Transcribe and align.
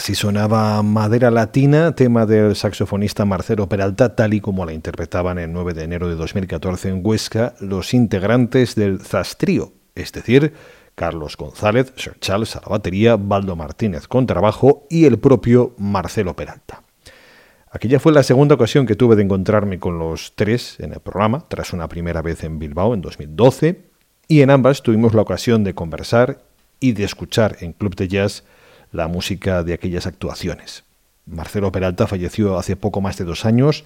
Así 0.00 0.14
sonaba 0.14 0.82
Madera 0.82 1.30
Latina, 1.30 1.94
tema 1.94 2.24
del 2.24 2.56
saxofonista 2.56 3.26
Marcelo 3.26 3.68
Peralta, 3.68 4.16
tal 4.16 4.32
y 4.32 4.40
como 4.40 4.64
la 4.64 4.72
interpretaban 4.72 5.38
el 5.38 5.52
9 5.52 5.74
de 5.74 5.84
enero 5.84 6.08
de 6.08 6.14
2014 6.14 6.88
en 6.88 7.00
Huesca 7.04 7.54
los 7.60 7.92
integrantes 7.92 8.76
del 8.76 9.00
Zastrío, 9.00 9.74
es 9.94 10.10
decir, 10.12 10.54
Carlos 10.94 11.36
González, 11.36 11.92
Sir 11.96 12.18
Charles 12.18 12.56
a 12.56 12.62
la 12.62 12.68
batería, 12.68 13.16
Baldo 13.16 13.56
Martínez 13.56 14.08
con 14.08 14.26
trabajo 14.26 14.86
y 14.88 15.04
el 15.04 15.18
propio 15.18 15.74
Marcelo 15.76 16.34
Peralta. 16.34 16.82
Aquella 17.70 18.00
fue 18.00 18.12
la 18.12 18.22
segunda 18.22 18.54
ocasión 18.54 18.86
que 18.86 18.96
tuve 18.96 19.16
de 19.16 19.24
encontrarme 19.24 19.78
con 19.78 19.98
los 19.98 20.32
tres 20.34 20.80
en 20.80 20.94
el 20.94 21.00
programa, 21.00 21.44
tras 21.46 21.74
una 21.74 21.88
primera 21.88 22.22
vez 22.22 22.42
en 22.42 22.58
Bilbao 22.58 22.94
en 22.94 23.02
2012, 23.02 23.82
y 24.28 24.40
en 24.40 24.48
ambas 24.48 24.82
tuvimos 24.82 25.12
la 25.12 25.20
ocasión 25.20 25.62
de 25.62 25.74
conversar 25.74 26.38
y 26.80 26.92
de 26.92 27.04
escuchar 27.04 27.58
en 27.60 27.74
Club 27.74 27.96
de 27.96 28.08
Jazz 28.08 28.44
la 28.92 29.08
música 29.08 29.62
de 29.62 29.74
aquellas 29.74 30.06
actuaciones. 30.06 30.84
Marcelo 31.26 31.70
Peralta 31.72 32.06
falleció 32.06 32.58
hace 32.58 32.76
poco 32.76 33.00
más 33.00 33.16
de 33.18 33.24
dos 33.24 33.44
años, 33.44 33.84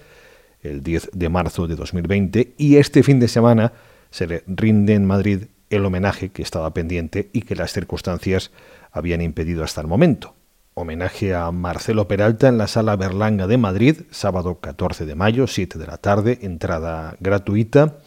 el 0.61 0.83
10 0.83 1.11
de 1.13 1.29
marzo 1.29 1.67
de 1.67 1.75
2020, 1.75 2.55
y 2.57 2.77
este 2.77 3.03
fin 3.03 3.19
de 3.19 3.27
semana 3.27 3.73
se 4.09 4.27
le 4.27 4.43
rinde 4.47 4.93
en 4.93 5.05
Madrid 5.05 5.45
el 5.69 5.85
homenaje 5.85 6.29
que 6.29 6.41
estaba 6.41 6.73
pendiente 6.73 7.29
y 7.33 7.41
que 7.41 7.55
las 7.55 7.73
circunstancias 7.73 8.51
habían 8.91 9.21
impedido 9.21 9.63
hasta 9.63 9.81
el 9.81 9.87
momento. 9.87 10.33
Homenaje 10.73 11.33
a 11.33 11.51
Marcelo 11.51 12.07
Peralta 12.07 12.47
en 12.47 12.57
la 12.57 12.67
Sala 12.67 12.95
Berlanga 12.95 13.47
de 13.47 13.57
Madrid, 13.57 14.01
sábado 14.11 14.59
14 14.59 15.05
de 15.05 15.15
mayo, 15.15 15.47
7 15.47 15.79
de 15.79 15.87
la 15.87 15.97
tarde, 15.97 16.39
entrada 16.41 17.15
gratuita 17.19 17.97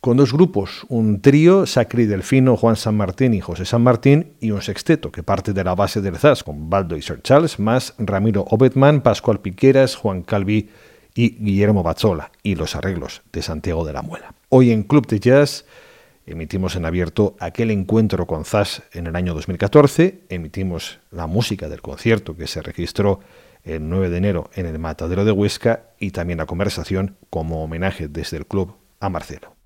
con 0.00 0.16
dos 0.16 0.32
grupos, 0.32 0.86
un 0.88 1.20
trío, 1.20 1.66
Sacri 1.66 2.06
Delfino, 2.06 2.56
Juan 2.56 2.76
San 2.76 2.96
Martín 2.96 3.34
y 3.34 3.40
José 3.40 3.64
San 3.64 3.82
Martín, 3.82 4.34
y 4.40 4.52
un 4.52 4.62
sexteto 4.62 5.10
que 5.10 5.22
parte 5.22 5.52
de 5.52 5.64
la 5.64 5.74
base 5.74 6.00
del 6.00 6.16
ZAS 6.16 6.44
con 6.44 6.70
Baldo 6.70 6.96
y 6.96 7.02
Sir 7.02 7.20
Charles, 7.22 7.58
más 7.58 7.94
Ramiro 7.98 8.44
Obetman, 8.48 9.00
Pascual 9.00 9.40
Piqueras, 9.40 9.96
Juan 9.96 10.22
Calvi 10.22 10.70
y 11.14 11.30
Guillermo 11.42 11.82
Bazzola, 11.82 12.30
y 12.42 12.54
los 12.54 12.76
arreglos 12.76 13.22
de 13.32 13.42
Santiago 13.42 13.84
de 13.84 13.92
la 13.92 14.02
Muela. 14.02 14.34
Hoy 14.50 14.70
en 14.70 14.84
Club 14.84 15.06
de 15.08 15.18
Jazz 15.18 15.64
emitimos 16.26 16.76
en 16.76 16.84
abierto 16.84 17.34
aquel 17.40 17.72
encuentro 17.72 18.26
con 18.26 18.44
ZAS 18.44 18.82
en 18.92 19.08
el 19.08 19.16
año 19.16 19.34
2014, 19.34 20.20
emitimos 20.28 21.00
la 21.10 21.26
música 21.26 21.68
del 21.68 21.82
concierto 21.82 22.36
que 22.36 22.46
se 22.46 22.62
registró 22.62 23.18
el 23.64 23.88
9 23.88 24.10
de 24.10 24.16
enero 24.16 24.50
en 24.54 24.66
el 24.66 24.78
Matadero 24.78 25.24
de 25.24 25.32
Huesca 25.32 25.86
y 25.98 26.12
también 26.12 26.38
la 26.38 26.46
conversación 26.46 27.16
como 27.30 27.64
homenaje 27.64 28.06
desde 28.06 28.36
el 28.36 28.46
club 28.46 28.74
a 29.00 29.08
Marcelo. 29.08 29.57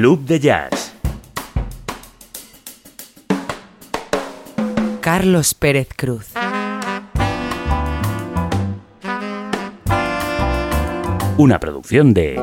Club 0.00 0.26
de 0.26 0.38
Jazz. 0.38 0.92
Carlos 5.00 5.54
Pérez 5.54 5.88
Cruz. 5.96 6.28
Una 11.36 11.58
producción 11.58 12.14
de... 12.14 12.36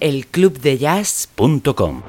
El 0.00 0.26
Club 0.26 0.60
de 0.60 0.76
Jazz.com 0.76 2.02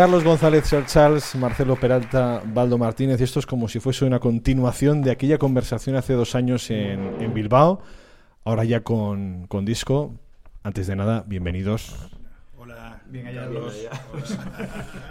Carlos 0.00 0.24
González 0.24 0.64
Charles, 0.86 1.34
Marcelo 1.34 1.76
Peralta, 1.76 2.40
Baldo 2.42 2.78
Martínez, 2.78 3.20
y 3.20 3.24
esto 3.24 3.38
es 3.38 3.44
como 3.44 3.68
si 3.68 3.80
fuese 3.80 4.06
una 4.06 4.18
continuación 4.18 5.02
de 5.02 5.10
aquella 5.10 5.36
conversación 5.36 5.94
hace 5.94 6.14
dos 6.14 6.34
años 6.34 6.70
en, 6.70 7.34
Bilbao, 7.34 7.82
ahora 8.42 8.64
ya 8.64 8.80
con, 8.80 9.46
disco. 9.66 10.14
Antes 10.62 10.86
de 10.86 10.96
nada, 10.96 11.22
bienvenidos. 11.26 11.94
Hola, 12.56 13.02
bien 13.10 13.26
hallados. 13.26 13.86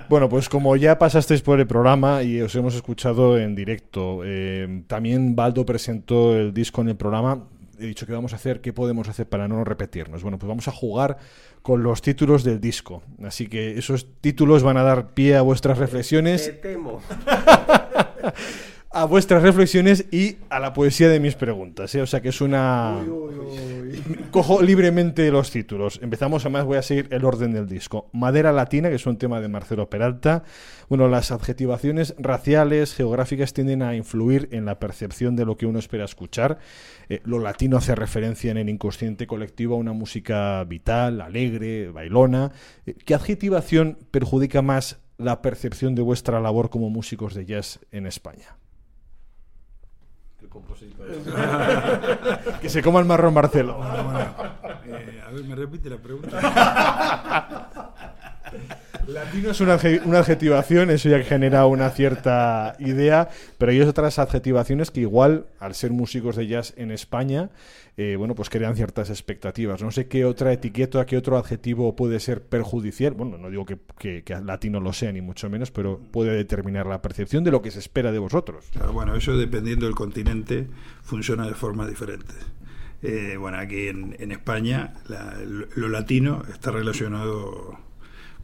bueno, 0.10 0.28
pues 0.28 0.50
como 0.50 0.76
ya 0.76 0.98
pasasteis 0.98 1.44
por 1.44 1.60
el 1.60 1.68
programa 1.68 2.24
y 2.24 2.42
os 2.42 2.56
hemos 2.56 2.74
escuchado 2.74 3.38
en 3.38 3.54
directo, 3.54 4.22
eh, 4.26 4.86
también 4.88 5.36
Baldo 5.36 5.68
presentó 5.68 6.36
el 6.36 6.52
disco 6.52 6.82
en 6.82 6.90
el 6.90 6.96
programa 6.96 7.44
he 7.80 7.86
dicho 7.86 8.06
que 8.06 8.14
vamos 8.14 8.34
a 8.34 8.36
hacer, 8.36 8.62
qué 8.62 8.74
podemos 8.74 9.08
hacer 9.08 9.28
para 9.28 9.48
no 9.48 9.64
repetirnos. 9.64 10.22
Bueno, 10.22 10.38
pues 10.38 10.48
vamos 10.48 10.68
a 10.68 10.72
jugar 10.72 11.18
con 11.62 11.84
los 11.84 12.02
títulos 12.02 12.44
del 12.44 12.60
disco. 12.60 13.04
Así 13.24 13.48
que 13.48 13.78
esos 13.78 14.08
títulos 14.22 14.64
van 14.64 14.78
a 14.78 14.84
dar 14.84 15.14
pie 15.14 15.36
a 15.36 15.42
vuestras 15.42 15.78
reflexiones. 15.78 16.46
Te 16.46 16.54
temo. 16.54 17.02
a 18.92 19.06
vuestras 19.06 19.44
reflexiones 19.44 20.08
y 20.12 20.38
a 20.50 20.60
la 20.60 20.74
poesía 20.74 21.10
de 21.10 21.20
mis 21.20 21.36
preguntas. 21.36 21.94
¿eh? 21.94 22.02
O 22.02 22.08
sea 22.08 22.22
que 22.22 22.30
es 22.30 22.42
una... 22.42 22.98
Cojo 24.32 24.64
libremente 24.64 25.30
los 25.32 25.52
títulos. 25.52 26.00
Empezamos, 26.02 26.44
además 26.44 26.66
voy 26.66 26.78
a 26.78 26.82
seguir 26.82 27.08
el 27.12 27.24
orden 27.24 27.52
del 27.52 27.68
disco. 27.68 28.10
Madera 28.14 28.52
Latina, 28.52 28.90
que 28.90 28.96
es 28.96 29.06
un 29.06 29.18
tema 29.18 29.42
de 29.42 29.48
Marcelo 29.48 29.90
Peralta. 29.90 30.44
Bueno, 30.88 31.08
las 31.08 31.32
adjetivaciones 31.32 32.16
raciales, 32.18 32.96
geográficas, 32.96 33.54
tienden 33.54 33.84
a 33.84 33.96
influir 33.96 34.50
en 34.52 34.66
la 34.66 34.80
percepción 34.80 35.36
de 35.36 35.46
lo 35.46 35.56
que 35.56 35.68
uno 35.68 35.78
espera 35.78 36.06
escuchar. 36.06 36.58
Eh, 37.10 37.22
lo 37.26 37.38
latino 37.40 37.78
hace 37.78 37.94
referencia 37.94 38.50
en 38.50 38.58
el 38.58 38.70
inconsciente 38.70 39.28
colectivo 39.28 39.76
a 39.76 39.80
una 39.80 39.94
música 39.94 40.64
vital, 40.64 41.22
alegre, 41.22 41.90
bailona. 41.92 42.52
Eh, 42.88 42.96
¿Qué 43.06 43.14
adjetivación 43.14 44.00
perjudica 44.10 44.64
más 44.64 45.00
la 45.18 45.44
percepción 45.44 45.94
de 45.94 46.02
vuestra 46.02 46.40
labor 46.40 46.72
como 46.72 46.90
músicos 46.90 47.36
de 47.36 47.46
jazz 47.46 47.80
en 47.92 48.08
España? 48.08 48.58
que 52.62 52.70
se 52.70 52.82
coma 52.82 53.00
el 53.00 53.06
marrón 53.06 53.34
Marcelo. 53.34 53.80
Eh, 54.86 55.22
a 55.26 55.32
ver, 55.32 55.44
me 55.44 55.56
repite 55.56 55.90
la 55.90 55.98
pregunta. 55.98 56.40
Latino 59.08 59.52
es 59.52 59.62
una, 59.62 59.74
adjetivación, 59.74 60.92
eso 60.92 61.10
ya 61.10 61.20
genera 61.24 61.66
una 61.66 61.90
cierta 61.90 62.76
idea, 62.80 63.30
pero 63.58 63.72
hay 63.72 63.82
otras 63.82 64.20
adjetivaciones 64.20 64.92
que 64.92 65.02
igual, 65.02 65.48
al 65.60 65.74
ser 65.74 65.92
músicos 65.92 66.36
de 66.36 66.48
jazz 66.48 66.74
en 66.78 66.92
España, 66.92 67.50
eh, 68.02 68.16
bueno, 68.16 68.34
pues 68.34 68.50
crean 68.50 68.78
ciertas 68.78 69.10
expectativas. 69.10 69.82
No 69.82 69.92
sé 69.92 70.08
qué 70.08 70.24
otra 70.24 70.54
etiqueta, 70.54 71.06
qué 71.06 71.18
otro 71.18 71.38
adjetivo 71.38 71.98
puede 71.98 72.22
ser 72.22 72.42
perjudicial. 72.42 73.14
Bueno, 73.14 73.38
no 73.38 73.50
digo 73.50 73.66
que, 73.66 73.78
que, 74.24 74.24
latino 74.42 74.80
lo 74.80 74.94
sea, 74.94 75.12
ni 75.12 75.20
mucho 75.20 75.50
menos, 75.50 75.70
pero 75.70 76.00
puede 76.00 76.32
determinar 76.32 76.86
la 76.86 77.02
percepción 77.02 77.44
de 77.44 77.52
lo 77.52 77.62
que 77.62 77.72
se 77.72 77.80
espera 77.80 78.14
de 78.14 78.20
vosotros. 78.20 78.72
bueno, 78.94 79.16
eso 79.16 79.36
dependiendo 79.36 79.86
del 79.86 79.96
continente 79.96 80.70
funciona 81.02 81.46
de 81.46 81.56
formas 81.56 81.90
diferentes. 81.90 82.38
Eh, 83.02 83.36
bueno, 83.38 83.58
aquí 83.58 83.90
en, 83.90 84.32
España 84.32 84.94
lo 85.76 85.90
latino 85.90 86.44
está 86.54 86.72
relacionado 86.72 87.78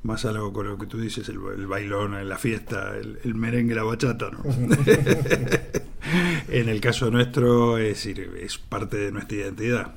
más 0.05 0.23
algo 0.23 0.53
con 0.53 0.67
lo 0.67 0.77
que 0.77 0.85
tú 0.85 0.99
dices, 0.99 1.27
el, 1.29 1.39
bailón, 1.39 2.27
la 2.27 2.37
fiesta, 2.37 2.93
el, 2.95 3.35
merengue, 3.35 3.73
la 3.73 3.83
bachata, 3.83 4.29
¿no? 4.29 4.43
en 6.49 6.69
el 6.69 6.79
caso 6.79 7.09
nuestro, 7.09 7.79
es 7.79 7.89
decir, 7.89 8.31
es 8.39 8.57
parte 8.57 8.97
de 8.97 9.11
nuestra 9.11 9.37
identidad 9.37 9.95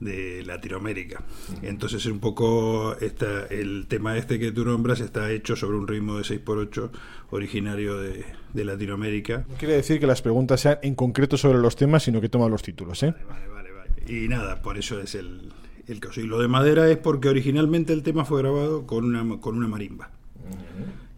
de 0.00 0.42
Latinoamérica. 0.44 1.22
Entonces 1.60 2.00
es 2.00 2.10
un 2.10 2.18
poco 2.18 2.96
esta, 3.00 3.46
el 3.46 3.86
tema 3.88 4.16
este 4.16 4.38
que 4.38 4.52
tú 4.52 4.64
nombras 4.64 5.00
está 5.00 5.30
hecho 5.30 5.54
sobre 5.54 5.76
un 5.76 5.86
ritmo 5.86 6.16
de 6.16 6.22
6x8 6.22 6.90
originario 7.30 8.00
de, 8.00 8.24
Latinoamérica. 8.54 9.44
No 9.48 9.56
quiere 9.56 9.74
decir 9.74 10.00
que 10.00 10.06
las 10.06 10.22
preguntas 10.22 10.60
sean 10.60 10.78
en 10.82 10.94
concreto 10.94 11.36
sobre 11.36 11.58
los 11.58 11.76
temas, 11.76 12.02
sino 12.02 12.20
que 12.20 12.28
toma 12.28 12.48
los 12.48 12.62
títulos, 12.62 13.02
¿eh? 13.02 13.14
Vale, 13.28 13.48
vale, 13.48 13.70
vale. 13.70 13.90
Y 14.06 14.28
nada, 14.28 14.60
por 14.60 14.76
eso 14.76 15.00
es 15.00 15.14
el, 15.14 15.52
el 15.92 16.00
caso. 16.00 16.20
Y 16.20 16.26
lo 16.26 16.40
de 16.40 16.48
madera 16.48 16.90
es 16.90 16.98
porque 16.98 17.28
originalmente 17.28 17.92
el 17.92 18.02
tema 18.02 18.24
fue 18.24 18.42
grabado 18.42 18.86
con 18.86 19.04
una, 19.04 19.40
con 19.40 19.56
una 19.56 19.68
marimba. 19.68 20.10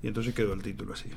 Y 0.03 0.09
entonces 0.09 0.35
quedó 0.35 0.53
el 0.53 0.63
título 0.63 0.93
así. 0.93 1.09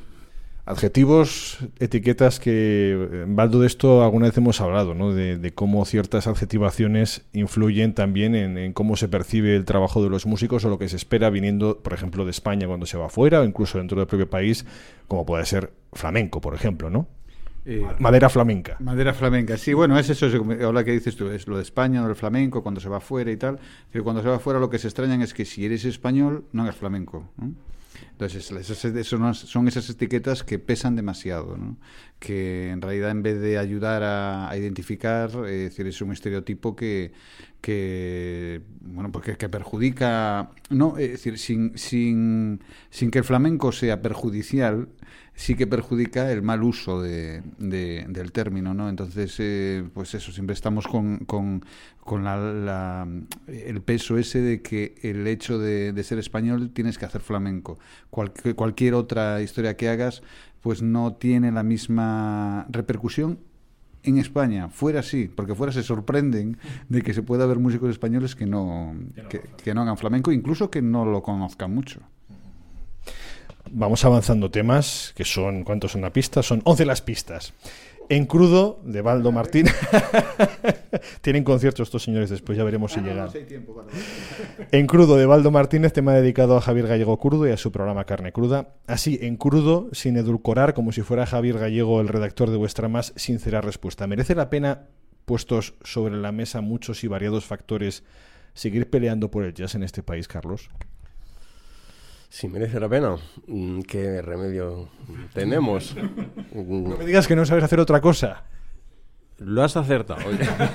Adjetivos, 0.67 1.60
etiquetas 1.80 2.41
que, 2.41 3.26
Baldo, 3.26 3.62
de 3.62 3.67
esto 3.67 4.04
alguna 4.04 4.26
vez 4.26 4.38
hemos 4.38 4.60
hablado, 4.60 4.93
¿no? 4.93 5.13
De, 5.13 5.52
cómo 5.56 5.86
ciertas 5.86 6.28
adjetivaciones 6.28 7.26
influyen 7.32 7.93
también 7.93 8.36
en, 8.36 8.74
cómo 8.74 8.98
se 8.98 9.08
percibe 9.08 9.56
el 9.56 9.63
trabajo 9.63 10.04
de 10.04 10.10
los 10.10 10.26
músicos 10.26 10.65
o 10.65 10.70
lo 10.70 10.78
que 10.78 10.89
se 10.89 10.98
espera 10.98 11.30
viniendo, 11.30 11.80
por 11.80 11.93
ejemplo, 11.93 12.26
de 12.26 12.32
España 12.32 12.67
cuando 12.67 12.86
se 12.86 12.98
va 12.98 13.06
afuera 13.06 13.39
o 13.39 13.46
incluso 13.46 13.78
dentro 13.78 13.98
del 13.98 14.08
propio 14.08 14.30
país, 14.30 14.65
como 15.08 15.26
puede 15.26 15.46
ser 15.46 15.72
flamenco, 15.93 16.41
por 16.41 16.54
ejemplo, 16.54 16.89
¿no? 16.89 17.08
Eh, 17.69 17.86
madera 17.99 18.30
flamenca. 18.30 18.77
Madera 18.80 19.13
flamenca, 19.13 19.58
sí, 19.58 19.73
bueno, 19.73 19.99
es 19.99 20.10
eso, 20.10 20.27
ahora 20.63 20.86
que 20.86 20.93
dices 20.93 21.17
tú, 21.17 21.30
es 21.30 21.49
lo 21.49 21.58
de 21.58 21.63
España, 21.63 21.99
no 21.99 22.08
el 22.08 22.15
flamenco, 22.15 22.63
cuando 22.63 22.80
se 22.80 22.88
va 22.88 22.97
afuera 22.97 23.30
y 23.30 23.36
tal, 23.36 23.60
pero 23.91 24.06
cuando 24.06 24.21
se 24.21 24.30
va 24.30 24.38
afuera 24.38 24.58
lo 24.58 24.69
que 24.69 24.80
se 24.80 24.88
extrañan 24.88 25.21
es 25.21 25.34
que 25.34 25.43
si 25.43 25.65
eres 25.65 25.84
español, 25.84 26.45
no 26.53 26.63
hagas 26.63 26.77
flamenco. 26.77 27.30
Entonces, 28.12 28.49
eso, 28.51 29.34
son 29.34 29.67
esas 29.67 29.89
etiquetas 29.89 30.45
que 30.45 30.60
pesan 30.60 30.95
demasiado, 30.95 31.58
¿no? 31.58 31.75
que 32.19 32.71
en 32.71 32.82
realidad 32.82 33.12
en 33.12 33.21
vez 33.21 33.41
de 33.41 33.58
ayudar 33.58 34.01
a, 34.03 34.58
identificar, 34.58 35.30
eh, 35.45 35.65
es 35.65 35.71
decir, 35.71 35.88
es 35.88 36.01
un 36.01 36.13
estereotipo 36.13 36.73
que, 36.73 37.12
que 37.62 38.62
bueno, 38.82 39.12
porque 39.12 39.38
que 39.38 39.50
perjudica, 39.50 40.52
no, 40.70 40.98
es 40.98 41.12
decir, 41.12 41.38
sin, 41.38 41.78
sin, 41.78 42.62
sin 42.89 43.12
que 43.12 43.20
el 43.20 43.24
flamenco 43.24 43.72
sea 43.72 44.02
perjudicial, 44.02 44.89
sí 45.36 45.56
que 45.56 45.67
perjudica 45.67 46.32
el 46.32 46.41
mal 46.41 46.63
uso 46.63 47.02
de, 47.02 47.43
del 47.60 48.32
término, 48.32 48.74
¿no? 48.74 48.89
Entonces, 48.89 49.36
eh, 49.39 49.84
pues 49.93 50.13
eso, 50.15 50.32
siempre 50.32 50.54
estamos 50.54 50.88
con, 50.88 51.20
con, 51.20 51.63
con 52.00 52.24
la, 52.24 53.08
el 53.48 53.82
peso 53.82 54.17
ese 54.17 54.41
de 54.41 54.62
que 54.62 54.96
el 55.04 55.28
hecho 55.28 55.60
de, 55.60 56.04
ser 56.04 56.17
español 56.17 56.72
tienes 56.72 56.98
que 56.98 57.06
hacer 57.06 57.22
flamenco. 57.22 57.78
cualquier 58.10 58.96
otra 58.96 59.41
historia 59.41 59.78
que 59.78 59.89
hagas, 59.89 60.24
pues 60.62 60.82
no 60.82 61.13
tiene 61.13 61.52
la 61.52 61.63
misma 61.63 62.65
repercusión 62.70 63.39
en 64.04 64.18
España. 64.18 64.70
Fuera 64.70 65.04
sí, 65.04 65.30
porque 65.34 65.56
fuera 65.56 65.74
se 65.74 65.84
sorprenden 65.84 66.58
de 66.90 67.02
que 67.02 67.14
se 67.14 67.24
pueda 67.24 67.46
ver 67.46 67.60
músicos 67.60 67.90
españoles 67.90 68.36
que 68.36 68.46
no, 68.46 68.96
que 69.64 69.74
no 69.74 69.82
hagan 69.82 69.98
flamenco, 69.98 70.32
incluso 70.32 70.70
que 70.70 70.82
no 70.82 71.06
lo 71.06 71.22
conozcan 71.22 71.74
mucho 71.74 72.02
vamos 73.72 74.04
avanzando 74.06 74.50
temas 74.50 75.14
que 75.16 75.26
son, 75.26 75.64
¿cuántos 75.64 75.92
son 75.92 76.02
la 76.02 76.12
pista? 76.12 76.44
Son 76.44 76.62
11 76.64 76.86
las 76.86 77.02
pistas. 77.02 77.54
En 78.10 78.26
crudo, 78.26 78.80
de 78.84 79.02
Baldo 79.02 79.32
Martín. 79.32 79.65
Tienen 81.22 81.43
conciertos 81.43 81.88
estos 81.88 82.04
señores 82.04 82.30
después, 82.30 82.58
ya 82.58 82.63
veremos 82.63 82.93
si 82.93 83.00
ah, 83.00 83.04
llegan. 83.04 83.30
en 84.72 84.88
crudo, 84.88 85.17
de 85.17 85.26
Baldo 85.26 85.52
Martínez, 85.52 85.91
tema 85.91 86.13
dedicado 86.13 86.56
a 86.56 86.62
Javier 86.62 86.88
Gallego 86.88 87.20
Crudo 87.20 87.48
y 87.48 87.52
a 87.52 87.58
su 87.58 87.72
programa 87.72 88.06
Carne 88.06 88.32
Cruda. 88.32 88.76
Así, 88.88 89.20
en 89.22 89.36
crudo, 89.36 89.89
sin 89.91 90.15
edulcorar, 90.15 90.74
como 90.74 90.91
si 90.91 91.02
fuera 91.02 91.26
Javier 91.26 91.60
Gallego 91.60 92.00
el 92.00 92.08
redactor 92.08 92.50
de 92.50 92.58
vuestra 92.58 92.88
más 92.88 93.13
sincera 93.17 93.60
respuesta. 93.60 94.08
¿Merece 94.08 94.36
la 94.36 94.50
pena, 94.50 94.88
puestos 95.26 95.74
sobre 95.84 96.15
la 96.15 96.32
mesa 96.32 96.62
muchos 96.62 97.04
y 97.04 97.08
variados 97.08 97.46
factores, 97.46 98.04
seguir 98.54 98.89
peleando 98.89 99.30
por 99.30 99.43
el 99.43 99.54
jazz 99.54 99.76
en 99.76 99.84
este 99.84 100.02
país, 100.02 100.28
Carlos? 100.30 100.70
Si 102.30 102.48
merece 102.48 102.80
la 102.80 102.90
pena, 102.90 103.16
mm, 103.48 103.82
¿qué 103.82 104.22
remedio 104.22 104.90
tenemos? 105.34 105.96
No 106.54 106.98
me 106.98 107.06
digas 107.06 107.28
que 107.28 107.36
no 107.36 107.46
sabes 107.46 107.63
hacer 107.63 107.80
otra 107.80 108.02
cosa. 108.02 108.46
Lo 109.40 109.63
has 109.63 109.78
acertado, 109.78 110.22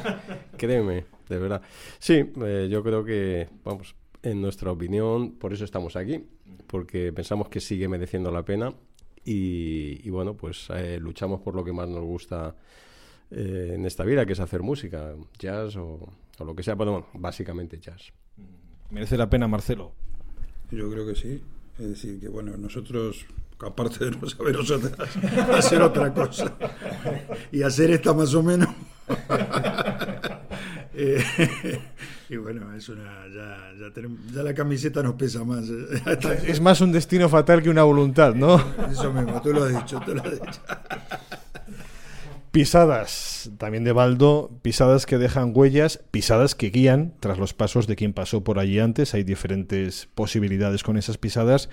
créeme, 0.57 1.05
de 1.29 1.39
verdad. 1.39 1.63
Sí, 1.99 2.33
eh, 2.45 2.69
yo 2.71 2.83
creo 2.83 3.05
que, 3.05 3.49
vamos, 3.65 3.97
en 4.23 4.41
nuestra 4.41 4.71
opinión, 4.71 5.33
por 5.33 5.53
eso 5.53 5.65
estamos 5.65 5.97
aquí, 5.97 6.25
porque 6.69 7.13
pensamos 7.13 7.49
que 7.49 7.61
sigue 7.61 7.89
mereciendo 7.89 8.31
la 8.31 8.45
pena 8.45 8.73
y, 9.25 10.09
bueno, 10.11 10.35
pues 10.37 10.69
eh, 10.75 10.99
luchamos 11.01 11.41
por 11.41 11.57
lo 11.57 11.65
que 11.65 11.73
más 11.73 11.89
nos 11.89 12.05
gusta 12.05 12.55
eh, 13.31 13.73
en 13.75 13.85
esta 13.85 14.05
vida, 14.05 14.25
que 14.25 14.35
es 14.35 14.41
hacer 14.41 14.63
música, 14.63 15.15
jazz 15.39 15.77
o, 15.77 16.09
o 16.39 16.45
lo 16.45 16.55
que 16.55 16.63
sea, 16.63 16.77
pero 16.77 16.93
bueno, 16.93 17.07
básicamente 17.15 17.81
jazz. 17.81 18.13
¿Merece 18.91 19.17
la 19.17 19.29
pena, 19.29 19.49
Marcelo? 19.49 19.93
Yo 20.73 20.91
creo 20.91 21.07
que 21.07 21.15
sí. 21.15 21.41
Es 21.79 21.89
decir, 21.89 22.19
que 22.19 22.29
bueno, 22.29 22.57
nosotros, 22.57 23.25
aparte 23.61 24.07
de 24.07 24.11
no 24.13 24.29
saber 24.29 24.57
hacer 25.53 25.83
otra 25.83 26.13
cosa 26.13 26.53
y 27.51 27.63
hacer 27.63 27.91
esta 27.91 28.13
más 28.13 28.35
o 28.35 28.43
menos. 28.43 28.69
Eh, 30.95 31.25
y 32.29 32.37
bueno, 32.37 32.71
es 32.75 32.87
una, 32.91 33.27
ya, 33.35 33.73
ya, 33.81 33.91
tenemos, 33.95 34.21
ya, 34.31 34.43
la 34.43 34.53
camiseta 34.53 35.03
nos 35.03 35.15
pesa 35.15 35.43
más. 35.43 35.65
es 36.47 36.61
más 36.61 36.83
un 36.83 36.93
destino 36.93 37.31
fatal 37.31 37.63
que 37.63 37.71
una 37.71 37.83
voluntad, 37.83 38.35
¿no? 38.35 38.63
Eso 38.91 39.11
mismo, 39.11 39.41
tú 39.41 39.55
lo 39.55 39.65
has 39.65 39.73
dicho, 39.73 39.99
tú 40.05 40.15
lo 40.15 40.23
has 40.23 40.33
dicho. 40.33 40.61
Pisadas, 42.53 43.51
también 43.57 43.83
de 43.83 43.93
Baldo, 43.93 44.51
pisadas 44.61 45.07
que 45.07 45.17
dejan 45.17 45.53
huellas, 45.55 46.05
pisadas 46.11 46.55
que 46.55 46.69
guían 46.69 47.15
tras 47.19 47.39
los 47.39 47.55
pasos 47.55 47.87
de 47.87 47.97
quien 47.97 48.13
pasó 48.13 48.45
por 48.45 48.59
allí 48.59 48.79
antes. 48.79 49.15
Hay 49.15 49.25
diferentes 49.25 50.07
posibilidades 50.15 50.83
con 50.83 50.99
esas 50.99 51.17
pisadas. 51.17 51.71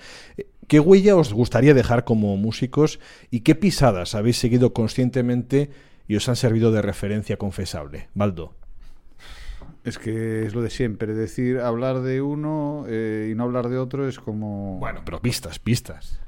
¿Qué 0.68 0.80
huella 0.80 1.16
os 1.16 1.34
gustaría 1.34 1.74
dejar 1.74 2.04
como 2.04 2.34
músicos 2.38 2.98
y 3.30 3.40
qué 3.40 3.54
pisadas 3.54 4.14
habéis 4.14 4.38
seguido 4.38 4.72
conscientemente 4.72 5.68
y 6.08 6.16
os 6.16 6.26
han 6.30 6.36
servido 6.36 6.72
de 6.72 6.80
referencia 6.80 7.36
confesable? 7.36 8.08
Baldo. 8.14 8.54
Es 9.84 9.98
que 9.98 10.46
es 10.46 10.54
lo 10.54 10.62
de 10.62 10.70
siempre, 10.70 11.12
decir, 11.12 11.58
hablar 11.58 12.00
de 12.00 12.22
uno 12.22 12.86
eh, 12.88 13.28
y 13.30 13.34
no 13.34 13.44
hablar 13.44 13.68
de 13.68 13.76
otro 13.76 14.08
es 14.08 14.18
como... 14.18 14.78
Bueno, 14.78 15.02
pero 15.04 15.20
pistas, 15.20 15.58
pistas. 15.58 16.20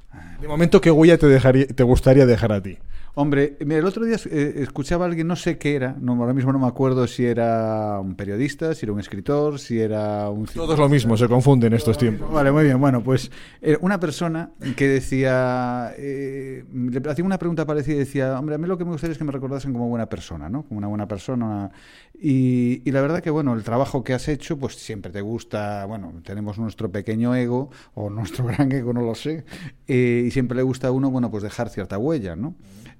De 0.42 0.46
momento, 0.46 0.82
¿qué 0.82 0.90
huella 0.90 1.16
te, 1.16 1.26
dejaría, 1.26 1.66
te 1.66 1.82
gustaría 1.84 2.26
dejar 2.26 2.52
a 2.52 2.62
ti? 2.62 2.76
Hombre, 3.14 3.58
el 3.60 3.84
otro 3.84 4.06
día 4.06 4.16
eh, 4.30 4.54
escuchaba 4.56 5.04
a 5.04 5.08
alguien, 5.08 5.26
no 5.26 5.36
sé 5.36 5.58
qué 5.58 5.74
era, 5.74 5.94
no, 6.00 6.14
ahora 6.14 6.32
mismo 6.32 6.50
no 6.50 6.58
me 6.58 6.66
acuerdo 6.66 7.06
si 7.06 7.26
era 7.26 8.00
un 8.00 8.14
periodista, 8.14 8.74
si 8.74 8.86
era 8.86 8.94
un 8.94 9.00
escritor, 9.00 9.58
si 9.58 9.78
era 9.78 10.30
un... 10.30 10.46
Todo 10.46 10.72
es 10.72 10.78
lo 10.78 10.88
mismo, 10.88 11.14
se 11.18 11.28
confunde 11.28 11.66
en 11.66 11.74
estos 11.74 11.98
tiempos. 11.98 12.32
Vale, 12.32 12.50
muy 12.50 12.64
bien. 12.64 12.80
Bueno, 12.80 13.02
pues 13.02 13.30
eh, 13.60 13.76
una 13.82 14.00
persona 14.00 14.52
que 14.76 14.88
decía, 14.88 15.92
eh, 15.98 16.64
le 16.72 17.10
hacía 17.10 17.22
una 17.22 17.38
pregunta 17.38 17.66
parecida 17.66 17.96
y 17.96 17.98
decía, 17.98 18.38
hombre, 18.38 18.54
a 18.54 18.58
mí 18.58 18.66
lo 18.66 18.78
que 18.78 18.86
me 18.86 18.92
gustaría 18.92 19.12
es 19.12 19.18
que 19.18 19.24
me 19.24 19.32
recordasen 19.32 19.74
como 19.74 19.90
buena 19.90 20.06
persona, 20.06 20.48
¿no? 20.48 20.62
Como 20.62 20.78
una 20.78 20.88
buena 20.88 21.06
persona. 21.06 21.70
Y, 22.18 22.80
y 22.82 22.92
la 22.92 23.02
verdad 23.02 23.20
que, 23.20 23.28
bueno, 23.28 23.52
el 23.52 23.62
trabajo 23.62 24.02
que 24.02 24.14
has 24.14 24.26
hecho, 24.28 24.56
pues 24.56 24.76
siempre 24.76 25.12
te 25.12 25.20
gusta, 25.20 25.84
bueno, 25.84 26.14
tenemos 26.24 26.58
nuestro 26.58 26.90
pequeño 26.90 27.34
ego 27.34 27.68
o 27.92 28.08
nuestro 28.08 28.44
gran 28.46 28.72
ego, 28.72 28.94
no 28.94 29.02
lo 29.02 29.14
sé, 29.14 29.44
y 29.86 30.30
siempre 30.30 30.56
le 30.56 30.62
gusta 30.62 30.88
a 30.88 30.92
uno, 30.92 31.10
bueno, 31.10 31.30
pues 31.30 31.42
dejar 31.42 31.68
cierta 31.68 31.98
huella, 31.98 32.36
¿no? 32.36 32.54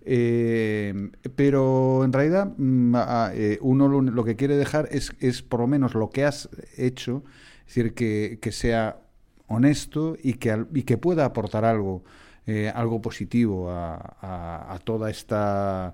Eh, 0.05 1.11
pero 1.37 2.05
en 2.05 2.13
realidad 2.13 2.53
mm, 2.57 2.95
eh, 3.35 3.59
uno 3.61 3.89
lo, 3.89 4.25
que 4.25 4.37
quiere 4.37 4.57
dejar 4.57 4.89
es, 4.91 5.13
es, 5.21 5.43
por 5.43 5.61
lo 5.61 5.67
menos 5.67 5.95
lo 5.95 6.11
que 6.11 6.25
has 6.25 6.49
hecho, 6.77 7.23
es 7.61 7.75
decir, 7.75 7.95
que, 7.95 8.39
que 8.41 8.53
sea 8.53 8.99
honesto 9.47 10.17
y 10.23 10.35
que, 10.35 10.67
y 10.75 10.83
que 10.83 10.99
pueda 10.99 11.25
aportar 11.27 11.65
algo, 11.65 12.03
eh, 12.47 12.71
algo 12.75 13.01
positivo 13.01 13.71
a, 13.71 13.95
a, 14.75 14.79
toda 14.85 15.11
esta 15.11 15.93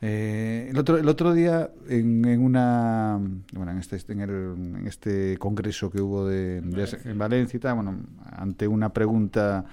Eh, 0.00 0.68
el, 0.70 0.78
otro, 0.78 0.96
el 0.96 1.08
otro 1.08 1.32
día, 1.34 1.70
en, 1.88 2.24
en 2.24 2.40
una. 2.40 3.18
Bueno, 3.52 3.72
en 3.72 3.78
este, 3.78 3.98
en, 4.12 4.20
el, 4.20 4.30
en 4.76 4.86
este 4.86 5.36
congreso 5.38 5.90
que 5.90 6.00
hubo 6.00 6.24
de, 6.28 6.60
de- 6.60 6.98
en 7.10 7.18
Valencia 7.18 7.56
y 7.56 7.60
tal, 7.60 7.74
bueno, 7.74 7.98
ante 8.30 8.68
una 8.68 8.92
pregunta 8.92 9.64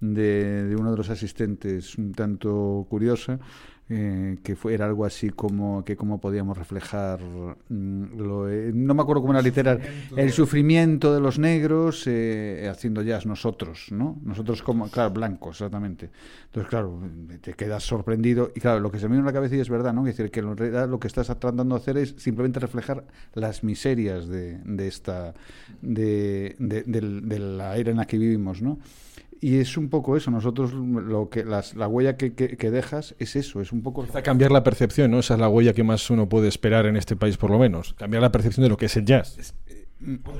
de, 0.00 0.64
de 0.64 0.76
uno 0.76 0.90
de 0.90 0.96
los 0.96 1.10
asistentes 1.10 1.96
un 1.98 2.12
tanto 2.12 2.86
curiosa, 2.90 3.38
eh, 3.90 4.38
que 4.42 4.56
fue, 4.56 4.72
era 4.72 4.86
algo 4.86 5.04
así 5.04 5.28
como 5.28 5.84
que 5.84 5.94
cómo 5.94 6.18
podíamos 6.18 6.56
reflejar 6.56 7.20
mm, 7.68 8.16
lo, 8.16 8.48
eh, 8.48 8.70
no 8.74 8.94
me 8.94 9.02
acuerdo 9.02 9.20
cómo 9.20 9.34
era 9.34 9.42
literal 9.42 9.78
el 10.16 10.32
sufrimiento 10.32 11.12
de 11.12 11.20
los 11.20 11.38
negros 11.38 12.04
eh, 12.06 12.66
haciendo 12.70 13.02
jazz 13.02 13.26
nosotros 13.26 13.88
no 13.90 14.18
nosotros 14.24 14.62
como 14.62 14.88
claro 14.88 15.10
blancos 15.10 15.56
exactamente. 15.56 16.08
Entonces 16.46 16.70
claro 16.70 16.98
te 17.42 17.52
quedas 17.52 17.82
sorprendido 17.82 18.50
y 18.56 18.60
claro 18.60 18.80
lo 18.80 18.90
que 18.90 18.98
se 18.98 19.06
me 19.06 19.16
viene 19.16 19.28
a 19.28 19.32
la 19.32 19.34
cabeza 19.34 19.56
y 19.56 19.60
es 19.60 19.68
verdad 19.68 19.92
no 19.92 20.06
es 20.06 20.16
decir 20.16 20.30
que 20.30 20.40
en 20.40 20.56
realidad 20.56 20.88
lo 20.88 20.98
que 20.98 21.08
estás 21.08 21.26
tratando 21.26 21.74
de 21.74 21.80
hacer 21.82 21.98
es 21.98 22.14
simplemente 22.16 22.60
reflejar 22.60 23.04
las 23.34 23.62
miserias 23.64 24.28
de, 24.28 24.60
de 24.64 24.88
esta 24.88 25.34
de, 25.82 26.56
de, 26.58 26.84
del- 26.84 27.28
de 27.28 27.38
la 27.38 27.76
era 27.76 27.90
en 27.90 27.98
la 27.98 28.06
que 28.06 28.16
vivimos 28.16 28.62
no 28.62 28.78
y 29.46 29.58
es 29.58 29.76
un 29.76 29.88
poco 29.90 30.16
eso, 30.16 30.30
nosotros 30.30 30.72
lo 30.72 31.28
que 31.28 31.44
las, 31.44 31.74
la 31.74 31.86
huella 31.86 32.16
que, 32.16 32.32
que, 32.34 32.56
que 32.56 32.70
dejas 32.70 33.14
es 33.18 33.36
eso, 33.36 33.60
es 33.60 33.72
un 33.72 33.82
poco 33.82 34.06
a 34.14 34.22
cambiar 34.22 34.50
la 34.52 34.62
percepción, 34.64 35.10
¿no? 35.10 35.18
Esa 35.18 35.34
es 35.34 35.40
la 35.40 35.48
huella 35.48 35.72
que 35.74 35.84
más 35.84 36.08
uno 36.08 36.28
puede 36.28 36.48
esperar 36.48 36.86
en 36.86 36.96
este 36.96 37.14
país, 37.16 37.36
por 37.36 37.50
lo 37.50 37.58
menos. 37.58 37.94
Cambiar 37.98 38.22
la 38.22 38.32
percepción 38.32 38.62
de 38.64 38.70
lo 38.70 38.76
que 38.76 38.86
es 38.86 38.96
el 38.96 39.04
jazz. 39.04 39.54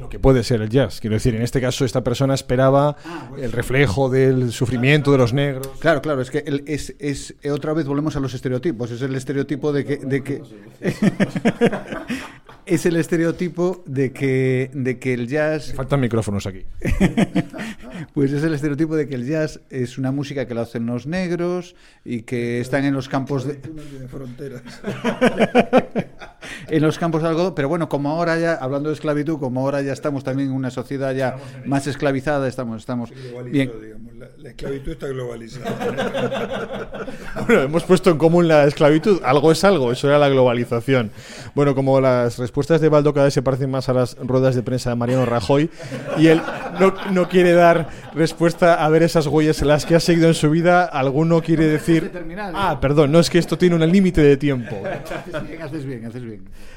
Lo 0.01 0.09
que 0.11 0.19
puede 0.19 0.43
ser 0.43 0.61
el 0.61 0.69
jazz. 0.69 1.01
Quiero 1.01 1.15
decir, 1.15 1.35
en 1.35 1.41
este 1.43 1.59
caso, 1.61 1.85
esta 1.87 2.05
persona 2.05 2.35
esperaba 2.35 2.97
el 3.41 3.51
reflejo 3.51 4.11
del 4.11 4.53
sufrimiento 4.53 5.11
de 5.13 5.19
los 5.19 5.33
negros. 5.33 5.69
Claro, 5.79 6.03
claro, 6.03 6.21
es 6.21 6.31
que 6.31 6.39
el- 6.47 6.65
es, 6.67 6.95
es 6.99 7.35
otra 7.51 7.73
vez 7.73 7.87
volvemos 7.87 8.15
a 8.17 8.21
los 8.21 8.35
estereotipos. 8.35 8.91
Es 8.91 9.01
el 9.01 9.15
estereotipo 9.15 9.73
de 9.73 9.85
que, 9.87 9.97
de 9.99 10.23
que 10.23 10.43
es 12.67 12.87
el 12.87 12.97
estereotipo 12.97 13.83
de 13.87 14.13
que 14.13 14.71
de 14.73 14.99
que 14.99 15.15
el 15.15 15.29
jazz 15.29 15.73
Faltan 15.75 16.01
micrófonos 16.01 16.47
aquí. 16.47 16.65
pues 18.15 18.33
es 18.33 18.43
el 18.43 18.55
estereotipo 18.55 18.97
de 18.97 19.09
que 19.09 19.15
el 19.15 19.27
jazz 19.27 19.61
es 19.71 19.99
una 19.99 20.13
música 20.13 20.47
que 20.47 20.55
lo 20.55 20.63
hacen 20.63 20.87
los 20.87 21.07
negros 21.07 21.75
y 22.05 22.23
que 22.23 22.61
están 22.61 22.85
en 22.85 22.95
los 22.95 23.09
campos 23.09 23.47
de 23.47 23.55
tienes 23.55 24.11
fronteras. 24.11 24.63
en 26.69 26.83
los 26.83 26.99
campos 26.99 27.23
de 27.23 27.29
algodón, 27.29 27.55
pero 27.55 27.69
bueno, 27.69 27.89
como 27.89 28.11
ahora 28.11 28.39
ya 28.39 28.55
hablando 28.55 28.89
de 28.89 28.95
esclavitud, 28.95 29.39
como 29.39 29.61
ahora 29.61 29.83
ya 29.83 29.93
estamos 29.93 30.25
también 30.25 30.51
en 30.51 30.55
una 30.55 30.71
sociedad 30.71 31.15
ya 31.15 31.37
más 31.65 31.87
esclavizada, 31.87 32.49
estamos 32.49 32.81
estamos 32.81 33.11
bien. 33.51 33.73
digamos. 33.81 34.15
La, 34.15 34.29
la 34.39 34.49
esclavitud 34.51 34.93
está 34.93 35.09
globalizada. 35.09 37.07
Bueno, 37.47 37.63
hemos 37.63 37.85
puesto 37.85 38.11
en 38.11 38.17
común 38.17 38.49
la 38.49 38.65
esclavitud. 38.65 39.21
Algo 39.23 39.53
es 39.53 39.65
algo, 39.65 39.93
eso 39.93 40.09
era 40.09 40.19
la 40.19 40.29
globalización. 40.29 41.11
Bueno, 41.55 41.75
como 41.75 42.01
las 42.01 42.39
respuestas 42.39 42.81
de 42.81 42.89
Baldo 42.89 43.13
cada 43.13 43.25
vez 43.25 43.35
se 43.35 43.43
parecen 43.43 43.71
más 43.71 43.89
a 43.89 43.93
las 43.93 44.17
ruedas 44.17 44.55
de 44.55 44.63
prensa 44.63 44.91
de 44.91 44.97
Mariano 44.97 45.27
Rajoy 45.27 45.69
y 46.17 46.29
él 46.29 46.41
no, 46.81 46.95
no 47.11 47.29
quiere 47.29 47.53
dar 47.53 47.89
respuesta 48.15 48.85
a 48.85 48.89
ver 48.89 49.03
esas 49.03 49.27
huellas 49.27 49.61
en 49.63 49.69
las 49.69 49.85
que 49.85 49.95
ha 49.95 50.01
seguido 50.01 50.29
en 50.29 50.35
su 50.35 50.51
vida, 50.51 50.85
alguno 50.85 51.43
quiere 51.43 51.67
decir... 51.67 52.11
terminar, 52.11 52.51
¿eh? 52.51 52.57
Ah, 52.57 52.79
perdón, 52.81 53.13
no 53.13 53.21
es 53.21 53.29
que 53.29 53.39
esto 53.39 53.59
tiene 53.59 53.75
un 53.77 53.91
límite 53.91 54.23
de 54.23 54.37
tiempo. 54.37 54.77
Haces 55.25 55.47
bien, 55.49 55.63
haces 55.63 55.85
bien, 55.85 56.07
haces 56.07 56.25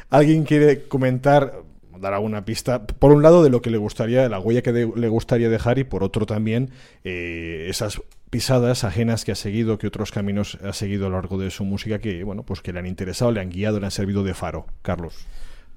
Alguien 0.10 0.43
quiere 0.43 0.84
comentar, 0.88 1.63
dar 2.00 2.13
alguna 2.13 2.46
pista, 2.46 2.86
por 2.86 3.12
un 3.12 3.24
lado 3.24 3.43
de 3.43 3.50
lo 3.50 3.62
que 3.62 3.70
le 3.70 3.78
gustaría, 3.78 4.28
la 4.30 4.39
huella 4.39 4.62
que 4.62 4.72
le 4.72 5.08
gustaría 5.10 5.50
dejar 5.50 5.80
y 5.80 5.84
por 5.84 6.04
otro 6.04 6.26
también 6.26 6.72
eh, 7.04 7.67
esas 7.70 8.02
pisadas 8.30 8.84
ajenas 8.84 9.26
que 9.26 9.32
ha 9.32 9.36
seguido, 9.36 9.78
que 9.78 9.88
otros 9.88 10.12
caminos 10.12 10.58
ha 10.63 10.74
seguido 10.74 11.08
a 11.08 11.10
lo 11.10 11.15
largo 11.15 11.38
de 11.38 11.50
su 11.50 11.63
música 11.63 12.00
que, 12.00 12.24
bueno, 12.24 12.43
pues 12.43 12.62
que 12.62 12.74
le 12.74 12.80
han 12.80 12.86
interesado, 12.86 13.32
le 13.32 13.39
han 13.39 13.50
guiado, 13.50 13.80
le 13.80 13.86
han 13.86 13.91
servido 13.91 14.24
de 14.24 14.34
faro. 14.34 14.65
Carlos. 14.82 15.15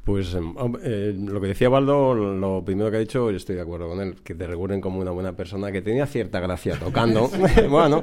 Pues 0.05 0.35
em, 0.35 0.55
eh, 0.83 1.15
lo 1.17 1.41
que 1.41 1.49
decía 1.49 1.69
Baldo, 1.69 2.15
lo 2.15 2.65
primero 2.65 2.91
que 2.91 2.97
ha 2.97 3.01
dicho, 3.01 3.31
yo 3.31 3.37
estoy 3.37 3.57
de 3.57 3.63
acuerdo 3.63 3.89
con 3.89 4.01
él, 4.01 4.17
que 4.25 4.35
te 4.35 4.47
recuerden 4.47 4.81
como 4.81 4.99
una 5.01 5.11
buena 5.11 5.33
persona 5.35 5.71
que 5.71 5.83
tenía 5.83 6.07
cierta 6.07 6.41
gracia 6.41 6.79
tocando. 6.79 7.31
bueno, 7.69 8.03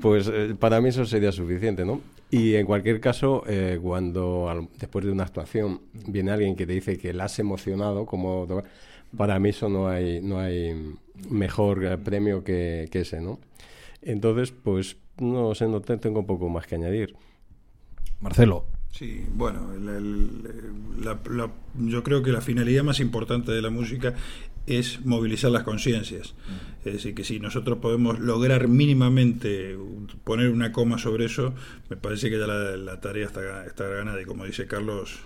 pues 0.00 0.30
eh, 0.32 0.54
para 0.58 0.80
mí 0.80 0.90
eso 0.90 1.04
sería 1.06 1.32
suficiente, 1.32 1.84
¿no? 1.84 2.00
Y 2.30 2.54
en 2.54 2.66
cualquier 2.66 3.00
caso, 3.00 3.42
eh, 3.46 3.78
cuando 3.82 4.50
al- 4.50 4.68
después 4.78 5.04
de 5.06 5.10
una 5.10 5.24
actuación 5.24 5.80
viene 6.06 6.30
alguien 6.30 6.54
que 6.54 6.66
te 6.66 6.74
dice 6.74 6.98
que 6.98 7.12
la 7.14 7.24
has 7.24 7.38
emocionado, 7.38 8.04
como 8.04 8.46
para 9.16 9.38
mí 9.38 9.48
eso 9.48 9.70
no 9.70 9.88
hay, 9.88 10.20
no 10.20 10.38
hay 10.38 10.94
mejor 11.30 11.82
eh, 11.84 11.96
premio 11.96 12.44
que, 12.44 12.88
que 12.92 13.00
ese, 13.00 13.20
¿no? 13.22 13.38
Entonces, 14.02 14.52
pues 14.52 14.96
no 15.18 15.54
sé, 15.54 15.66
no 15.66 15.80
te- 15.80 15.96
tengo 15.96 16.20
un 16.20 16.26
poco 16.26 16.48
más 16.50 16.66
que 16.66 16.74
añadir. 16.74 17.16
Marcelo. 18.20 18.66
Sí, 18.90 19.24
bueno, 19.32 19.70
la- 19.78 21.18
la- 21.30 21.50
yo 21.76 22.02
creo 22.02 22.22
que 22.22 22.32
la 22.32 22.40
finalidad 22.40 22.82
más 22.82 22.98
importante 23.00 23.52
de 23.52 23.62
la 23.62 23.70
música 23.70 24.14
es 24.66 25.04
movilizar 25.06 25.50
las 25.50 25.62
conciencias. 25.62 26.34
Es 26.84 26.92
decir, 26.94 27.14
que 27.14 27.22
si 27.24 27.38
nosotros 27.38 27.78
podemos 27.78 28.18
lograr 28.18 28.66
mínimamente 28.68 29.76
poner 30.24 30.50
una 30.50 30.72
coma 30.72 30.98
sobre 30.98 31.26
eso, 31.26 31.54
me 31.88 31.96
parece 31.96 32.28
que 32.28 32.38
ya 32.38 32.46
la, 32.46 32.76
la 32.76 33.00
tarea 33.00 33.26
está, 33.26 33.64
está 33.66 33.86
ganada. 33.88 34.20
Y 34.20 34.24
como 34.24 34.44
dice 34.44 34.66
Carlos, 34.66 35.20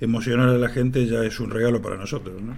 emocionar 0.00 0.48
a 0.48 0.58
la 0.58 0.68
gente 0.68 1.06
ya 1.06 1.24
es 1.24 1.40
un 1.40 1.50
regalo 1.50 1.82
para 1.82 1.96
nosotros. 1.96 2.40
¿no? 2.40 2.56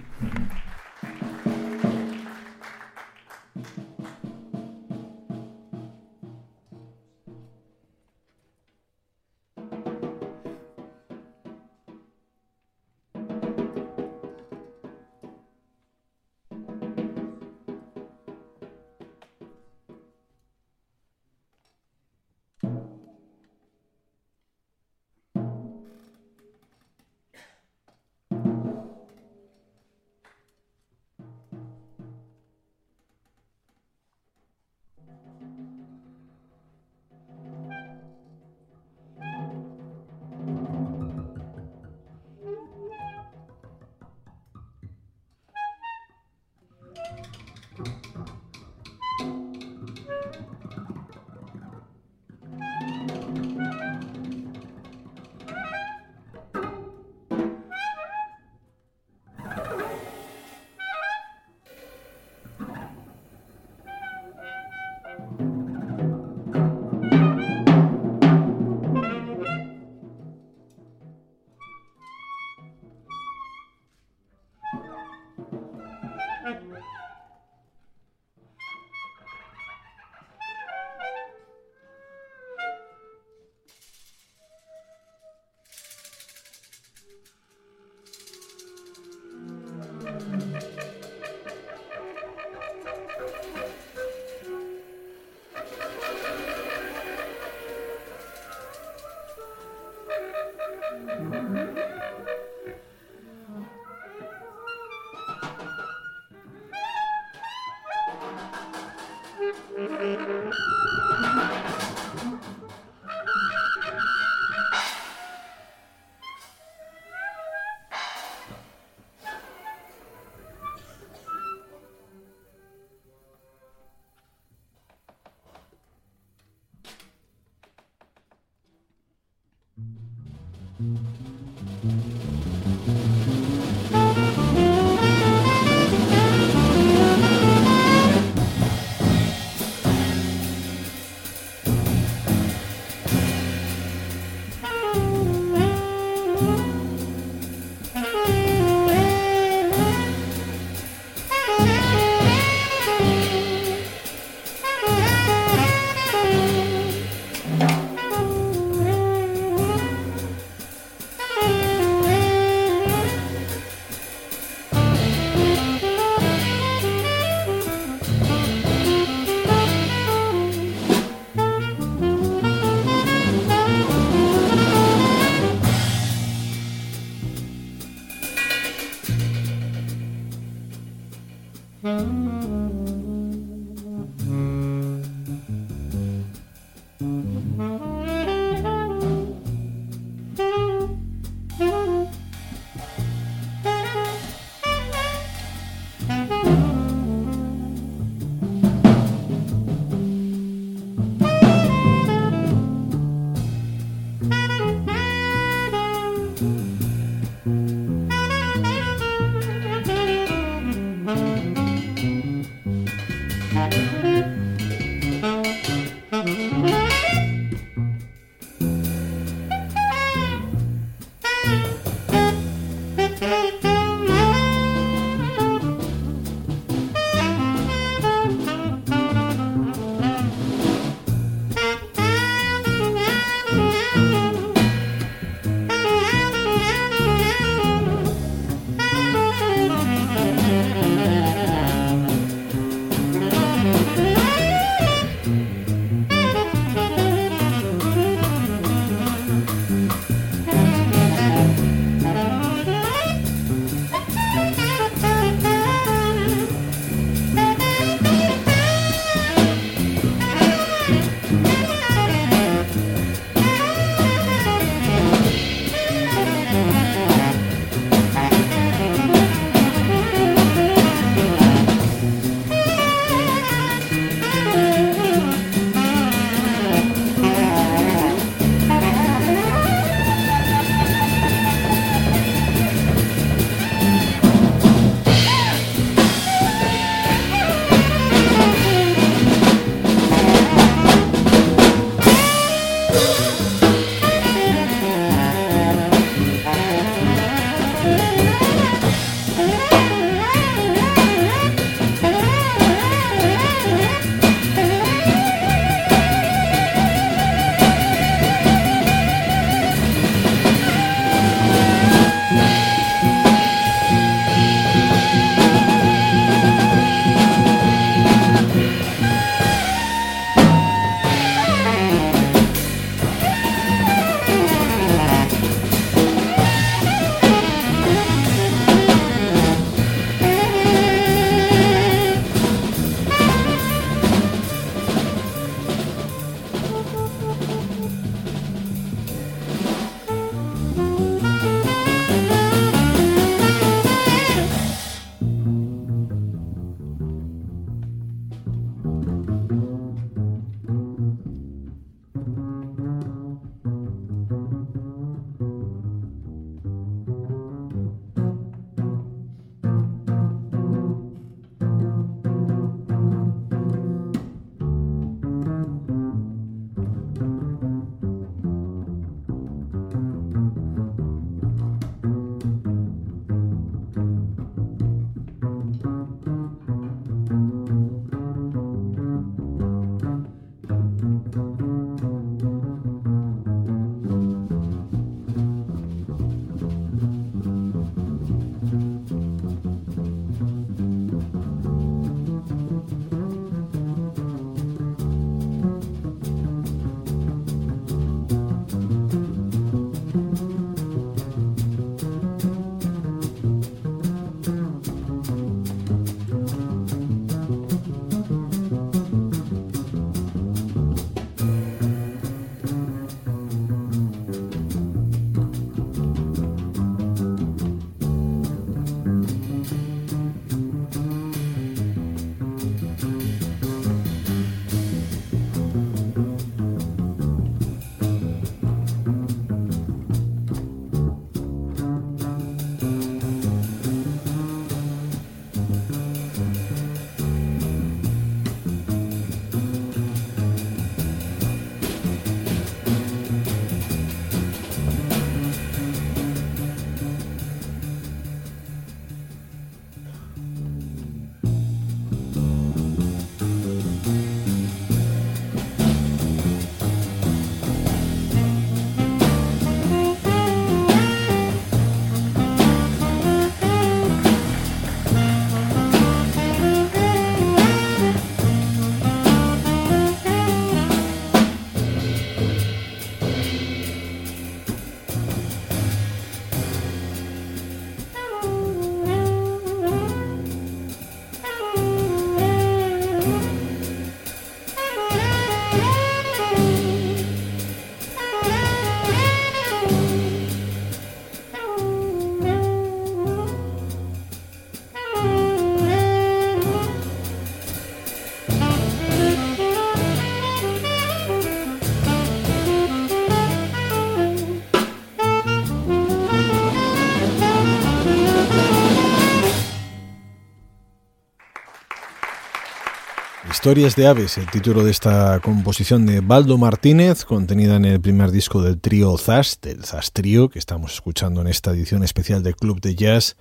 Historias 513.59 513.97
de 513.97 514.07
aves, 514.07 514.37
el 514.37 514.49
título 514.49 514.85
de 514.85 514.91
esta 514.91 515.41
composición 515.41 516.05
de 516.05 516.21
Baldo 516.21 516.57
Martínez, 516.57 517.25
contenida 517.25 517.75
en 517.75 517.83
el 517.83 517.99
primer 517.99 518.31
disco 518.31 518.61
del 518.61 518.79
trío 518.79 519.17
Zas, 519.17 519.59
del 519.61 519.83
Zas 519.83 520.13
Trío, 520.13 520.47
que 520.47 520.59
estamos 520.59 520.93
escuchando 520.93 521.41
en 521.41 521.47
esta 521.47 521.71
edición 521.71 522.05
especial 522.05 522.41
del 522.41 522.55
Club 522.55 522.79
de 522.79 522.95
Jazz, 522.95 523.35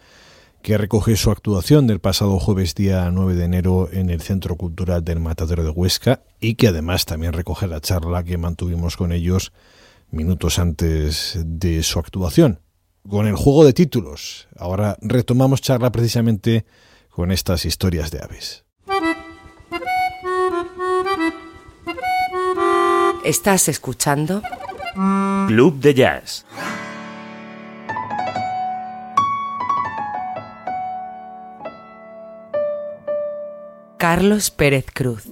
que 0.61 0.77
recoge 0.77 1.15
su 1.15 1.31
actuación 1.31 1.87
del 1.87 2.01
pasado 2.01 2.37
jueves 2.41 2.75
día 2.75 3.09
9 3.13 3.37
de 3.37 3.45
enero 3.45 3.89
en 3.93 4.11
el 4.11 4.21
Centro 4.21 4.57
Cultural 4.57 5.05
del 5.05 5.21
Matadero 5.21 5.63
de 5.63 5.71
Huesca 5.71 6.25
y 6.41 6.57
que 6.57 6.67
además 6.67 7.05
también 7.05 7.33
recoge 7.33 7.69
la 7.69 7.81
charla 7.81 8.25
que 8.25 8.39
mantuvimos 8.39 8.97
con 8.97 9.13
ellos 9.13 9.53
minutos 10.11 10.59
antes 10.59 11.39
de 11.45 11.85
su 11.85 12.01
actuación. 12.01 12.61
Con 13.09 13.29
el 13.29 13.37
juego 13.37 13.65
de 13.65 13.73
títulos, 13.73 14.49
ahora 14.57 14.97
retomamos 15.01 15.61
charla 15.61 15.93
precisamente 15.93 16.67
con 17.09 17.31
estas 17.31 17.65
historias 17.65 18.11
de 18.11 18.19
aves. 18.21 18.65
Estás 23.29 23.69
escuchando 23.69 24.41
Club 25.49 25.81
de 25.81 25.93
Jazz. 25.93 26.47
Carlos 33.99 34.51
Pérez 34.51 34.87
Cruz. 34.95 35.25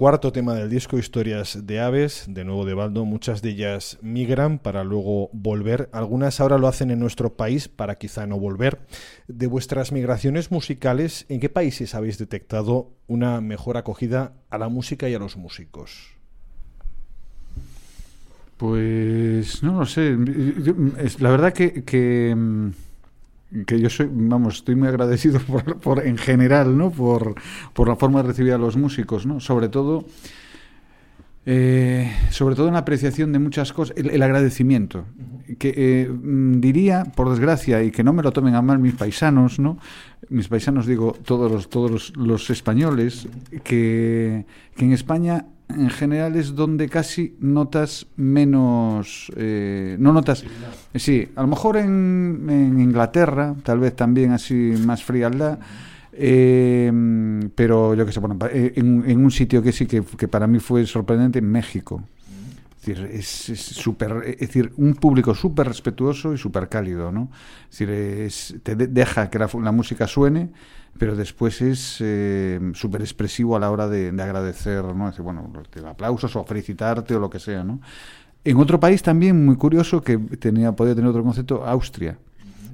Cuarto 0.00 0.32
tema 0.32 0.54
del 0.54 0.70
disco, 0.70 0.96
Historias 0.96 1.66
de 1.66 1.78
Aves, 1.78 2.24
de 2.26 2.42
nuevo 2.42 2.64
de 2.64 2.72
Baldo. 2.72 3.04
Muchas 3.04 3.42
de 3.42 3.50
ellas 3.50 3.98
migran 4.00 4.58
para 4.58 4.82
luego 4.82 5.28
volver. 5.34 5.90
Algunas 5.92 6.40
ahora 6.40 6.56
lo 6.56 6.68
hacen 6.68 6.90
en 6.90 6.98
nuestro 6.98 7.34
país 7.34 7.68
para 7.68 7.98
quizá 7.98 8.26
no 8.26 8.40
volver. 8.40 8.78
De 9.28 9.46
vuestras 9.46 9.92
migraciones 9.92 10.50
musicales, 10.50 11.26
¿en 11.28 11.38
qué 11.38 11.50
países 11.50 11.94
habéis 11.94 12.16
detectado 12.16 12.94
una 13.08 13.42
mejor 13.42 13.76
acogida 13.76 14.32
a 14.48 14.56
la 14.56 14.70
música 14.70 15.06
y 15.10 15.14
a 15.14 15.18
los 15.18 15.36
músicos? 15.36 16.14
Pues 18.56 19.62
no 19.62 19.80
lo 19.80 19.84
sé. 19.84 20.16
La 21.18 21.28
verdad 21.28 21.52
que, 21.52 21.84
que, 21.84 22.34
mm, 22.34 22.70
que 23.66 23.80
yo 23.80 23.90
soy, 23.90 24.08
vamos, 24.10 24.56
estoy 24.56 24.74
muy 24.76 24.88
agradecido 24.88 25.40
por, 25.46 25.76
por- 25.80 26.06
en 26.06 26.16
general, 26.18 26.76
¿no? 26.76 26.90
Por, 26.90 27.34
por 27.72 27.88
la 27.88 27.96
forma 27.96 28.22
de 28.22 28.28
recibir 28.28 28.52
a 28.52 28.58
los 28.58 28.76
músicos, 28.76 29.26
¿no? 29.26 29.40
Sobre 29.40 29.68
todo, 29.68 30.04
eh, 31.46 32.12
sobre 32.30 32.54
todo 32.54 32.68
en 32.68 32.74
la 32.74 32.80
apreciación 32.80 33.32
de 33.32 33.38
muchas 33.38 33.72
cosas, 33.72 33.96
el, 33.96 34.10
el 34.10 34.22
agradecimiento. 34.22 35.04
Que 35.58 35.74
eh, 35.76 36.08
mm, 36.08 36.60
diría, 36.60 37.04
por 37.16 37.30
desgracia, 37.30 37.82
y 37.82 37.90
que 37.90 38.04
no 38.04 38.12
me 38.12 38.22
lo 38.22 38.30
tomen 38.32 38.54
a 38.54 38.62
mal 38.62 38.78
mis 38.78 38.94
paisanos, 38.94 39.58
¿no? 39.58 39.78
Mis 40.28 40.48
paisanos, 40.48 40.86
digo, 40.86 41.16
todos 41.24 41.50
los, 41.50 41.68
todos 41.68 41.90
los, 41.90 42.16
los 42.16 42.50
españoles, 42.50 43.26
que, 43.64 44.44
que 44.76 44.84
en 44.84 44.92
España 44.92 45.46
en 45.76 45.90
general 45.90 46.36
es 46.36 46.54
donde 46.54 46.88
casi 46.88 47.36
notas 47.40 48.06
menos 48.16 49.30
eh, 49.36 49.96
no 49.98 50.12
notas 50.12 50.44
sí 50.94 51.28
a 51.36 51.42
lo 51.42 51.48
mejor 51.48 51.76
en, 51.76 52.46
en 52.48 52.80
Inglaterra 52.80 53.54
tal 53.62 53.78
vez 53.80 53.94
también 53.96 54.32
así 54.32 54.74
más 54.86 55.02
frialdad 55.04 55.58
eh, 56.12 56.92
pero 57.54 57.94
yo 57.94 58.04
que 58.04 58.12
sé 58.12 58.20
bueno 58.20 58.36
eh, 58.50 58.72
en, 58.76 59.04
en 59.08 59.24
un 59.24 59.30
sitio 59.30 59.62
que 59.62 59.72
sí 59.72 59.86
que, 59.86 60.02
para 60.28 60.46
mí 60.46 60.58
fue 60.58 60.84
sorprendente 60.86 61.38
en 61.38 61.50
México 61.50 62.02
es 62.80 62.86
decir, 62.86 63.10
es, 63.12 63.48
es 63.50 63.60
súper- 63.76 64.24
es 64.26 64.38
decir, 64.38 64.72
un 64.78 64.94
público 64.94 65.34
súper 65.34 65.66
respetuoso 65.68 66.32
y 66.32 66.38
súper 66.38 66.70
cálido, 66.70 67.12
¿no? 67.12 67.28
Es 67.70 67.78
decir, 67.78 67.90
es- 67.90 68.54
te 68.62 68.74
de- 68.74 68.86
deja 68.86 69.28
que 69.28 69.38
la, 69.38 69.50
la 69.62 69.70
música 69.70 70.06
suene, 70.06 70.48
pero 70.98 71.16
después 71.16 71.62
es 71.62 71.98
eh, 72.00 72.60
súper 72.74 73.00
expresivo 73.00 73.56
a 73.56 73.60
la 73.60 73.70
hora 73.70 73.88
de, 73.88 74.12
de 74.12 74.22
agradecer, 74.22 74.84
¿no? 74.84 75.06
Decir, 75.06 75.22
bueno, 75.22 75.50
te 75.70 75.86
aplausos 75.86 76.34
o 76.36 76.44
felicitarte 76.44 77.14
o 77.14 77.20
lo 77.20 77.30
que 77.30 77.38
sea, 77.38 77.64
¿no? 77.64 77.80
En 78.44 78.56
otro 78.56 78.80
país 78.80 79.02
también 79.02 79.44
muy 79.44 79.56
curioso 79.56 80.00
que 80.02 80.18
tenía 80.18 80.72
podía 80.72 80.94
tener 80.94 81.10
otro 81.10 81.22
concepto, 81.22 81.64
Austria 81.66 82.16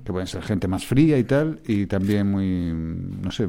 que 0.07 0.13
pueden 0.13 0.29
ser 0.29 0.43
gente 0.43 0.69
más 0.69 0.87
fría 0.87 1.19
y 1.19 1.25
tal, 1.25 1.59
y 1.67 1.87
también 1.87 2.31
muy, 2.31 2.73
no 3.23 3.33
sé, 3.33 3.49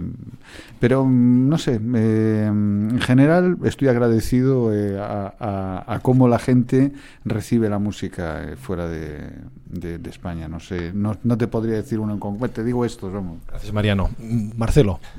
pero 0.79 1.05
mm, 1.05 1.47
no 1.47 1.57
sé, 1.59 1.79
eh, 1.95 2.45
en 2.47 2.99
general 2.99 3.59
estoy 3.63 3.89
agradecido 3.89 4.73
eh, 4.73 4.97
a 4.99 5.99
cómo 6.01 6.27
la 6.27 6.39
gente 6.39 6.93
recibe 7.25 7.69
la 7.69 7.77
música 7.77 8.43
eh, 8.43 8.55
fuera 8.55 8.87
de, 8.87 9.29
de- 9.69 9.97
de 9.97 10.09
España, 10.09 10.47
no 10.47 10.59
sé, 10.59 10.91
no, 10.93 11.17
no 11.23 11.37
te 11.37 11.47
podría 11.47 11.75
decir 11.75 11.99
uno 11.99 12.13
en 12.13 12.19
concreto, 12.19 12.55
te 12.55 12.63
digo 12.63 12.85
esto, 12.85 13.11
vamos. 13.11 13.39
Gracias, 13.47 13.71
Mariano. 13.73 14.09
Marcelo. 14.55 14.99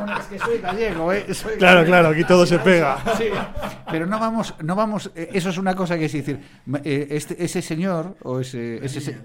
Bueno, 0.00 0.18
es 0.18 0.26
que 0.26 0.38
soy 0.38 0.58
gallego, 0.58 1.12
¿eh? 1.12 1.34
Soy 1.34 1.56
Claro, 1.58 1.84
claro, 1.84 2.08
aquí 2.08 2.24
todo 2.24 2.46
se 2.46 2.58
pega. 2.60 2.98
Sí, 3.18 3.24
pero 3.90 4.06
no 4.06 4.18
vamos, 4.18 4.54
no 4.62 4.74
vamos, 4.74 5.10
eh, 5.14 5.28
eso 5.34 5.50
es 5.50 5.58
una 5.58 5.74
cosa 5.74 5.98
que 5.98 6.06
es 6.06 6.12
decir, 6.12 6.40
eh, 6.84 7.08
este, 7.10 7.42
ese 7.44 7.60
señor 7.60 8.16
o 8.22 8.40
ese, 8.40 8.82
ese, 8.84 8.98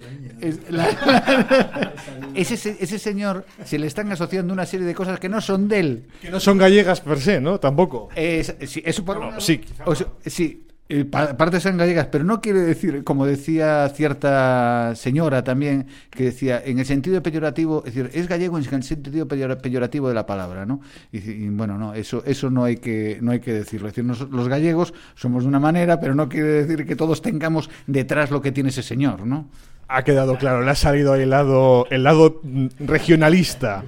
ese, 2.33 2.57
se- 2.57 2.77
ese 2.79 2.99
señor 2.99 3.45
se 3.63 3.77
le 3.79 3.87
están 3.87 4.11
asociando 4.11 4.53
una 4.53 4.65
serie 4.65 4.85
de 4.85 4.93
cosas 4.95 5.19
que 5.19 5.29
no 5.29 5.39
son 5.41 5.67
de 5.67 5.79
él. 5.79 6.07
Que 6.21 6.29
no 6.29 6.39
son 6.39 6.57
gallegas 6.57 7.01
per 7.01 7.19
se, 7.19 7.39
¿no? 7.39 7.59
Tampoco. 7.59 8.09
Es- 8.15 8.55
sí, 8.67 8.81
eso 8.85 9.05
por 9.05 9.17
un 9.17 9.27
lado. 9.29 9.41
sí. 9.41 9.61
O 9.85 9.95
sea, 9.95 10.07
sí, 10.25 10.64
eh, 10.87 11.03
pa- 11.03 11.35
partes 11.35 11.63
son 11.63 11.77
gallegas, 11.77 12.07
pero 12.11 12.23
no 12.23 12.41
quiere 12.41 12.59
decir, 12.61 13.03
como 13.03 13.25
decía 13.25 13.89
cierta 13.89 14.93
señora 14.95 15.43
también, 15.43 15.87
que 16.11 16.25
decía, 16.25 16.61
en 16.63 16.77
el 16.79 16.85
sentido 16.85 17.23
peyorativo, 17.23 17.83
es 17.85 17.95
decir, 17.95 18.11
es 18.13 18.27
gallego 18.27 18.57
en 18.59 18.65
el 18.71 18.83
sentido 18.83 19.27
peyor- 19.27 19.59
peyorativo 19.61 20.07
de 20.09 20.13
la 20.13 20.25
palabra, 20.27 20.65
¿no? 20.65 20.81
Y, 21.11 21.49
bueno, 21.49 21.77
no, 21.79 21.93
eso, 21.95 22.23
eso 22.25 22.49
no 22.51 22.63
hay 22.63 22.77
que, 22.77 23.17
no 23.21 23.31
hay 23.31 23.39
que 23.39 23.51
decirlo. 23.53 23.87
Es 23.87 23.95
decir, 23.95 24.27
los 24.31 24.47
gallegos 24.47 24.93
somos 25.15 25.43
de 25.43 25.49
una 25.49 25.59
manera, 25.59 25.99
pero 25.99 26.13
no 26.13 26.29
quiere 26.29 26.65
decir 26.65 26.85
que 26.85 26.95
todos 26.95 27.21
tengamos 27.21 27.69
detrás 27.87 28.29
lo 28.29 28.41
que 28.41 28.51
tiene 28.51 28.69
ese 28.69 28.83
señor, 28.83 29.25
¿no? 29.25 29.47
Ha 29.87 30.03
quedado 30.03 30.37
claro, 30.37 30.61
le 30.63 30.71
ha 30.71 30.75
salido 30.75 31.13
el 31.15 31.29
lado, 31.29 31.85
el 31.91 32.03
lado 32.03 32.39
mm, 32.43 32.67
regionalista. 32.79 33.83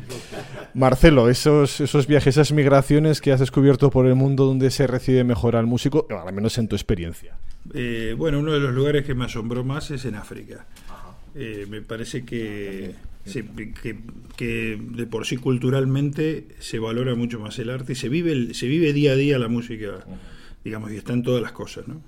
Marcelo, 0.77 1.27
esos, 1.27 1.81
esos 1.81 2.05
viajes, 2.05 2.37
esas 2.37 2.51
migraciones 2.51 3.19
que 3.19 3.31
has 3.31 3.39
descubierto 3.39 3.89
por 3.89 4.05
el 4.05 4.13
mundo 4.13 4.45
donde 4.45 4.69
se 4.69 4.85
recibe 4.85 5.23
mejor 5.23 5.55
al 5.55 5.65
músico, 5.65 6.05
al 6.09 6.33
menos 6.33 6.57
en 6.59 6.67
tu 6.67 6.75
experiencia. 6.75 7.35
Eh, 7.73 8.13
bueno, 8.15 8.39
uno 8.39 8.53
de 8.53 8.59
los 8.59 8.73
lugares 8.75 9.03
que 9.03 9.15
me 9.15 9.25
asombró 9.25 9.63
más 9.63 9.89
es 9.89 10.05
en 10.05 10.13
África. 10.15 10.67
Eh, 11.33 11.65
me 11.69 11.81
parece 11.81 12.23
que, 12.23 12.93
que 14.37 14.79
de 14.79 15.07
por 15.07 15.25
sí 15.25 15.37
culturalmente 15.37 16.47
se 16.59 16.77
valora 16.79 17.15
mucho 17.15 17.39
más 17.39 17.57
el 17.59 17.69
arte 17.71 17.93
y 17.93 17.95
se 17.95 18.07
vive, 18.09 18.31
el- 18.31 18.53
se 18.55 18.67
vive 18.67 18.93
día 18.93 19.13
a 19.13 19.15
día 19.15 19.39
la 19.39 19.47
música, 19.47 20.05
digamos, 20.63 20.91
y 20.91 20.97
están 20.97 21.23
todas 21.23 21.41
las 21.41 21.53
cosas, 21.53 21.87
¿no? 21.87 22.01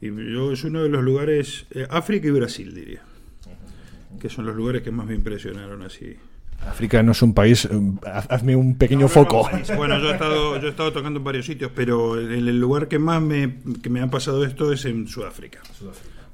Y 0.00 0.06
yo 0.32 0.50
es 0.52 0.64
uno 0.64 0.82
de 0.82 0.88
los 0.88 1.02
lugares, 1.04 1.66
eh, 1.72 1.86
África 1.90 2.26
y 2.26 2.30
Brasil 2.30 2.74
diría, 2.74 3.02
que 4.20 4.28
son 4.30 4.46
los 4.46 4.56
lugares 4.56 4.82
que 4.82 4.90
más 4.90 5.06
me 5.06 5.14
impresionaron 5.14 5.82
así. 5.82 6.16
África 6.68 7.02
no 7.02 7.12
es 7.12 7.22
un 7.22 7.34
país, 7.34 7.64
eh, 7.66 7.68
haz- 8.04 8.26
hazme 8.30 8.56
un 8.56 8.76
pequeño 8.76 9.08
foco. 9.08 9.48
Bueno, 9.76 9.98
yo 10.00 10.08
he, 10.10 10.12
estado, 10.12 10.58
yo 10.60 10.66
he 10.66 10.70
estado 10.70 10.92
tocando 10.92 11.18
en 11.18 11.24
varios 11.24 11.46
sitios, 11.46 11.70
pero 11.74 12.18
el, 12.18 12.48
el 12.48 12.58
lugar 12.60 12.88
que 12.88 12.98
más 12.98 13.22
me, 13.22 13.56
que 13.82 13.90
me 13.90 14.00
ha 14.00 14.08
pasado 14.10 14.44
esto 14.44 14.72
es 14.72 14.84
en 14.84 15.06
Sudáfrica. 15.06 15.60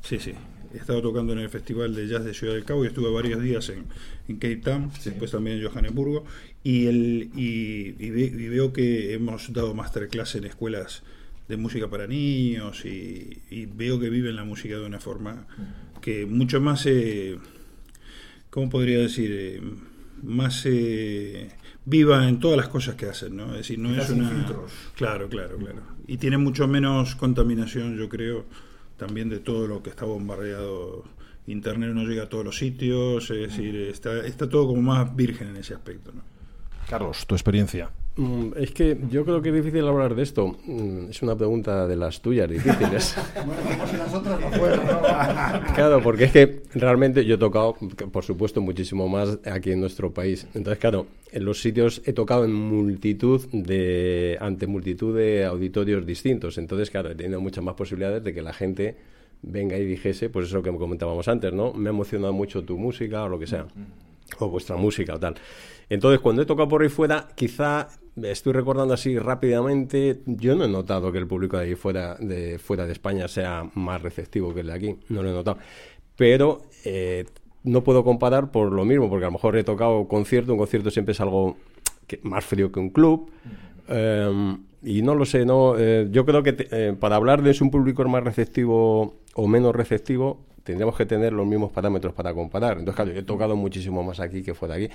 Sí, 0.03 0.18
sí. 0.18 0.33
He 0.72 0.78
estado 0.78 1.03
tocando 1.03 1.33
en 1.33 1.41
el 1.41 1.49
Festival 1.51 1.95
de 1.97 2.07
Jazz 2.07 2.24
de 2.24 2.33
Ciudad 2.33 2.55
del 2.55 2.64
Cabo 2.64 2.85
y 2.85 2.89
estuve 2.89 3.11
varios 3.12 3.43
días 3.43 3.68
en, 3.70 3.85
en 4.28 4.37
Cape 4.37 4.57
Town, 4.57 4.91
después 5.05 5.31
también 5.33 5.59
en 5.61 5.68
Johannesburgo. 5.68 6.24
Y, 6.62 6.87
el, 6.87 7.31
y, 7.35 7.97
y 7.99 8.11
ve- 8.11 8.33
y 8.37 8.49
veo 8.49 8.72
que 8.72 9.12
hemos 9.14 9.53
dado 9.53 9.74
masterclass 9.74 10.37
en 10.37 10.45
escuelas 10.45 11.03
de 11.49 11.57
música 11.57 11.89
para 11.91 12.07
niños 12.07 12.85
y, 12.85 13.41
y 13.51 13.66
veo 13.66 13.99
que 13.99 14.09
viven 14.11 14.37
la 14.37 14.45
música 14.45 14.76
de 14.78 14.87
una 14.87 15.01
forma 15.01 15.49
que 16.01 16.24
mucho 16.24 16.61
más, 16.61 16.87
eh, 16.87 17.37
¿cómo 18.51 18.70
podría 18.70 18.99
decir? 19.01 19.31
Eh, 19.33 19.61
más 20.23 20.64
eh, 20.66 21.51
viva 21.85 22.29
en 22.29 22.39
todas 22.39 22.57
las 22.57 22.68
cosas 22.68 22.95
que 22.95 23.07
hacen, 23.07 23.37
¿no? 23.37 23.51
Es 23.53 23.59
decir, 23.59 23.79
no 23.79 23.95
es 23.95 24.11
una... 24.11 24.31
Claro, 24.95 25.29
claro, 25.29 25.57
claro. 25.57 25.83
Y 26.07 26.18
tiene 26.18 26.39
mucho 26.39 26.66
menos 26.68 27.14
contaminación, 27.16 27.97
yo 27.97 28.09
creo, 28.09 28.45
también 28.97 29.29
de 29.29 29.39
todo 29.39 29.66
lo 29.66 29.83
que 29.83 29.91
está 29.91 30.05
bombardeado. 30.05 31.05
Internet 31.47 31.91
no 31.95 32.05
llega 32.05 32.25
a 32.25 32.29
todos 32.29 32.45
los 32.45 32.59
sitios, 32.59 33.31
es 33.31 33.51
decir, 33.51 33.75
está, 33.77 34.25
está 34.27 34.49
todo 34.49 34.68
como 34.68 34.83
más 34.83 35.14
virgen 35.16 35.49
en 35.49 35.57
ese 35.57 35.75
aspecto, 35.75 36.12
¿no? 36.12 36.23
Carlos, 36.91 37.24
tu 37.26 37.34
experiencia. 37.36 37.88
Mm, 38.16 38.49
Es 38.57 38.72
que 38.72 38.99
yo 39.11 39.24
creo 39.24 39.41
que 39.41 39.51
es 39.51 39.55
difícil 39.55 39.86
hablar 39.86 40.14
de 40.16 40.22
esto. 40.24 40.57
Mm, 40.66 41.11
Es 41.11 41.22
una 41.22 41.36
pregunta 41.36 41.86
de 41.86 41.95
las 41.97 42.20
tuyas 42.20 42.51
difíciles. 42.51 43.14
Claro, 45.74 46.03
porque 46.03 46.24
es 46.24 46.32
que 46.32 46.62
realmente 46.74 47.24
yo 47.24 47.36
he 47.36 47.38
tocado, 47.38 47.76
por 48.12 48.24
supuesto, 48.24 48.61
muchísimo 48.61 49.09
más 49.09 49.38
aquí 49.47 49.72
en 49.72 49.80
nuestro 49.80 50.12
país. 50.12 50.47
Entonces, 50.55 50.78
claro, 50.80 51.07
en 51.32 51.45
los 51.45 51.61
sitios 51.61 52.03
he 52.05 52.12
tocado 52.12 52.45
en 52.45 52.53
multitud 52.53 53.41
de, 53.53 54.36
ante 54.41 54.66
multitud 54.66 55.16
de 55.16 55.45
auditorios 55.45 56.05
distintos. 56.05 56.59
Entonces, 56.59 56.91
claro, 56.91 57.11
he 57.11 57.14
tenido 57.14 57.41
muchas 57.41 57.62
más 57.64 57.74
posibilidades 57.74 58.22
de 58.24 58.34
que 58.34 58.43
la 58.43 58.53
gente 58.53 58.97
venga 59.43 59.78
y 59.78 59.84
dijese, 59.84 60.28
pues 60.28 60.49
eso 60.49 60.62
que 60.62 60.70
comentábamos 60.70 61.28
antes, 61.28 61.53
¿no? 61.53 61.72
Me 61.72 61.88
ha 61.88 61.93
emocionado 61.93 62.32
mucho 62.32 62.62
tu 62.64 62.76
música 62.76 63.22
o 63.24 63.28
lo 63.28 63.38
que 63.38 63.47
sea, 63.47 63.66
o 64.38 64.49
vuestra 64.49 64.76
música 64.76 65.14
o 65.14 65.18
tal. 65.20 65.34
Entonces, 65.91 66.20
cuando 66.20 66.41
he 66.43 66.47
tocado 66.47 66.68
por 66.68 66.82
ahí 66.82 66.88
fuera, 66.88 67.28
quizá 67.34 67.88
estoy 68.22 68.53
recordando 68.53 68.95
así 68.95 69.18
rápidamente, 69.18 70.20
yo 70.24 70.55
no 70.55 70.64
he 70.64 70.68
notado 70.68 71.11
que 71.12 71.18
el 71.18 71.26
público 71.26 71.57
de 71.59 71.64
ahí 71.64 71.74
fuera 71.74 72.14
de, 72.14 72.59
fuera 72.59 72.86
de 72.86 72.93
España 72.93 73.28
sea 73.28 73.68
más 73.74 74.01
receptivo 74.01 74.55
que 74.55 74.61
el 74.61 74.68
de 74.68 74.72
aquí, 74.72 74.97
no 75.09 75.22
lo 75.22 75.30
he 75.30 75.32
notado. 75.32 75.59
Pero 76.16 76.62
eh, 76.84 77.24
no 77.64 77.82
puedo 77.82 78.05
comparar 78.05 78.51
por 78.53 78.72
lo 78.72 78.84
mismo, 78.84 79.09
porque 79.11 79.24
a 79.24 79.28
lo 79.28 79.32
mejor 79.32 79.57
he 79.57 79.64
tocado 79.64 80.07
concierto, 80.09 80.53
un 80.53 80.59
concierto 80.59 80.91
siempre 80.91 81.12
es 81.12 81.20
algo 81.20 81.57
que- 82.07 82.20
más 82.22 82.45
frío 82.45 82.70
que 82.72 82.80
un 82.80 82.91
club. 82.91 83.30
eh, 83.88 84.57
y 84.82 85.03
no 85.03 85.14
lo 85.14 85.26
sé, 85.26 85.45
no 85.45 85.74
eh, 85.76 86.09
yo 86.11 86.24
creo 86.24 86.43
que 86.43 86.53
te- 86.55 86.68
eh, 86.70 86.93
para 86.95 87.16
hablar 87.16 87.43
de 87.43 87.53
si 87.53 87.62
un 87.64 87.70
público 87.70 88.03
es 88.03 88.09
más 88.09 88.22
receptivo 88.24 89.16
o 89.34 89.47
menos 89.49 89.74
receptivo, 89.74 90.47
tendríamos 90.64 90.97
que 90.97 91.05
tener 91.07 91.32
los 91.32 91.47
mismos 91.47 91.72
parámetros 91.72 92.14
para 92.14 92.32
comparar. 92.32 92.78
Entonces, 92.78 92.95
claro, 92.95 93.11
yo 93.12 93.18
he 93.20 93.22
tocado 93.24 93.57
muchísimo 93.57 94.03
más 94.05 94.20
aquí 94.20 94.43
que 94.43 94.55
fuera 94.55 94.76
de 94.76 94.84
aquí. 94.86 94.95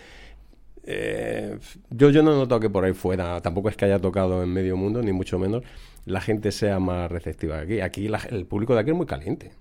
Eh, 0.87 1.57
yo, 1.89 2.09
yo 2.11 2.21
no 2.23 2.31
he 2.33 2.35
notado 2.35 2.59
que 2.61 2.69
por 2.69 2.83
ahí 2.85 2.93
fuera, 2.93 3.41
tampoco 3.41 3.69
es 3.69 3.75
que 3.77 3.85
haya 3.85 3.99
tocado 3.99 4.43
en 4.43 4.49
medio 4.53 4.77
mundo, 4.77 5.01
ni 5.01 5.11
mucho 5.13 5.39
menos, 5.39 5.63
la 6.05 6.21
gente 6.21 6.51
sea 6.51 6.79
más 6.79 7.11
receptiva 7.11 7.57
que 7.65 7.81
aquí. 7.81 7.81
Aquí 7.81 8.07
la- 8.07 8.21
el 8.29 8.45
público 8.45 8.75
de 8.75 8.81
aquí 8.81 8.91
es 8.91 8.95
muy 8.95 9.07
caliente, 9.07 9.51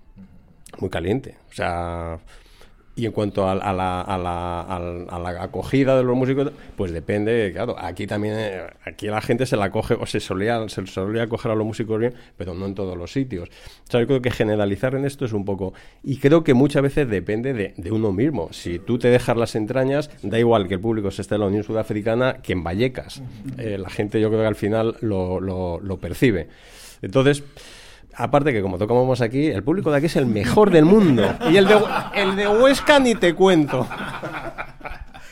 muy 0.79 0.89
caliente. 0.89 1.35
O 1.49 1.53
sea, 1.53 2.19
y 2.97 3.05
en 3.05 3.11
cuanto 3.11 3.47
a, 3.47 3.51
a 3.51 3.73
la, 3.73 4.01
a, 4.01 4.17
la, 4.17 4.61
al- 4.61 5.07
a 5.09 5.19
la 5.19 5.43
acogida 5.43 5.97
de 5.97 6.03
los 6.03 6.15
músicos, 6.15 6.51
pues 6.77 6.91
depende, 6.93 7.51
claro, 7.53 7.75
aquí 7.77 8.07
también, 8.07 8.35
eh, 8.37 8.61
aquí 8.85 9.07
la 9.07 9.21
gente 9.21 9.45
se 9.45 9.57
la 9.57 9.69
coge, 9.69 9.95
o 9.95 10.05
se 10.05 10.19
solía, 10.21 10.67
se 10.69 10.87
solía 10.87 11.27
coger 11.27 11.51
a 11.51 11.55
los 11.55 11.65
músicos 11.65 11.99
bien, 11.99 12.13
pero 12.37 12.53
no 12.53 12.65
en 12.65 12.73
todos 12.73 12.97
los 12.97 13.11
sitios. 13.11 13.49
O 13.49 13.91
sea, 13.91 13.99
yo 13.99 14.07
creo 14.07 14.21
que 14.21 14.31
generalizar 14.31 14.95
en 14.95 15.03
esto 15.05 15.25
es 15.25 15.33
un 15.33 15.43
poco, 15.43 15.73
y 16.03 16.17
creo 16.17 16.43
que 16.43 16.53
muchas 16.53 16.83
veces 16.83 17.09
depende 17.09 17.53
de, 17.53 17.73
de 17.75 17.91
uno 17.91 18.13
mismo. 18.13 18.49
Si 18.53 18.79
tú 18.79 18.97
te 18.97 19.09
dejas 19.09 19.35
las 19.35 19.55
entrañas, 19.55 20.09
da 20.23 20.39
igual 20.39 20.67
que 20.67 20.75
el 20.75 20.79
público 20.79 21.11
se 21.11 21.21
esté 21.21 21.35
en 21.35 21.41
la 21.41 21.47
Unión 21.47 21.63
Sudafricana 21.63 22.37
que 22.41 22.53
en 22.53 22.63
Vallecas. 22.63 23.21
Eh, 23.57 23.77
la 23.77 23.89
gente 23.89 24.21
yo 24.21 24.29
creo 24.29 24.41
que 24.41 24.47
al 24.47 24.55
final 24.55 24.95
lo, 25.01 25.41
lo, 25.41 25.79
lo 25.81 25.97
percibe. 25.97 26.47
Entonces, 27.01 27.43
Aparte 28.17 28.53
que 28.53 28.61
como 28.61 28.77
tocamos 28.77 29.21
aquí, 29.21 29.47
el 29.47 29.63
público 29.63 29.91
de 29.91 29.97
aquí 29.97 30.05
es 30.05 30.15
el 30.15 30.25
mejor 30.25 30.71
del 30.71 30.85
mundo. 30.85 31.23
Y 31.51 31.57
el 31.57 31.67
de, 31.67 31.77
el 32.15 32.35
de 32.35 32.47
Huesca 32.47 32.99
ni 32.99 33.15
te 33.15 33.33
cuento. 33.33 33.87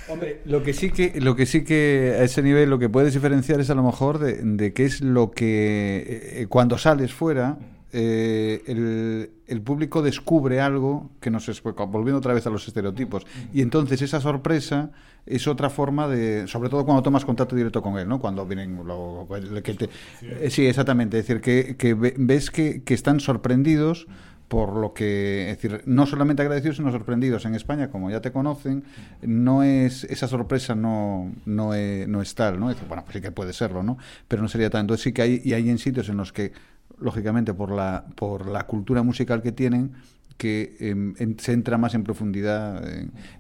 Hombre, 0.09 0.41
lo 0.45 0.61
que 0.61 0.73
sí 0.73 0.91
que 0.91 1.19
lo 1.21 1.35
que 1.35 1.45
sí 1.45 1.63
que 1.63 2.17
a 2.19 2.23
ese 2.23 2.43
nivel 2.43 2.69
lo 2.69 2.77
que 2.77 2.89
puedes 2.89 3.13
diferenciar 3.13 3.59
es 3.61 3.69
a 3.69 3.75
lo 3.75 3.83
mejor 3.83 4.19
de, 4.19 4.33
de 4.43 4.73
qué 4.73 4.85
es 4.85 5.01
lo 5.01 5.31
que 5.31 6.41
eh, 6.41 6.45
cuando 6.49 6.77
sales 6.77 7.13
fuera 7.13 7.57
eh, 7.93 8.61
el, 8.67 9.31
el 9.47 9.61
público 9.61 10.01
descubre 10.01 10.59
algo 10.59 11.11
que 11.21 11.29
nos 11.29 11.47
es 11.47 11.61
volviendo 11.63 12.17
otra 12.17 12.33
vez 12.33 12.45
a 12.47 12.49
los 12.49 12.67
estereotipos 12.67 13.25
y 13.53 13.61
entonces 13.61 14.01
esa 14.01 14.19
sorpresa 14.19 14.91
es 15.25 15.47
otra 15.47 15.69
forma 15.69 16.07
de 16.07 16.47
sobre 16.47 16.69
todo 16.69 16.85
cuando 16.85 17.01
tomas 17.03 17.25
contacto 17.25 17.55
directo 17.55 17.81
con 17.81 17.97
él 17.97 18.07
no 18.07 18.19
cuando 18.19 18.45
vienen 18.45 18.75
lo, 18.85 19.27
que 19.63 19.73
te, 19.73 19.89
eh, 20.21 20.49
sí 20.49 20.65
exactamente 20.65 21.17
es 21.19 21.27
decir 21.27 21.41
que, 21.41 21.75
que 21.77 21.93
ve- 21.93 22.15
ves 22.17 22.51
que, 22.51 22.83
que 22.83 22.93
están 22.93 23.19
sorprendidos 23.19 24.07
por 24.49 24.75
lo 24.75 24.93
que, 24.93 25.49
es 25.49 25.57
decir, 25.59 25.81
no 25.87 26.05
solamente 26.05 26.43
agradecidos, 26.43 26.77
sino 26.77 26.91
sorprendidos. 26.91 27.45
En 27.45 27.55
España, 27.55 27.89
como 27.89 28.11
ya 28.11 28.21
te 28.21 28.31
conocen, 28.31 28.83
no 29.23 29.63
es 29.63 30.03
esa 30.03 30.27
sorpresa 30.27 30.75
no, 30.75 31.31
no, 31.45 31.73
es, 31.73 32.07
no 32.07 32.21
es 32.21 32.35
tal, 32.35 32.59
¿no? 32.59 32.69
Es 32.69 32.77
bueno, 32.87 33.03
pues 33.03 33.15
sí 33.15 33.21
que 33.21 33.31
puede 33.31 33.51
serlo, 33.51 33.81
¿no? 33.81 33.97
Pero 34.27 34.43
no 34.43 34.47
sería 34.47 34.69
tanto. 34.69 34.93
Entonces 34.93 35.03
sí 35.05 35.11
que 35.11 35.23
hay, 35.23 35.41
y 35.43 35.53
hay 35.53 35.71
en 35.71 35.79
sitios 35.79 36.07
en 36.09 36.17
los 36.17 36.31
que, 36.33 36.51
lógicamente, 36.99 37.55
por 37.55 37.71
la, 37.71 38.05
por 38.15 38.47
la 38.47 38.67
cultura 38.67 39.01
musical 39.01 39.41
que 39.41 39.53
tienen, 39.53 39.93
que 40.37 40.75
en- 40.79 41.37
se 41.39 41.53
entra 41.53 41.77
más 41.77 41.93
en 41.95 42.03
profundidad. 42.03 42.83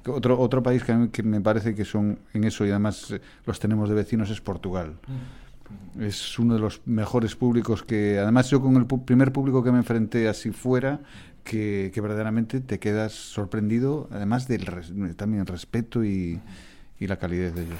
que 0.03 0.11
otro, 0.11 0.39
otro 0.39 0.61
país 0.63 0.83
que, 0.83 0.91
a 0.91 0.97
mí- 0.97 1.09
que 1.09 1.23
me 1.23 1.41
parece 1.41 1.75
que 1.75 1.85
son 1.85 2.19
en 2.33 2.43
eso, 2.45 2.65
y 2.65 2.69
además 2.69 3.11
eh, 3.11 3.19
los 3.45 3.59
tenemos 3.59 3.89
de 3.89 3.95
vecinos, 3.95 4.29
es 4.29 4.41
Portugal. 4.41 4.95
Es 5.99 6.37
uno 6.39 6.53
de 6.53 6.59
los 6.59 6.81
mejores 6.85 7.35
públicos 7.35 7.83
que, 7.83 8.19
además 8.19 8.49
yo 8.49 8.61
con 8.61 8.75
el 8.75 8.87
pu- 8.87 9.03
primer 9.05 9.31
público 9.33 9.63
que 9.63 9.71
me 9.71 9.79
enfrenté 9.79 10.27
así 10.29 10.51
fuera, 10.51 10.99
que, 11.43 11.91
que 11.93 11.99
verdaderamente 12.01 12.59
te 12.61 12.79
quedas 12.79 13.11
sorprendido, 13.13 14.07
además 14.11 14.47
del 14.47 14.65
res- 14.65 14.93
también 15.17 15.41
el 15.41 15.47
respeto 15.47 16.03
y, 16.05 16.39
y 16.99 17.07
la 17.07 17.17
calidez 17.17 17.53
de 17.55 17.63
ellos. 17.63 17.79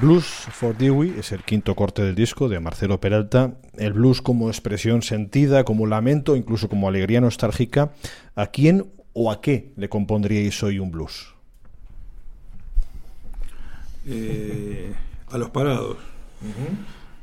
Blues 0.00 0.24
for 0.24 0.74
Dewey 0.74 1.18
es 1.18 1.30
el 1.30 1.42
quinto 1.42 1.76
corte 1.76 2.02
del 2.02 2.14
disco 2.14 2.48
de 2.48 2.58
Marcelo 2.58 3.00
Peralta. 3.00 3.58
El 3.76 3.92
blues 3.92 4.22
como 4.22 4.48
expresión 4.48 5.02
sentida, 5.02 5.64
como 5.64 5.86
lamento, 5.86 6.36
incluso 6.36 6.70
como 6.70 6.88
alegría 6.88 7.20
nostálgica. 7.20 7.92
¿A 8.34 8.46
quién 8.46 8.90
o 9.12 9.30
a 9.30 9.42
qué 9.42 9.72
le 9.76 9.90
compondríais 9.90 10.62
hoy 10.62 10.78
un 10.78 10.90
blues? 10.90 11.34
Eh, 14.06 14.94
a 15.30 15.36
los 15.36 15.50
parados. 15.50 15.98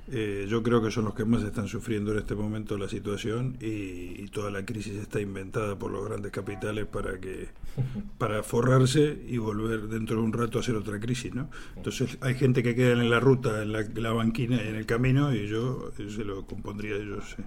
Eh, 0.09 0.45
yo 0.47 0.63
creo 0.63 0.81
que 0.81 0.89
son 0.89 1.05
los 1.05 1.13
que 1.13 1.25
más 1.25 1.43
están 1.43 1.67
sufriendo 1.67 2.13
en 2.13 2.19
este 2.19 2.33
momento 2.33 2.77
la 2.77 2.87
situación 2.87 3.57
y, 3.59 4.21
y 4.21 4.29
toda 4.31 4.51
la 4.51 4.65
crisis 4.65 4.95
está 4.95 5.19
inventada 5.19 5.77
por 5.77 5.91
los 5.91 6.07
grandes 6.07 6.31
capitales 6.31 6.85
para 6.85 7.19
que 7.19 7.49
para 8.17 8.43
forrarse 8.43 9.17
y 9.27 9.37
volver 9.37 9.87
dentro 9.87 10.17
de 10.17 10.23
un 10.23 10.33
rato 10.33 10.57
a 10.57 10.61
hacer 10.61 10.75
otra 10.75 10.99
crisis, 10.99 11.33
¿no? 11.33 11.49
Entonces 11.75 12.17
hay 12.21 12.35
gente 12.35 12.63
que 12.63 12.75
queda 12.75 12.93
en 12.93 13.09
la 13.09 13.19
ruta, 13.19 13.61
en 13.61 13.73
la, 13.73 14.11
banquina 14.11 14.57
y 14.63 14.67
en 14.67 14.75
el 14.75 14.85
camino 14.85 15.33
y 15.33 15.47
yo 15.47 15.91
se 15.97 16.23
lo 16.23 16.45
compondría 16.45 16.95
a 16.95 16.99
ellos. 16.99 17.35
sí. 17.35 17.43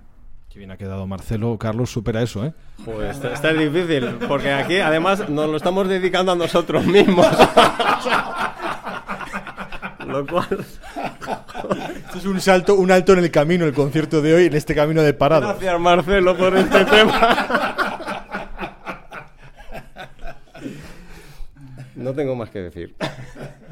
Qué 0.51 0.59
bien 0.59 0.73
ha 0.73 0.77
quedado 0.77 1.07
Marcelo. 1.07 1.57
Carlos 1.59 1.91
supera 1.91 2.23
eso, 2.23 2.45
¿eh? 2.45 2.53
Pues 2.85 3.13
está, 3.13 3.33
está 3.33 3.53
difícil, 3.53 4.17
porque 4.27 4.51
aquí 4.51 4.79
además 4.79 5.29
nos 5.29 5.49
lo 5.49 5.57
estamos 5.57 5.89
dedicando 5.89 6.33
a 6.33 6.35
nosotros 6.35 6.85
mismos. 6.87 7.27
lo 10.11 10.27
cual. 10.27 10.67
Esto 12.11 12.19
es 12.19 12.25
un 12.27 12.41
salto, 12.41 12.75
un 12.75 12.91
alto 12.91 13.13
en 13.13 13.21
el 13.21 13.31
camino, 13.31 13.65
el 13.65 13.73
concierto 13.73 14.21
de 14.21 14.35
hoy, 14.35 14.47
en 14.47 14.55
este 14.55 14.75
camino 14.75 15.01
de 15.01 15.15
parado. 15.15 15.47
Gracias, 15.47 15.81
Marcelo, 15.81 16.37
por 16.37 16.57
este 16.57 16.85
tema. 16.87 17.77
No 21.95 22.13
tengo 22.13 22.35
más 22.35 22.51
que 22.51 22.59
decir. 22.63 22.97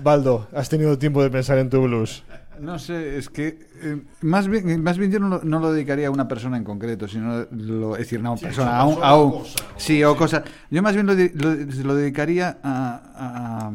Baldo, 0.04 0.46
has 0.54 0.68
tenido 0.68 0.96
tiempo 0.98 1.20
de 1.22 1.30
pensar 1.30 1.58
en 1.58 1.68
tu 1.68 1.82
blues. 1.82 2.22
No 2.60 2.78
sé, 2.78 3.16
es 3.16 3.28
que 3.28 3.58
eh, 3.82 4.02
más, 4.20 4.46
bien, 4.46 4.82
más 4.84 4.98
bien 4.98 5.10
yo 5.10 5.18
no 5.18 5.28
lo, 5.28 5.42
no 5.42 5.58
lo 5.60 5.72
dedicaría 5.72 6.06
a 6.08 6.10
una 6.10 6.28
persona 6.28 6.56
en 6.56 6.64
concreto, 6.64 7.08
sino 7.08 7.46
lo, 7.50 7.94
es 7.94 8.00
decir, 8.02 8.20
no 8.20 8.30
a 8.30 8.32
una 8.32 8.40
persona, 8.40 8.76
a 8.78 8.84
un, 8.84 8.98
a 9.02 9.16
un- 9.16 9.42
sí, 9.76 10.02
o 10.04 10.16
cosa. 10.16 10.44
Yo 10.70 10.80
más 10.82 10.94
bien 10.94 11.06
lo, 11.06 11.94
dedicaría 11.96 12.58
a, 12.62 13.66
a- 13.68 13.72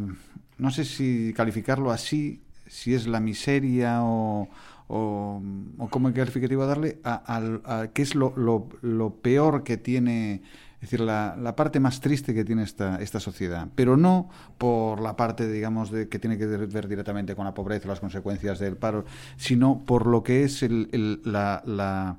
no 0.58 0.72
sé 0.72 0.86
si 0.86 1.34
calificarlo 1.36 1.92
así, 1.92 2.43
si 2.74 2.94
es 2.94 3.08
la 3.08 3.20
miseria 3.20 4.04
o, 4.04 4.48
o, 4.88 5.42
o 5.78 5.88
cómo 5.90 6.12
calificativo 6.14 6.66
darle, 6.66 7.00
a, 7.04 7.16
al- 7.36 7.62
a 7.66 7.88
qué 7.94 8.02
es 8.02 8.16
lo, 8.16 8.34
lo, 8.36 8.68
lo 8.82 9.16
peor 9.16 9.64
que 9.64 9.78
tiene, 9.78 10.42
es 10.76 10.82
decir, 10.90 11.00
la, 11.02 11.36
la 11.40 11.56
parte 11.56 11.80
más 11.80 12.02
triste 12.02 12.34
que 12.34 12.44
tiene 12.44 12.64
esta, 12.64 12.98
esta 13.02 13.20
sociedad, 13.20 13.68
pero 13.76 13.96
no 13.96 14.30
por 14.58 15.02
la 15.02 15.16
parte, 15.16 15.50
digamos, 15.50 15.92
de, 15.92 16.10
que 16.10 16.20
tiene 16.20 16.38
que 16.38 16.46
ver 16.48 16.88
directamente 16.88 17.36
con 17.36 17.46
la 17.46 17.54
pobreza, 17.54 17.88
las 17.88 18.00
consecuencias 18.00 18.60
del 18.60 18.76
paro, 18.76 19.06
sino 19.38 19.80
por 19.86 20.08
lo 20.08 20.24
que 20.24 20.44
es 20.44 20.64
el, 20.64 20.90
el- 20.92 21.22
la, 21.24 21.62
la- 21.66 22.18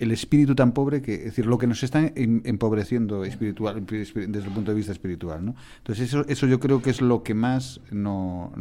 el 0.00 0.10
espíritu 0.10 0.56
tan 0.56 0.72
pobre 0.72 1.00
que, 1.00 1.14
es 1.14 1.24
decir, 1.26 1.46
lo 1.46 1.56
que 1.56 1.68
nos 1.68 1.84
está 1.84 2.00
em- 2.16 2.42
empobreciendo 2.44 3.24
espiritual, 3.24 3.86
desde 3.86 4.48
el 4.48 4.52
punto 4.52 4.72
de 4.72 4.76
vista 4.76 4.90
espiritual, 4.92 5.44
¿no? 5.44 5.54
Entonces 5.78 6.08
eso, 6.08 6.26
eso 6.28 6.48
yo 6.48 6.58
creo 6.58 6.82
que 6.82 6.90
es 6.90 7.00
lo 7.00 7.22
que 7.22 7.34
más 7.34 7.80
no 7.92 8.52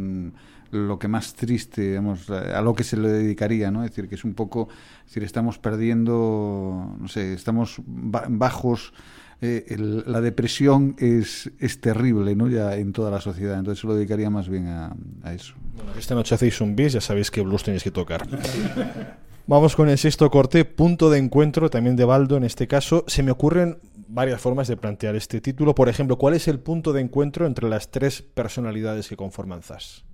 lo 0.73 0.99
que 0.99 1.07
más 1.07 1.33
triste, 1.35 1.81
digamos, 1.89 2.29
a 2.29 2.61
lo 2.61 2.73
que 2.73 2.83
se 2.83 2.97
le 2.97 3.09
dedicaría, 3.09 3.71
¿no? 3.71 3.83
Es 3.83 3.91
decir, 3.91 4.09
que 4.09 4.15
es 4.15 4.23
un 4.23 4.33
poco, 4.33 4.67
es 5.01 5.05
decir, 5.07 5.23
estamos 5.23 5.59
perdiendo, 5.59 6.95
no 6.99 7.07
sé, 7.07 7.33
estamos 7.33 7.77
ba- 7.85 8.25
bajos, 8.27 8.93
eh, 9.41 9.75
la 10.05 10.21
depresión 10.21 10.95
es, 10.99 11.51
es 11.59 11.81
terrible, 11.81 12.35
¿no? 12.35 12.47
Ya 12.49 12.75
en 12.77 12.93
toda 12.93 13.11
la 13.11 13.19
sociedad, 13.21 13.59
entonces 13.59 13.81
se 13.81 13.87
lo 13.87 13.95
dedicaría 13.95 14.29
más 14.29 14.49
bien 14.49 14.67
a, 14.67 14.95
eso. 15.33 15.53
Bueno, 15.75 15.91
esta 15.97 16.15
noche 16.15 16.35
hacéis 16.35 16.59
un 16.61 16.75
bis, 16.75 16.93
ya 16.93 17.01
sabéis 17.01 17.29
qué 17.29 17.41
blues 17.41 17.63
tenéis 17.63 17.83
que 17.83 17.91
tocar. 17.91 18.27
Vamos 19.47 19.75
con 19.75 19.89
el 19.89 19.97
sexto 19.97 20.29
corte, 20.31 20.63
punto 20.63 21.09
de 21.09 21.19
encuentro, 21.19 21.69
también 21.69 21.97
de 21.97 22.05
Baldo 22.05 22.37
en 22.37 22.45
este 22.45 22.67
caso. 22.67 23.03
Se 23.07 23.23
me 23.23 23.31
ocurren 23.31 23.79
varias 24.07 24.39
formas 24.39 24.69
de 24.69 24.77
plantear 24.77 25.17
este 25.17 25.41
título. 25.41 25.75
Por 25.75 25.89
ejemplo, 25.89 26.17
¿cuál 26.17 26.35
es 26.35 26.47
el 26.47 26.59
punto 26.59 26.93
de 26.93 27.01
encuentro 27.01 27.45
entre 27.45 27.67
las 27.67 27.91
tres 27.91 28.21
personalidades 28.21 29.09
que 29.09 29.17
conforman 29.17 29.61
ZAS? 29.61 30.05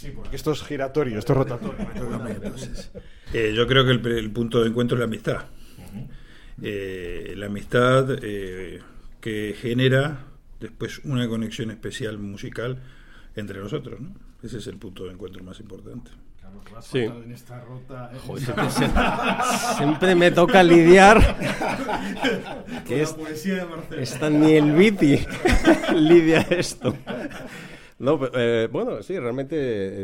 Sí, 0.00 0.12
porque 0.14 0.36
esto 0.36 0.52
es 0.52 0.62
giratorio, 0.62 1.18
esto 1.18 1.32
es 1.32 1.38
rotatorio. 1.38 1.86
Eh, 3.32 3.52
yo 3.54 3.66
creo 3.66 3.84
que 3.84 3.90
el, 3.90 4.06
el 4.06 4.30
punto 4.30 4.62
de 4.62 4.68
encuentro 4.68 4.96
es 4.96 5.00
la 5.00 5.06
amistad. 5.06 5.44
Eh, 6.62 7.34
la 7.36 7.46
amistad 7.46 8.06
eh, 8.22 8.80
que 9.20 9.56
genera 9.60 10.24
después 10.60 11.00
una 11.04 11.28
conexión 11.28 11.70
especial 11.72 12.18
musical 12.18 12.78
entre 13.34 13.58
nosotros. 13.60 13.98
¿no? 14.00 14.14
Ese 14.42 14.58
es 14.58 14.66
el 14.68 14.76
punto 14.76 15.04
de 15.04 15.12
encuentro 15.14 15.42
más 15.42 15.58
importante. 15.60 16.12
Sí. 16.80 17.00
Joder, 18.20 18.44
siempre, 18.44 18.70
se- 18.70 19.76
siempre 19.76 20.14
me 20.14 20.30
toca 20.30 20.62
lidiar. 20.62 21.36
que 22.86 23.02
es, 23.02 23.16
está 24.00 24.30
ni 24.30 24.52
el 24.54 24.72
Viti 24.72 25.18
lidia 25.96 26.40
esto. 26.50 26.94
No, 27.98 28.18
eh, 28.34 28.68
bueno, 28.70 29.02
sí, 29.02 29.18
realmente 29.18 29.56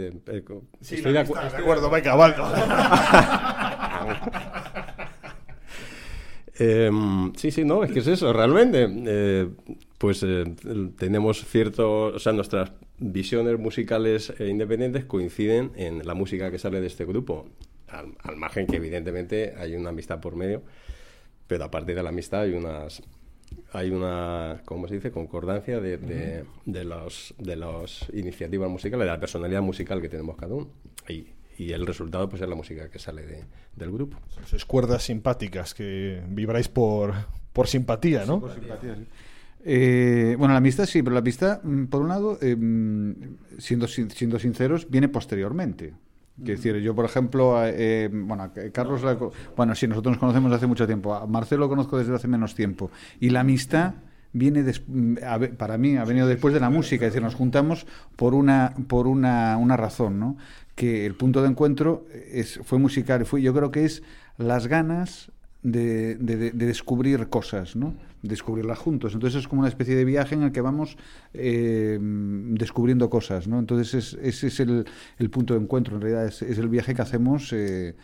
eh, 0.09 0.13
eh, 0.27 0.43
co- 0.45 0.65
estoy 0.81 1.13
de 1.13 1.25
acu- 1.25 1.51
De 1.51 1.57
acuerdo, 1.59 1.89
venga, 1.91 2.15
Baldo. 2.17 2.45
Em, 6.57 7.33
sí, 7.35 7.51
sí, 7.51 7.65
no, 7.65 7.83
es 7.83 7.91
que 7.91 7.99
es 7.99 8.07
eso, 8.07 8.33
realmente. 8.33 8.87
Eh, 8.89 9.49
pues 9.99 10.25
tenemos 10.97 11.45
cierto, 11.47 12.05
o 12.15 12.19
sea, 12.19 12.33
nuestras 12.33 12.73
visiones 12.99 13.59
musicales 13.59 14.33
eh, 14.39 14.49
independientes 14.49 15.05
coinciden 15.05 15.73
en 15.75 16.07
la 16.07 16.15
música 16.15 16.51
que 16.53 16.59
sale 16.61 16.81
de 16.81 16.87
este 16.87 17.05
grupo, 17.07 17.47
al, 17.89 18.13
al 18.23 18.37
margen 18.37 18.67
que 18.69 18.77
evidentemente 18.77 19.55
hay 19.59 19.75
una 19.75 19.89
amistad 19.89 20.21
por 20.21 20.37
medio, 20.37 20.63
pero 21.49 21.65
aparte 21.65 21.93
de 21.95 22.03
la 22.03 22.11
amistad 22.11 22.43
hay 22.43 22.53
unas 22.53 23.03
hay 23.73 23.91
una, 23.91 24.63
¿cómo 24.65 24.89
se 24.89 24.95
dice?, 24.95 25.11
concordancia 25.11 25.81
de, 25.81 25.97
de, 25.99 26.45
de 26.67 26.85
los 26.85 27.35
de 27.39 27.57
las 27.57 28.07
iniciativas 28.13 28.71
musicales, 28.71 29.07
de 29.07 29.13
la 29.13 29.21
personalidad 29.21 29.63
musical 29.63 30.01
que 30.01 30.09
tenemos 30.09 30.37
cada 30.37 30.55
uno. 30.55 30.69
Y, 31.09 31.27
y 31.59 31.73
el 31.73 31.87
resultado 31.87 32.29
pues 32.29 32.43
es 32.43 32.49
la 32.49 32.55
música 32.55 32.89
que 32.91 32.99
sale 32.99 33.25
de- 33.27 33.45
del 33.77 33.91
grupo. 33.91 34.19
Sois 34.47 34.65
cuerdas 34.65 35.03
simpáticas 35.05 35.75
que 35.75 36.23
vibráis 36.29 36.69
por, 36.69 37.15
por 37.53 37.67
simpatía, 37.69 38.25
¿no? 38.25 38.41
Por 38.41 38.55
simpatía, 38.55 38.95
sí. 38.97 39.07
Eh, 39.67 40.37
bueno, 40.39 40.53
la 40.53 40.59
amistad 40.59 40.85
sí, 40.85 41.03
pero 41.03 41.15
la 41.15 41.21
amistad, 41.21 41.63
mm, 41.63 41.85
por 41.87 42.03
un 42.03 42.09
lado, 42.09 42.39
eh, 42.43 42.57
siendo, 43.59 43.87
siendo 43.89 44.39
sinceros, 44.39 44.91
viene 44.91 45.09
posteriormente. 45.09 45.95
Quiero 46.37 46.57
decir, 46.57 46.77
yo, 46.79 46.95
por 46.97 47.05
ejemplo, 47.05 47.55
eh, 47.65 48.11
bueno, 48.13 48.51
Carlos, 48.73 49.03
bueno, 49.57 49.75
sí, 49.77 49.87
nosotros 49.87 50.15
nos 50.15 50.19
conocemos 50.19 50.51
desde 50.51 50.57
hace 50.57 50.67
mucho 50.67 50.87
tiempo. 50.87 51.15
A 51.15 51.27
Marcelo 51.29 51.61
lo 51.61 51.69
conozco 51.69 51.97
desde 51.97 52.15
hace 52.15 52.27
menos 52.27 52.55
tiempo. 52.57 52.91
Y 53.21 53.31
la 53.31 53.41
amistad 53.41 53.95
viene, 54.33 54.65
des- 54.65 54.83
mm, 54.87 55.19
a 55.25 55.39
para 55.57 55.79
mí, 55.79 55.97
ha 55.97 56.05
venido 56.05 56.27
después 56.27 56.53
de 56.53 56.59
la 56.59 56.71
música. 56.71 57.07
Es 57.07 57.13
decir, 57.13 57.23
nos 57.23 57.37
juntamos 57.37 57.87
por 58.17 58.35
una, 58.35 58.75
por 58.89 59.07
una, 59.07 59.57
una 59.59 59.77
razón, 59.77 60.19
¿no? 60.19 60.37
Que 60.75 61.07
el 61.07 61.15
punto 61.15 61.41
de 61.41 61.49
encuentro 61.51 62.05
es, 62.33 62.59
fue 62.65 62.81
musical. 62.81 63.25
Fue, 63.27 63.41
yo 63.41 63.55
creo 63.55 63.71
que 63.71 63.85
es 63.85 64.03
las 64.37 64.67
ganas 64.67 65.31
de- 65.63 66.17
de 66.17 66.51
descubrir 66.51 67.29
cosas, 67.29 67.77
¿no? 67.77 67.95
Descubrirlas 68.27 68.79
juntos. 68.79 69.13
Entonces 69.13 69.41
es 69.41 69.49
como 69.49 69.61
una 69.61 69.69
especie 69.69 69.95
de 69.95 70.05
viaje 70.05 70.35
en 70.35 70.43
el 70.45 70.53
que 70.53 70.63
vamos 70.63 70.97
eh, 71.35 71.99
descubriendo 72.01 73.11
cosas, 73.11 73.47
¿no? 73.49 73.59
Entonces 73.59 73.93
es- 73.95 74.19
ese 74.23 74.47
es 74.47 74.61
el, 74.61 74.85
el 75.19 75.31
punto 75.31 75.55
de 75.55 75.61
encuentro, 75.61 75.97
en 75.97 76.01
realidad 76.03 76.27
es, 76.27 76.41
es 76.43 76.57
el 76.59 76.69
viaje 76.69 76.95
que 76.95 77.03
hacemos. 77.03 77.53
eh, 77.53 77.95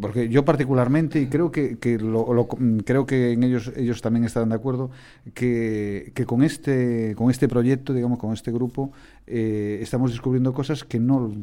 porque 0.00 0.28
yo 0.28 0.44
particularmente, 0.44 1.20
y 1.20 1.26
creo 1.26 1.50
que, 1.50 1.76
que 1.78 1.98
lo- 1.98 2.32
lo- 2.32 2.46
creo 2.84 3.04
que 3.04 3.32
en 3.32 3.42
ellos 3.42 3.72
ellos 3.76 4.00
también 4.00 4.24
estarán 4.24 4.50
de 4.50 4.54
acuerdo, 4.54 4.90
que, 5.34 6.12
que 6.14 6.24
con 6.24 6.42
este 6.42 7.14
con 7.16 7.30
este 7.30 7.48
proyecto, 7.48 7.92
digamos, 7.92 8.18
con 8.18 8.32
este 8.32 8.52
grupo, 8.52 8.92
eh, 9.26 9.80
estamos 9.82 10.12
descubriendo 10.12 10.52
cosas 10.54 10.84
que 10.84 11.00
no, 11.00 11.34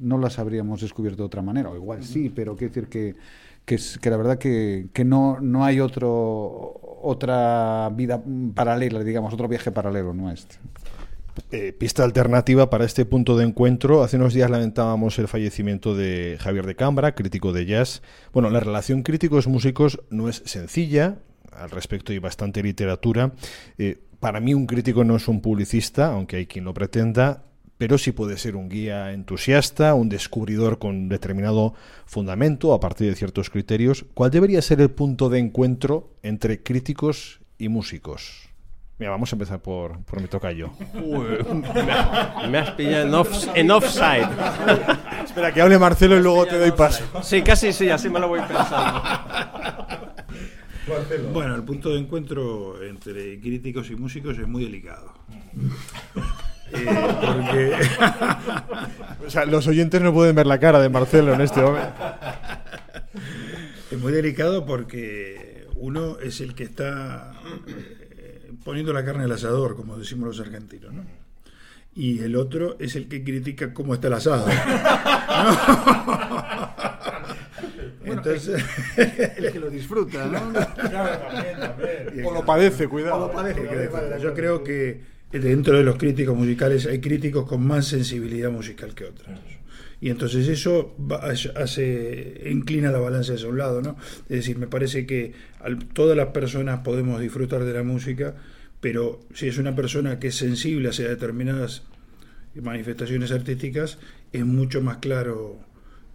no 0.00 0.18
las 0.18 0.38
habríamos 0.38 0.80
descubierto 0.80 1.22
de 1.22 1.26
otra 1.26 1.42
manera. 1.42 1.70
O 1.70 1.76
igual 1.76 2.02
sí, 2.02 2.30
pero 2.34 2.56
quiero 2.56 2.74
decir 2.74 2.88
que, 2.88 3.14
que, 3.64 3.76
es, 3.76 3.96
que 3.98 4.10
la 4.10 4.16
verdad 4.16 4.38
que, 4.38 4.88
que 4.92 5.04
no, 5.04 5.38
no 5.40 5.64
hay 5.64 5.80
otro 5.80 6.80
otra 7.04 7.90
vida 7.94 8.22
paralela, 8.54 9.04
digamos, 9.04 9.32
otro 9.32 9.48
viaje 9.48 9.70
paralelo, 9.70 10.14
no 10.14 10.30
este. 10.30 10.56
Eh, 11.50 11.72
pista 11.72 12.04
alternativa 12.04 12.70
para 12.70 12.84
este 12.84 13.04
punto 13.04 13.36
de 13.36 13.44
encuentro. 13.44 14.02
Hace 14.02 14.16
unos 14.16 14.34
días 14.34 14.50
lamentábamos 14.50 15.18
el 15.18 15.28
fallecimiento 15.28 15.96
de 15.96 16.36
Javier 16.40 16.66
de 16.66 16.76
Cambra, 16.76 17.14
crítico 17.14 17.52
de 17.52 17.66
jazz. 17.66 18.02
Bueno, 18.32 18.50
la 18.50 18.60
relación 18.60 19.02
críticos-músicos 19.02 20.00
no 20.10 20.28
es 20.28 20.42
sencilla. 20.44 21.16
Al 21.52 21.70
respecto 21.70 22.12
hay 22.12 22.18
bastante 22.20 22.62
literatura. 22.62 23.32
Eh, 23.78 23.98
para 24.20 24.40
mí 24.40 24.54
un 24.54 24.66
crítico 24.66 25.04
no 25.04 25.16
es 25.16 25.28
un 25.28 25.40
publicista, 25.40 26.12
aunque 26.12 26.36
hay 26.36 26.46
quien 26.46 26.64
lo 26.64 26.72
pretenda, 26.72 27.42
pero 27.78 27.98
sí 27.98 28.12
puede 28.12 28.36
ser 28.38 28.56
un 28.56 28.68
guía 28.68 29.12
entusiasta, 29.12 29.94
un 29.94 30.08
descubridor 30.08 30.78
con 30.78 31.08
determinado 31.08 31.74
fundamento 32.06 32.72
a 32.72 32.80
partir 32.80 33.08
de 33.10 33.16
ciertos 33.16 33.50
criterios. 33.50 34.04
¿Cuál 34.14 34.30
debería 34.30 34.62
ser 34.62 34.80
el 34.80 34.90
punto 34.90 35.28
de 35.28 35.38
encuentro 35.40 36.10
entre 36.22 36.62
críticos 36.62 37.40
y 37.58 37.68
músicos? 37.68 38.48
Mira, 38.96 39.10
vamos 39.10 39.32
a 39.32 39.34
empezar 39.34 39.60
por, 39.60 39.98
por 40.04 40.20
mi 40.22 40.28
tocayo. 40.28 40.70
Me 42.48 42.58
has 42.58 42.70
pillado 42.70 43.06
en, 43.08 43.14
off- 43.14 43.48
en 43.52 43.70
offside. 43.72 44.28
Espera, 45.24 45.52
que 45.52 45.60
hable 45.60 45.76
Marcelo 45.80 46.16
y 46.16 46.22
luego 46.22 46.46
te 46.46 46.56
doy 46.58 46.70
paso. 46.70 47.02
Sí, 47.24 47.42
casi 47.42 47.72
sí, 47.72 47.90
así 47.90 48.08
me 48.08 48.20
lo 48.20 48.28
voy 48.28 48.38
pensando. 48.40 49.02
Bueno, 51.32 51.56
el 51.56 51.64
punto 51.64 51.88
de 51.88 51.98
encuentro 51.98 52.80
entre 52.84 53.40
críticos 53.40 53.90
y 53.90 53.96
músicos 53.96 54.38
es 54.38 54.46
muy 54.46 54.62
delicado. 54.64 55.12
Porque 56.74 57.72
O 59.26 59.30
sea, 59.30 59.46
los 59.46 59.66
oyentes 59.66 60.02
no 60.02 60.12
pueden 60.12 60.36
ver 60.36 60.46
la 60.46 60.60
cara 60.60 60.80
de 60.80 60.88
Marcelo 60.88 61.32
en 61.32 61.40
este 61.40 61.62
momento. 61.62 61.94
es 63.90 63.98
muy 63.98 64.12
delicado 64.12 64.64
porque 64.66 65.66
uno 65.76 66.18
es 66.18 66.40
el 66.40 66.54
que 66.54 66.64
está 66.64 67.32
eh, 67.66 68.52
poniendo 68.64 68.92
la 68.92 69.04
carne 69.04 69.24
al 69.24 69.32
asador, 69.32 69.76
como 69.76 69.96
decimos 69.96 70.28
los 70.28 70.40
argentinos, 70.40 70.92
¿no? 70.92 71.04
Y 71.96 72.20
el 72.20 72.36
otro 72.36 72.76
es 72.80 72.96
el 72.96 73.08
que 73.08 73.22
critica 73.22 73.72
cómo 73.72 73.94
está 73.94 74.08
el 74.08 74.14
asado. 74.14 74.46
¿no? 78.04 78.12
Entonces, 78.12 78.64
El 79.36 79.52
que 79.52 79.60
lo 79.60 79.70
disfruta, 79.70 80.26
¿no? 80.26 80.52
O 82.28 82.32
lo 82.32 82.44
padece, 82.44 82.88
cuidado. 82.88 83.32
Yo 84.20 84.34
creo 84.34 84.62
que 84.62 85.13
dentro 85.40 85.78
de 85.78 85.84
los 85.84 85.96
críticos 85.96 86.36
musicales 86.36 86.86
hay 86.86 87.00
críticos 87.00 87.46
con 87.46 87.66
más 87.66 87.86
sensibilidad 87.86 88.50
musical 88.50 88.94
que 88.94 89.04
otros. 89.04 89.38
Y 90.00 90.10
entonces 90.10 90.48
eso 90.48 90.94
hace, 91.56 92.42
inclina 92.50 92.90
la 92.90 92.98
balanza 92.98 93.34
hacia 93.34 93.48
un 93.48 93.58
lado, 93.58 93.80
¿no? 93.80 93.96
Es 94.28 94.36
decir, 94.36 94.58
me 94.58 94.66
parece 94.66 95.06
que 95.06 95.32
todas 95.92 96.16
las 96.16 96.28
personas 96.28 96.80
podemos 96.80 97.20
disfrutar 97.20 97.64
de 97.64 97.72
la 97.72 97.82
música, 97.82 98.34
pero 98.80 99.20
si 99.32 99.48
es 99.48 99.58
una 99.58 99.74
persona 99.74 100.18
que 100.18 100.28
es 100.28 100.34
sensible 100.34 100.90
hacia 100.90 101.08
determinadas 101.08 101.82
manifestaciones 102.54 103.32
artísticas, 103.32 103.98
es 104.32 104.44
mucho 104.44 104.82
más 104.82 104.98
claro 104.98 105.58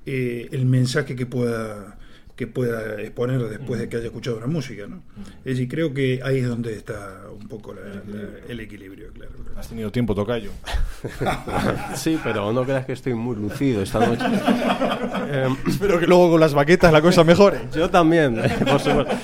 eh, 0.05 0.47
el 0.51 0.65
mensaje 0.65 1.15
que 1.15 1.25
pueda 1.25 1.98
que 2.39 2.47
pueda 2.47 3.01
exponer 3.01 3.37
después 3.49 3.81
de 3.81 3.89
que 3.89 3.97
haya 3.97 4.05
escuchado 4.05 4.37
una 4.37 4.47
música, 4.47 4.87
¿no? 4.87 5.03
Es 5.39 5.55
decir, 5.57 5.67
creo 5.67 5.93
que 5.93 6.21
ahí 6.23 6.37
es 6.37 6.47
donde 6.47 6.71
está 6.73 7.23
un 7.37 7.49
poco 7.49 7.73
la- 7.73 7.81
la- 7.81 8.29
el 8.47 8.61
equilibrio, 8.61 9.11
claro. 9.11 9.31
Has 9.57 9.67
tenido 9.67 9.91
tiempo, 9.91 10.15
tocayo. 10.15 10.51
Sí, 11.95 12.17
pero 12.23 12.53
no 12.53 12.63
creas 12.63 12.85
que 12.85 12.93
estoy 12.93 13.13
muy 13.13 13.35
lucido 13.35 13.81
esta 13.81 13.99
noche. 14.05 14.23
Em, 15.31 15.55
Espero 15.67 15.99
que 15.99 16.07
luego 16.07 16.31
con 16.31 16.39
las 16.39 16.53
baquetas 16.53 16.93
la 16.93 17.01
cosa 17.01 17.25
mejore. 17.25 17.59
yo 17.73 17.89
también, 17.89 18.35
por 18.65 18.79
supuesto. 18.79 19.15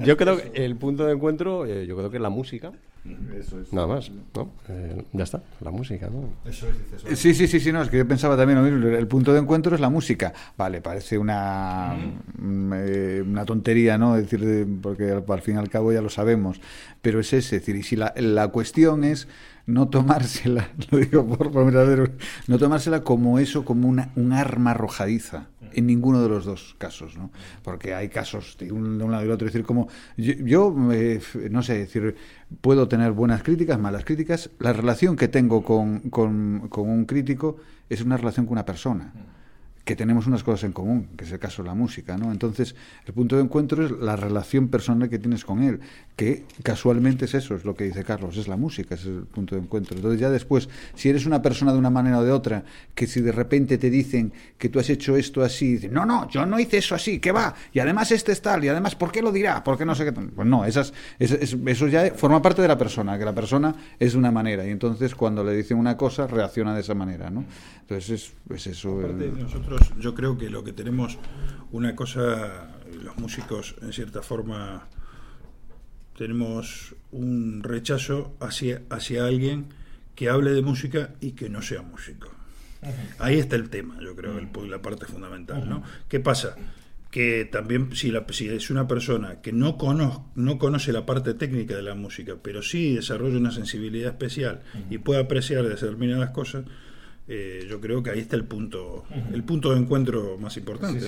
Yo 0.00 0.16
creo 0.16 0.36
que 0.36 0.64
el 0.64 0.76
punto 0.76 1.06
de 1.06 1.12
encuentro, 1.12 1.66
eh, 1.66 1.86
yo 1.86 1.96
creo 1.96 2.10
que 2.10 2.16
es 2.16 2.22
la 2.22 2.30
música. 2.30 2.72
Nada 3.72 3.88
más, 3.88 4.10
¿no? 4.34 4.48
Eh, 4.68 5.04
ya 5.12 5.24
está, 5.24 5.42
la 5.60 5.70
música, 5.72 6.08
¿no? 6.08 6.28
Sí, 7.16 7.34
sí, 7.34 7.48
sí, 7.48 7.58
sí, 7.58 7.72
no, 7.72 7.82
es 7.82 7.88
que 7.88 7.98
yo 7.98 8.06
pensaba 8.06 8.36
también 8.36 8.58
lo 8.62 8.70
mismo. 8.70 8.96
El 8.96 9.08
punto 9.08 9.32
de 9.32 9.40
encuentro 9.40 9.74
es 9.74 9.80
la 9.80 9.90
música. 9.90 10.32
Vale, 10.56 10.80
parece 10.80 11.18
una, 11.18 11.94
mm, 12.38 12.72
eh, 12.76 13.24
una 13.26 13.44
tontería, 13.44 13.98
¿no? 13.98 14.16
Es 14.16 14.22
decir, 14.22 14.44
de- 14.44 14.66
porque 14.80 15.10
al, 15.10 15.24
al 15.26 15.40
fin 15.42 15.56
y 15.56 15.58
al 15.58 15.68
cabo 15.68 15.92
ya 15.92 16.00
lo 16.00 16.10
sabemos. 16.10 16.60
Pero 17.00 17.18
es 17.18 17.32
ese, 17.32 17.56
es 17.56 17.62
decir, 17.62 17.74
y 17.76 17.82
si 17.82 17.96
la, 17.96 18.14
la 18.16 18.48
cuestión 18.48 19.02
es 19.02 19.26
no 19.66 19.88
tomársela, 19.88 20.70
lo 20.90 20.98
digo 20.98 21.26
por, 21.26 21.50
por 21.50 21.72
no 22.46 22.58
tomársela 22.58 23.02
como 23.02 23.38
eso, 23.40 23.64
como 23.64 23.88
una, 23.88 24.10
un 24.16 24.32
arma 24.32 24.72
arrojadiza. 24.72 25.46
En 25.74 25.86
ninguno 25.86 26.22
de 26.22 26.28
los 26.28 26.44
dos 26.44 26.74
casos, 26.78 27.16
¿no? 27.16 27.30
Porque 27.62 27.94
hay 27.94 28.08
casos 28.08 28.56
de 28.58 28.72
un, 28.72 28.98
de 28.98 29.04
un 29.04 29.10
lado 29.10 29.22
y 29.22 29.26
del 29.26 29.34
otro. 29.34 29.46
Es 29.46 29.52
decir, 29.52 29.66
como 29.66 29.88
yo, 30.16 30.32
yo, 30.34 30.92
eh, 30.92 31.20
no 31.50 31.62
sé, 31.62 31.78
decir, 31.78 32.16
puedo 32.60 32.88
tener 32.88 33.12
buenas 33.12 33.42
críticas, 33.42 33.78
malas 33.78 34.04
críticas. 34.04 34.50
La 34.58 34.72
relación 34.72 35.16
que 35.16 35.28
tengo 35.28 35.62
con, 35.62 36.00
con, 36.10 36.68
con 36.68 36.88
un 36.88 37.04
crítico 37.04 37.56
es 37.88 38.02
una 38.02 38.16
relación 38.16 38.46
con 38.46 38.52
una 38.52 38.64
persona 38.64 39.12
que 39.84 39.96
tenemos 39.96 40.28
unas 40.28 40.44
cosas 40.44 40.62
en 40.64 40.72
común, 40.72 41.08
que 41.16 41.24
es 41.24 41.32
el 41.32 41.40
caso 41.40 41.62
de 41.62 41.68
la 41.68 41.74
música, 41.74 42.16
¿no? 42.16 42.30
Entonces, 42.30 42.76
el 43.04 43.12
punto 43.14 43.34
de 43.36 43.42
encuentro 43.42 43.84
es 43.84 43.90
la 43.90 44.14
relación 44.14 44.68
personal 44.68 45.08
que 45.10 45.18
tienes 45.18 45.44
con 45.44 45.60
él, 45.60 45.80
que 46.14 46.44
casualmente 46.62 47.24
es 47.24 47.34
eso, 47.34 47.56
es 47.56 47.64
lo 47.64 47.74
que 47.74 47.82
dice 47.84 48.04
Carlos, 48.04 48.36
es 48.36 48.46
la 48.46 48.56
música, 48.56 48.94
ese 48.94 49.10
es 49.10 49.16
el 49.16 49.24
punto 49.24 49.56
de 49.56 49.62
encuentro. 49.62 49.96
Entonces, 49.96 50.20
ya 50.20 50.30
después, 50.30 50.68
si 50.94 51.08
eres 51.08 51.26
una 51.26 51.42
persona 51.42 51.72
de 51.72 51.78
una 51.78 51.90
manera 51.90 52.20
o 52.20 52.24
de 52.24 52.30
otra, 52.30 52.62
que 52.94 53.08
si 53.08 53.20
de 53.22 53.32
repente 53.32 53.76
te 53.76 53.90
dicen 53.90 54.32
que 54.56 54.68
tú 54.68 54.78
has 54.78 54.88
hecho 54.88 55.16
esto 55.16 55.42
así, 55.42 55.72
dicen, 55.74 55.92
no, 55.92 56.06
no, 56.06 56.28
yo 56.28 56.46
no 56.46 56.60
hice 56.60 56.78
eso 56.78 56.94
así, 56.94 57.18
¿qué 57.18 57.32
va? 57.32 57.52
Y 57.72 57.80
además 57.80 58.12
este 58.12 58.30
es 58.30 58.40
tal, 58.40 58.64
y 58.64 58.68
además, 58.68 58.94
¿por 58.94 59.10
qué 59.10 59.20
lo 59.20 59.32
dirá? 59.32 59.64
¿Por 59.64 59.76
qué 59.76 59.84
no 59.84 59.96
sé 59.96 60.04
qué? 60.04 60.12
Pues 60.12 60.46
no, 60.46 60.64
esas, 60.64 60.92
es- 61.18 61.32
es- 61.32 61.56
eso 61.66 61.88
ya 61.88 62.12
forma 62.14 62.40
parte 62.40 62.62
de 62.62 62.68
la 62.68 62.78
persona, 62.78 63.18
que 63.18 63.24
la 63.24 63.34
persona 63.34 63.74
es 63.98 64.12
de 64.12 64.18
una 64.18 64.30
manera, 64.30 64.64
y 64.64 64.70
entonces 64.70 65.14
cuando 65.16 65.42
le 65.42 65.56
dicen 65.56 65.76
una 65.76 65.96
cosa, 65.96 66.28
reacciona 66.28 66.72
de 66.72 66.82
esa 66.82 66.94
manera, 66.94 67.30
¿no? 67.30 67.44
Entonces, 67.80 68.32
es, 68.48 68.54
es 68.54 68.66
eso. 68.68 69.00
el- 69.04 69.18
nosotros, 69.72 69.98
yo 70.02 70.14
creo 70.14 70.36
que 70.38 70.48
lo 70.50 70.62
que 70.64 70.72
tenemos, 70.72 71.18
una 71.70 71.94
cosa, 71.96 72.70
los 73.02 73.16
músicos, 73.18 73.74
en 73.82 73.92
cierta 73.92 74.22
forma, 74.22 74.86
tenemos 76.16 76.94
un 77.10 77.62
rechazo 77.62 78.34
hacia, 78.40 78.82
hacia 78.90 79.24
alguien 79.26 79.66
que 80.14 80.28
hable 80.28 80.50
de 80.52 80.62
música 80.62 81.14
y 81.20 81.32
que 81.32 81.48
no 81.48 81.62
sea 81.62 81.82
músico. 81.82 82.28
Ahí 83.18 83.38
está 83.38 83.56
el 83.56 83.70
tema, 83.70 83.98
yo 84.00 84.14
creo, 84.16 84.38
el 84.38 84.48
la 84.70 84.82
parte 84.82 85.06
fundamental, 85.06 85.68
¿no? 85.68 85.82
¿Qué 86.08 86.18
pasa? 86.20 86.56
Que 87.10 87.44
también, 87.44 87.94
si, 87.94 88.10
la, 88.10 88.26
si 88.30 88.48
es 88.48 88.70
una 88.70 88.88
persona 88.88 89.40
que 89.40 89.52
no, 89.52 89.76
cono- 89.78 90.30
no 90.34 90.58
conoce 90.58 90.92
la 90.92 91.06
parte 91.06 91.34
técnica 91.34 91.76
de 91.76 91.82
la 91.82 91.94
música, 91.94 92.34
pero 92.42 92.62
sí 92.62 92.94
desarrolla 92.94 93.36
una 93.38 93.52
sensibilidad 93.52 94.10
especial 94.10 94.62
y 94.90 94.98
puede 94.98 95.20
apreciar 95.20 95.66
determinadas 95.68 96.30
cosas, 96.30 96.64
eh, 97.28 97.66
yo 97.68 97.80
creo 97.80 98.02
que 98.02 98.10
ahí 98.10 98.20
está 98.20 98.36
el 98.36 98.44
punto, 98.44 99.04
el 99.32 99.44
punto 99.44 99.72
de 99.72 99.80
encuentro 99.80 100.36
más 100.38 100.56
importante. 100.56 101.00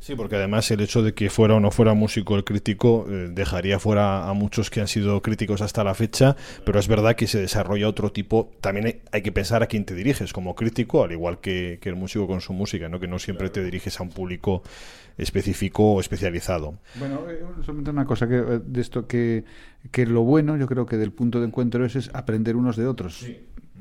Sí, 0.00 0.14
porque 0.14 0.36
además 0.36 0.70
el 0.70 0.80
hecho 0.80 1.02
de 1.02 1.12
que 1.12 1.28
fuera 1.28 1.54
o 1.54 1.60
no 1.60 1.72
fuera 1.72 1.92
músico 1.92 2.36
el 2.36 2.44
crítico 2.44 3.06
eh, 3.08 3.30
dejaría 3.32 3.80
fuera 3.80 4.28
a 4.28 4.32
muchos 4.32 4.70
que 4.70 4.80
han 4.80 4.86
sido 4.86 5.20
críticos 5.22 5.60
hasta 5.60 5.82
la 5.82 5.92
fecha, 5.94 6.36
pero 6.64 6.78
es 6.78 6.86
verdad 6.86 7.16
que 7.16 7.26
se 7.26 7.40
desarrolla 7.40 7.88
otro 7.88 8.12
tipo. 8.12 8.52
También 8.60 8.86
hay, 8.86 9.02
hay 9.10 9.22
que 9.22 9.32
pensar 9.32 9.64
a 9.64 9.66
quién 9.66 9.84
te 9.84 9.94
diriges 9.94 10.32
como 10.32 10.54
crítico, 10.54 11.02
al 11.02 11.10
igual 11.10 11.40
que, 11.40 11.78
que 11.82 11.88
el 11.88 11.96
músico 11.96 12.28
con 12.28 12.40
su 12.40 12.52
música, 12.52 12.88
¿no? 12.88 13.00
que 13.00 13.08
no 13.08 13.18
siempre 13.18 13.50
te 13.50 13.64
diriges 13.64 13.98
a 13.98 14.04
un 14.04 14.10
público 14.10 14.62
específico 15.18 15.94
o 15.94 16.00
especializado. 16.00 16.78
Bueno, 16.94 17.28
eh, 17.28 17.44
solamente 17.62 17.90
una 17.90 18.06
cosa 18.06 18.28
que 18.28 18.36
eh, 18.36 18.60
de 18.64 18.80
esto 18.80 19.08
que, 19.08 19.44
que 19.90 20.06
lo 20.06 20.22
bueno, 20.22 20.56
yo 20.56 20.68
creo 20.68 20.86
que 20.86 20.96
del 20.96 21.10
punto 21.10 21.40
de 21.40 21.46
encuentro 21.46 21.84
ese 21.84 21.98
es 21.98 22.10
aprender 22.14 22.54
unos 22.54 22.76
de 22.76 22.86
otros. 22.86 23.26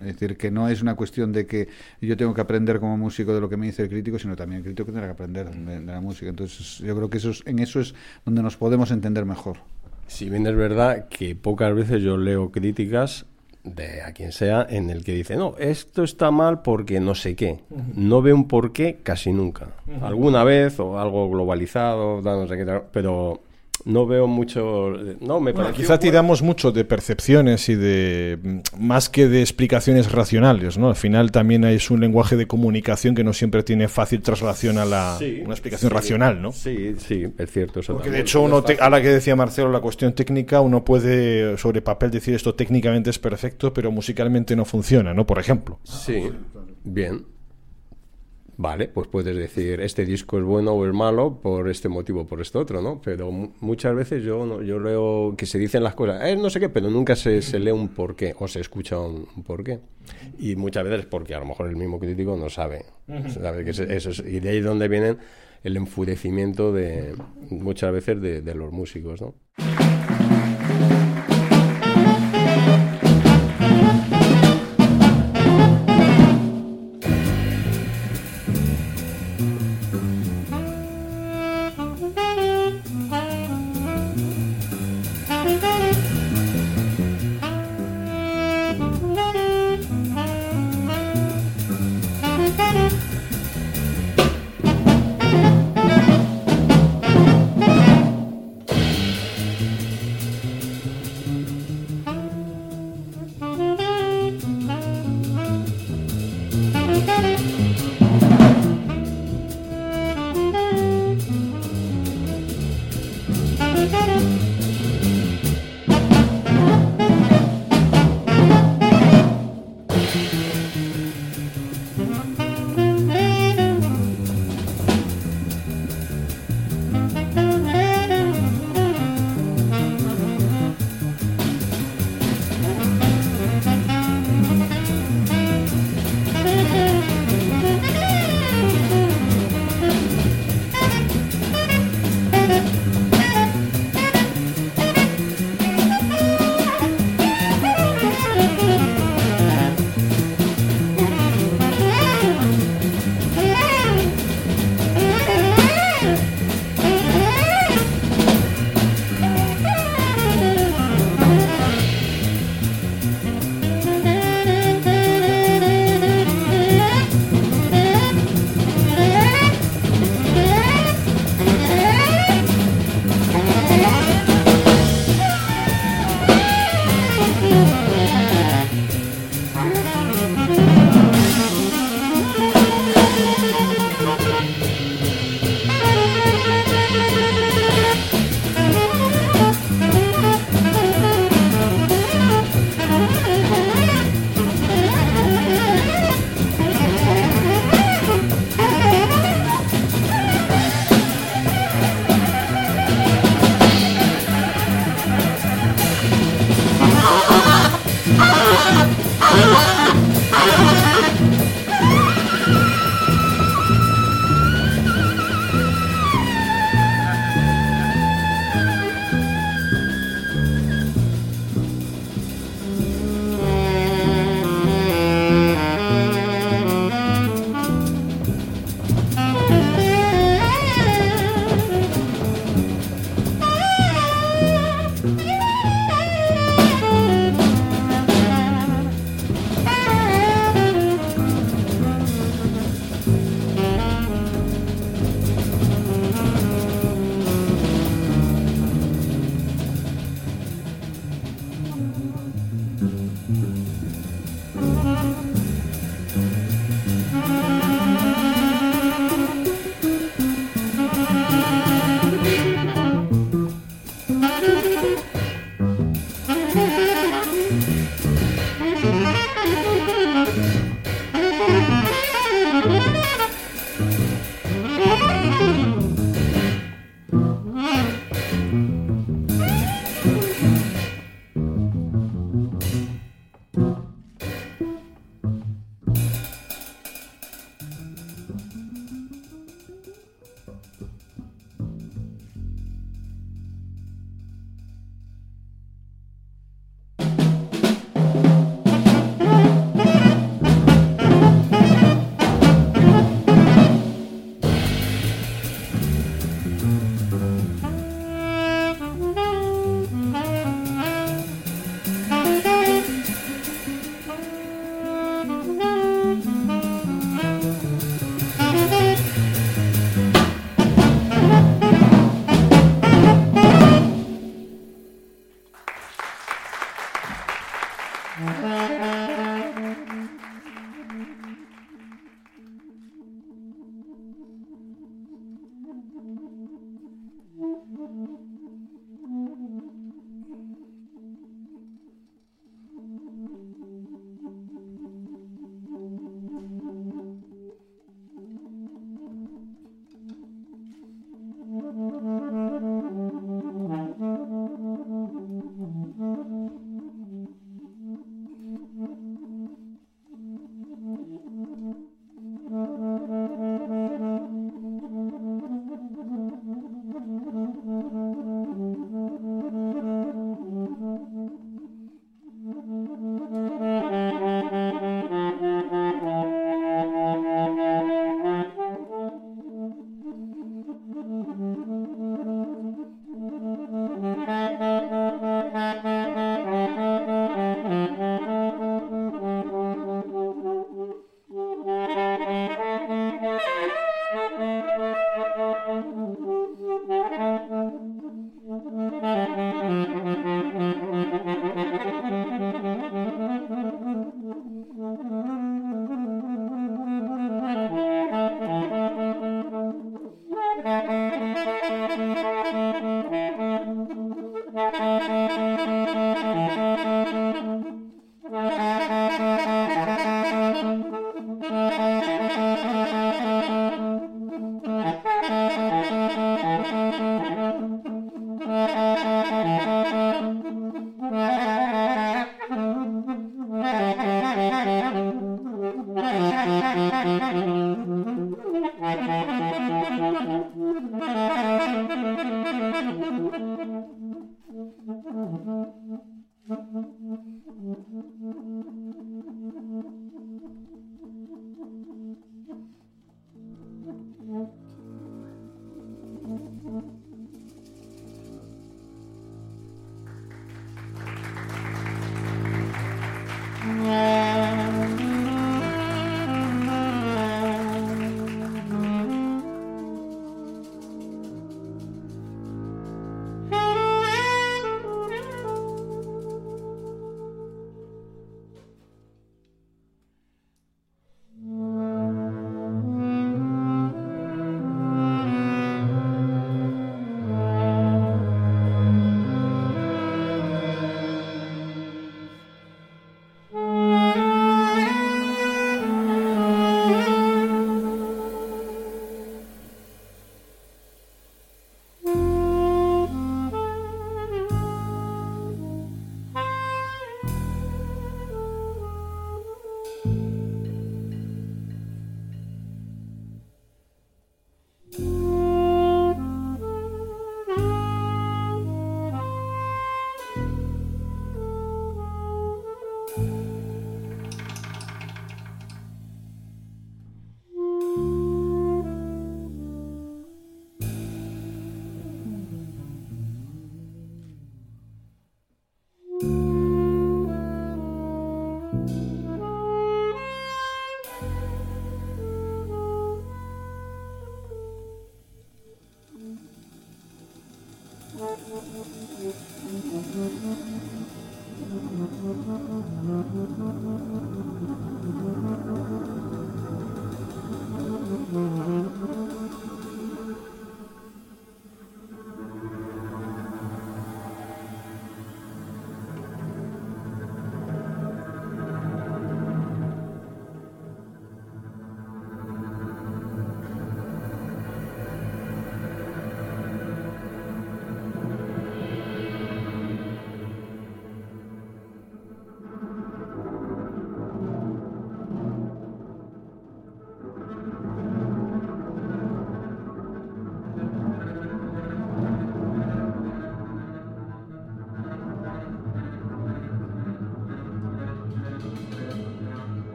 Es 0.00 0.06
decir, 0.06 0.36
que 0.36 0.50
no 0.50 0.68
es 0.68 0.82
una 0.82 0.94
cuestión 0.94 1.32
de 1.32 1.46
que 1.46 1.68
yo 2.00 2.16
tengo 2.16 2.34
que 2.34 2.40
aprender 2.40 2.78
como 2.80 2.96
músico 2.96 3.34
de 3.34 3.40
lo 3.40 3.48
que 3.48 3.56
me 3.56 3.66
dice 3.66 3.82
el 3.82 3.88
crítico, 3.88 4.18
sino 4.18 4.36
también 4.36 4.58
el 4.58 4.64
crítico 4.64 4.86
tendrá 4.86 5.06
que 5.06 5.12
aprender 5.12 5.50
de, 5.50 5.80
de 5.80 5.92
la 5.92 6.00
música. 6.00 6.28
Entonces, 6.30 6.78
yo 6.78 6.94
creo 6.96 7.10
que 7.10 7.18
eso 7.18 7.30
es- 7.30 7.42
en 7.46 7.58
eso 7.58 7.80
es 7.80 7.94
donde 8.24 8.42
nos 8.42 8.56
podemos 8.56 8.90
entender 8.90 9.24
mejor. 9.24 9.58
Si 10.06 10.30
bien 10.30 10.46
es 10.46 10.54
verdad 10.56 11.08
que 11.08 11.34
pocas 11.34 11.74
veces 11.74 12.02
yo 12.02 12.16
leo 12.16 12.50
críticas 12.50 13.26
de 13.64 14.00
a 14.02 14.12
quien 14.12 14.32
sea 14.32 14.66
en 14.70 14.88
el 14.88 15.04
que 15.04 15.12
dice, 15.14 15.36
no, 15.36 15.54
esto 15.58 16.02
está 16.02 16.30
mal 16.30 16.62
porque 16.62 17.00
no 17.00 17.14
sé 17.14 17.34
qué. 17.36 17.60
No 17.94 18.22
veo 18.22 18.34
un 18.34 18.48
porqué 18.48 18.98
casi 19.02 19.32
nunca. 19.32 19.68
Alguna 20.00 20.44
vez 20.44 20.80
o 20.80 20.98
algo 20.98 21.28
globalizado, 21.28 22.22
da 22.22 22.36
no 22.36 22.46
sé 22.48 22.56
qué, 22.56 22.64
tal, 22.64 22.82
pero 22.92 23.42
no 23.84 24.06
veo 24.06 24.26
mucho... 24.26 24.90
No, 25.20 25.40
me 25.40 25.52
Bueno, 25.52 25.72
quizá 25.72 25.98
tiramos 25.98 26.42
mucho 26.42 26.72
de 26.72 26.84
percepciones 26.84 27.68
y 27.68 27.74
de 27.74 28.38
mm, 28.42 28.84
más 28.84 29.08
que 29.08 29.28
de 29.28 29.40
explicaciones 29.40 30.12
racionales, 30.12 30.78
¿no? 30.78 30.88
Al 30.88 30.96
final 30.96 31.30
también 31.30 31.64
es 31.64 31.90
un 31.90 32.00
lenguaje 32.00 32.36
de 32.36 32.46
comunicación 32.46 33.14
que 33.14 33.24
no 33.24 33.32
siempre 33.32 33.62
tiene 33.62 33.88
fácil 33.88 34.20
traslación 34.20 34.78
a 34.78 34.84
la 34.84 35.16
Sí, 35.18 35.40
una 35.44 35.54
explicación 35.54 35.90
sí, 35.90 35.94
racional, 35.94 36.42
¿no? 36.42 36.52
Sí, 36.52 36.94
sí, 36.98 37.26
es 37.38 37.50
cierto. 37.50 37.80
Eso 37.80 37.94
Porque 37.94 38.10
de 38.10 38.20
hecho 38.20 38.42
uno, 38.42 38.62
te- 38.62 38.78
a 38.80 38.90
la 38.90 39.00
que 39.00 39.08
decía 39.08 39.36
Marcelo, 39.36 39.70
la 39.70 39.80
cuestión 39.80 40.12
técnica, 40.12 40.60
uno 40.60 40.84
puede 40.84 41.56
sobre 41.58 41.80
papel 41.80 42.10
decir 42.10 42.34
esto 42.34 42.54
técnicamente 42.54 43.10
es 43.10 43.18
perfecto, 43.18 43.72
pero 43.72 43.90
musicalmente 43.90 44.54
no 44.56 44.64
funciona, 44.64 45.14
¿no? 45.14 45.26
Por 45.26 45.38
ejemplo. 45.38 45.78
Sí, 45.84 46.30
bien. 46.84 47.24
Vale, 48.60 48.88
pues 48.88 49.06
puedes 49.06 49.36
decir 49.36 49.80
este 49.80 50.04
disco 50.04 50.36
es 50.36 50.42
bueno 50.44 50.72
o 50.72 50.84
es 50.84 50.92
malo 50.92 51.38
por 51.40 51.68
este 51.68 51.88
motivo 51.88 52.22
o 52.22 52.26
por 52.26 52.40
este 52.40 52.58
otro, 52.58 52.82
¿no? 52.82 53.00
Pero 53.00 53.30
mu- 53.30 53.50
muchas 53.60 53.94
veces 53.94 54.24
yo 54.24 54.44
no, 54.44 54.62
yo 54.62 54.80
leo 54.80 55.34
que 55.36 55.46
se 55.46 55.60
dicen 55.60 55.84
las 55.84 55.94
cosas, 55.94 56.24
eh, 56.28 56.34
no 56.36 56.50
sé 56.50 56.58
qué, 56.58 56.68
pero 56.68 56.90
nunca 56.90 57.14
se, 57.14 57.40
se 57.40 57.60
lee 57.60 57.70
un 57.70 57.86
porqué 57.90 58.34
o 58.36 58.48
se 58.48 58.58
escucha 58.58 58.98
un, 58.98 59.28
un 59.36 59.42
porqué. 59.44 59.78
Y 60.40 60.56
muchas 60.56 60.82
veces 60.82 61.06
porque 61.06 61.36
a 61.36 61.38
lo 61.38 61.46
mejor 61.46 61.68
el 61.68 61.76
mismo 61.76 62.00
crítico 62.00 62.36
no 62.36 62.50
sabe. 62.50 62.84
sabe 63.32 63.64
que 63.64 63.70
eso 63.70 63.84
es- 63.84 64.18
y 64.26 64.40
de 64.40 64.48
ahí 64.48 64.56
es 64.58 64.64
donde 64.64 64.88
viene 64.88 65.16
el 65.62 65.76
enfurecimiento 65.76 66.72
de 66.72 67.14
muchas 67.50 67.92
veces 67.92 68.20
de, 68.20 68.40
de 68.42 68.54
los 68.56 68.72
músicos, 68.72 69.20
¿no? 69.22 69.34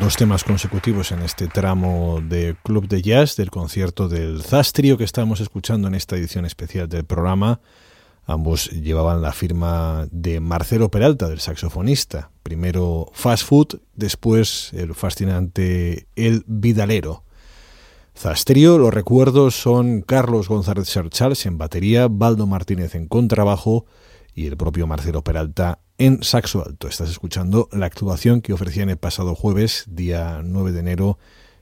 Dos 0.00 0.16
temas 0.16 0.44
consecutivos 0.44 1.10
en 1.10 1.22
este 1.22 1.48
tramo 1.48 2.20
de 2.22 2.56
Club 2.62 2.86
de 2.86 3.02
Jazz 3.02 3.34
del 3.34 3.50
concierto 3.50 4.08
del 4.08 4.42
Zastrio 4.42 4.96
que 4.96 5.02
estamos 5.02 5.40
escuchando 5.40 5.88
en 5.88 5.96
esta 5.96 6.16
edición 6.16 6.44
especial 6.44 6.88
del 6.88 7.04
programa. 7.04 7.60
Ambos 8.24 8.70
llevaban 8.70 9.22
la 9.22 9.32
firma 9.32 10.06
de 10.12 10.38
Marcelo 10.38 10.88
Peralta, 10.88 11.28
del 11.28 11.40
saxofonista. 11.40 12.30
Primero 12.44 13.10
Fast 13.12 13.44
Food, 13.44 13.80
después 13.96 14.72
el 14.72 14.94
fascinante 14.94 16.06
El 16.14 16.44
Vidalero. 16.46 17.24
Zastrio, 18.16 18.78
los 18.78 18.94
recuerdos 18.94 19.56
son 19.56 20.02
Carlos 20.02 20.48
González 20.48 20.96
Charles 21.10 21.44
en 21.44 21.58
batería, 21.58 22.06
Baldo 22.08 22.46
Martínez 22.46 22.94
en 22.94 23.08
contrabajo 23.08 23.84
y 24.32 24.46
el 24.46 24.56
propio 24.56 24.86
Marcelo 24.86 25.24
Peralta 25.24 25.80
en 25.98 26.22
saxo 26.22 26.64
alto. 26.64 26.88
Estás 26.88 27.10
escuchando 27.10 27.68
la 27.72 27.86
actuación 27.86 28.40
que 28.40 28.52
ofrecían 28.52 28.88
el 28.88 28.96
pasado 28.96 29.34
jueves, 29.34 29.84
día 29.88 30.40
9 30.44 30.72
de 30.72 30.80
enero, 30.80 31.18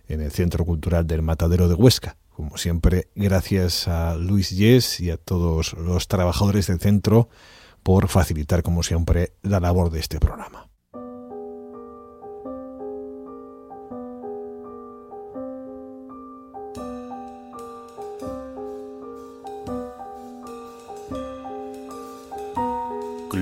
en 0.08 0.20
el 0.20 0.30
Centro 0.30 0.64
Cultural 0.64 1.06
del 1.06 1.22
Matadero 1.22 1.68
de 1.68 1.74
Huesca. 1.74 2.16
Como 2.28 2.58
siempre, 2.58 3.08
gracias 3.14 3.88
a 3.88 4.14
Luis 4.16 4.50
Yes 4.50 5.00
y 5.00 5.10
a 5.10 5.16
todos 5.16 5.72
los 5.72 6.06
trabajadores 6.06 6.66
del 6.66 6.78
centro 6.78 7.30
por 7.82 8.08
facilitar, 8.08 8.62
como 8.62 8.82
siempre, 8.82 9.32
la 9.42 9.58
labor 9.58 9.90
de 9.90 10.00
este 10.00 10.20
programa. 10.20 10.65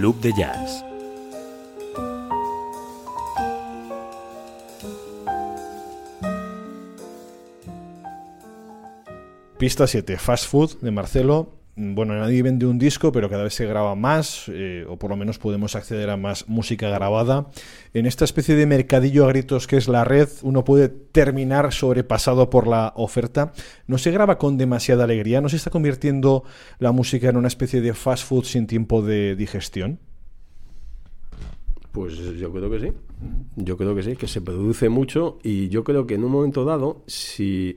Club 0.04 0.20
de 0.20 0.34
Jazz. 0.34 0.84
Pista 9.56 9.86
7, 9.86 10.18
Fast 10.18 10.46
Food 10.48 10.76
de 10.82 10.90
Marcelo. 10.90 11.63
Bueno, 11.76 12.14
nadie 12.14 12.40
vende 12.44 12.66
un 12.66 12.78
disco, 12.78 13.10
pero 13.10 13.28
cada 13.28 13.42
vez 13.42 13.54
se 13.54 13.66
graba 13.66 13.96
más, 13.96 14.44
eh, 14.48 14.86
o 14.88 14.96
por 14.96 15.10
lo 15.10 15.16
menos 15.16 15.38
podemos 15.38 15.74
acceder 15.74 16.08
a 16.08 16.16
más 16.16 16.48
música 16.48 16.88
grabada. 16.88 17.50
En 17.94 18.06
esta 18.06 18.24
especie 18.24 18.54
de 18.54 18.64
mercadillo 18.64 19.24
a 19.24 19.28
gritos 19.28 19.66
que 19.66 19.76
es 19.76 19.88
la 19.88 20.04
red, 20.04 20.28
uno 20.42 20.64
puede 20.64 20.88
terminar 20.88 21.72
sobrepasado 21.72 22.48
por 22.48 22.68
la 22.68 22.92
oferta. 22.94 23.52
No 23.88 23.98
se 23.98 24.12
graba 24.12 24.38
con 24.38 24.56
demasiada 24.56 25.02
alegría, 25.02 25.40
no 25.40 25.48
se 25.48 25.56
está 25.56 25.70
convirtiendo 25.70 26.44
la 26.78 26.92
música 26.92 27.28
en 27.28 27.36
una 27.36 27.48
especie 27.48 27.80
de 27.80 27.92
fast 27.92 28.24
food 28.24 28.44
sin 28.44 28.68
tiempo 28.68 29.02
de 29.02 29.34
digestión. 29.34 29.98
Pues 31.90 32.16
yo 32.38 32.52
creo 32.52 32.70
que 32.70 32.80
sí. 32.80 32.92
Yo 33.56 33.76
creo 33.76 33.96
que 33.96 34.02
sí, 34.04 34.14
que 34.14 34.28
se 34.28 34.40
produce 34.40 34.88
mucho 34.88 35.38
y 35.42 35.68
yo 35.70 35.82
creo 35.82 36.06
que 36.06 36.14
en 36.14 36.22
un 36.22 36.30
momento 36.30 36.64
dado, 36.64 37.02
si 37.08 37.76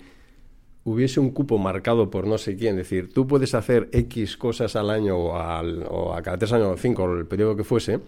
hubiese 0.90 1.20
un 1.20 1.32
cupo 1.32 1.58
marcado 1.58 2.10
por 2.10 2.26
no 2.26 2.38
sé 2.38 2.56
quién, 2.56 2.76
es 2.80 2.90
decir, 2.90 3.12
tú 3.14 3.28
puedes 3.28 3.54
hacer 3.54 3.90
X 3.92 4.38
cosas 4.38 4.76
al 4.78 4.90
año 4.90 5.18
o, 5.18 5.36
al, 5.38 5.86
o 5.90 6.14
a 6.14 6.22
cada 6.22 6.38
tres 6.38 6.54
años 6.54 6.68
o 6.74 6.78
cinco, 6.78 7.04
o 7.04 7.14
el 7.18 7.26
periodo 7.26 7.56
que 7.58 7.64
fuese, 7.66 8.00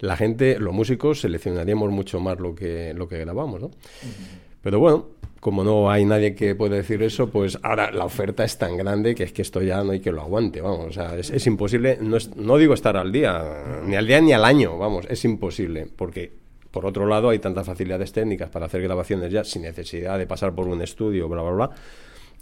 la 0.00 0.16
gente, 0.16 0.58
los 0.58 0.74
músicos, 0.74 1.20
seleccionaríamos 1.20 1.90
mucho 1.92 2.18
más 2.18 2.40
lo 2.40 2.54
que, 2.54 2.92
lo 2.94 3.06
que 3.06 3.18
grabamos, 3.20 3.60
¿no? 3.60 3.70
Pero 4.62 4.80
bueno, 4.80 5.06
como 5.40 5.62
no 5.62 5.90
hay 5.90 6.04
nadie 6.06 6.34
que 6.34 6.54
pueda 6.54 6.74
decir 6.74 7.02
eso, 7.02 7.28
pues 7.30 7.58
ahora 7.62 7.92
la 7.92 8.04
oferta 8.06 8.44
es 8.44 8.56
tan 8.58 8.76
grande 8.76 9.14
que 9.14 9.22
es 9.24 9.32
que 9.32 9.42
esto 9.42 9.62
ya 9.62 9.84
no 9.84 9.92
hay 9.92 10.00
que 10.00 10.10
lo 10.10 10.22
aguante, 10.22 10.60
vamos, 10.60 10.86
o 10.86 10.92
sea, 10.92 11.16
es, 11.16 11.30
es 11.30 11.46
imposible, 11.46 11.98
no, 12.00 12.16
es- 12.16 12.34
no 12.34 12.56
digo 12.56 12.74
estar 12.74 12.96
al 12.96 13.12
día, 13.12 13.62
ni 13.86 13.94
al 13.94 14.06
día 14.06 14.20
ni 14.20 14.32
al 14.32 14.44
año, 14.44 14.76
vamos, 14.78 15.06
es 15.08 15.24
imposible, 15.24 15.86
porque 15.94 16.32
por 16.70 16.84
otro 16.86 17.06
lado 17.06 17.28
hay 17.28 17.38
tantas 17.38 17.66
facilidades 17.66 18.10
técnicas 18.12 18.50
para 18.50 18.66
hacer 18.66 18.82
grabaciones 18.82 19.30
ya 19.30 19.44
sin 19.44 19.62
necesidad 19.62 20.18
de 20.18 20.26
pasar 20.26 20.52
por 20.54 20.66
un 20.66 20.80
estudio, 20.82 21.28
bla, 21.28 21.42
bla, 21.42 21.52
bla, 21.52 21.70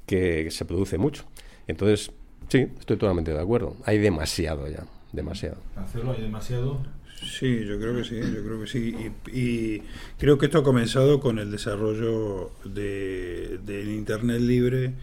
que 0.06 0.50
se 0.50 0.64
produce 0.64 0.98
mucho. 0.98 1.24
Entonces, 1.66 2.10
sí, 2.48 2.66
estoy 2.78 2.96
totalmente 2.96 3.32
de 3.32 3.40
acuerdo, 3.40 3.76
hay 3.84 3.98
demasiado 3.98 4.68
ya, 4.68 4.84
demasiado. 5.12 5.56
Marcelo, 5.76 6.12
hay 6.12 6.22
demasiado. 6.22 6.80
Sí, 7.24 7.64
yo 7.64 7.78
creo 7.78 7.96
que 7.96 8.04
sí, 8.04 8.16
yo 8.16 8.42
creo 8.42 8.60
que 8.60 8.66
sí. 8.66 9.12
Y, 9.32 9.38
y 9.38 9.82
creo 10.18 10.38
que 10.38 10.46
esto 10.46 10.58
ha 10.58 10.64
comenzado 10.64 11.20
con 11.20 11.38
el 11.38 11.50
desarrollo 11.52 12.50
de, 12.64 13.60
del 13.64 13.90
Internet 13.90 14.40
libre 14.40 14.94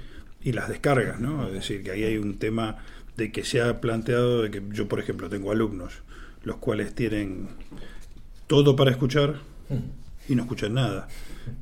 y 0.43 0.51
las 0.51 0.67
descargas, 0.67 1.19
¿no? 1.19 1.47
Es 1.47 1.53
decir, 1.53 1.83
que 1.83 1.91
ahí 1.91 2.03
hay 2.03 2.17
un 2.17 2.37
tema 2.37 2.77
de 3.15 3.31
que 3.31 3.43
se 3.43 3.61
ha 3.61 3.81
planteado, 3.81 4.43
de 4.43 4.51
que 4.51 4.63
yo, 4.71 4.87
por 4.87 4.99
ejemplo, 4.99 5.29
tengo 5.29 5.51
alumnos, 5.51 5.93
los 6.43 6.57
cuales 6.57 6.93
tienen 6.93 7.49
todo 8.47 8.75
para 8.75 8.91
escuchar 8.91 9.41
y 10.27 10.35
no 10.35 10.43
escuchan 10.43 10.73
nada. 10.73 11.07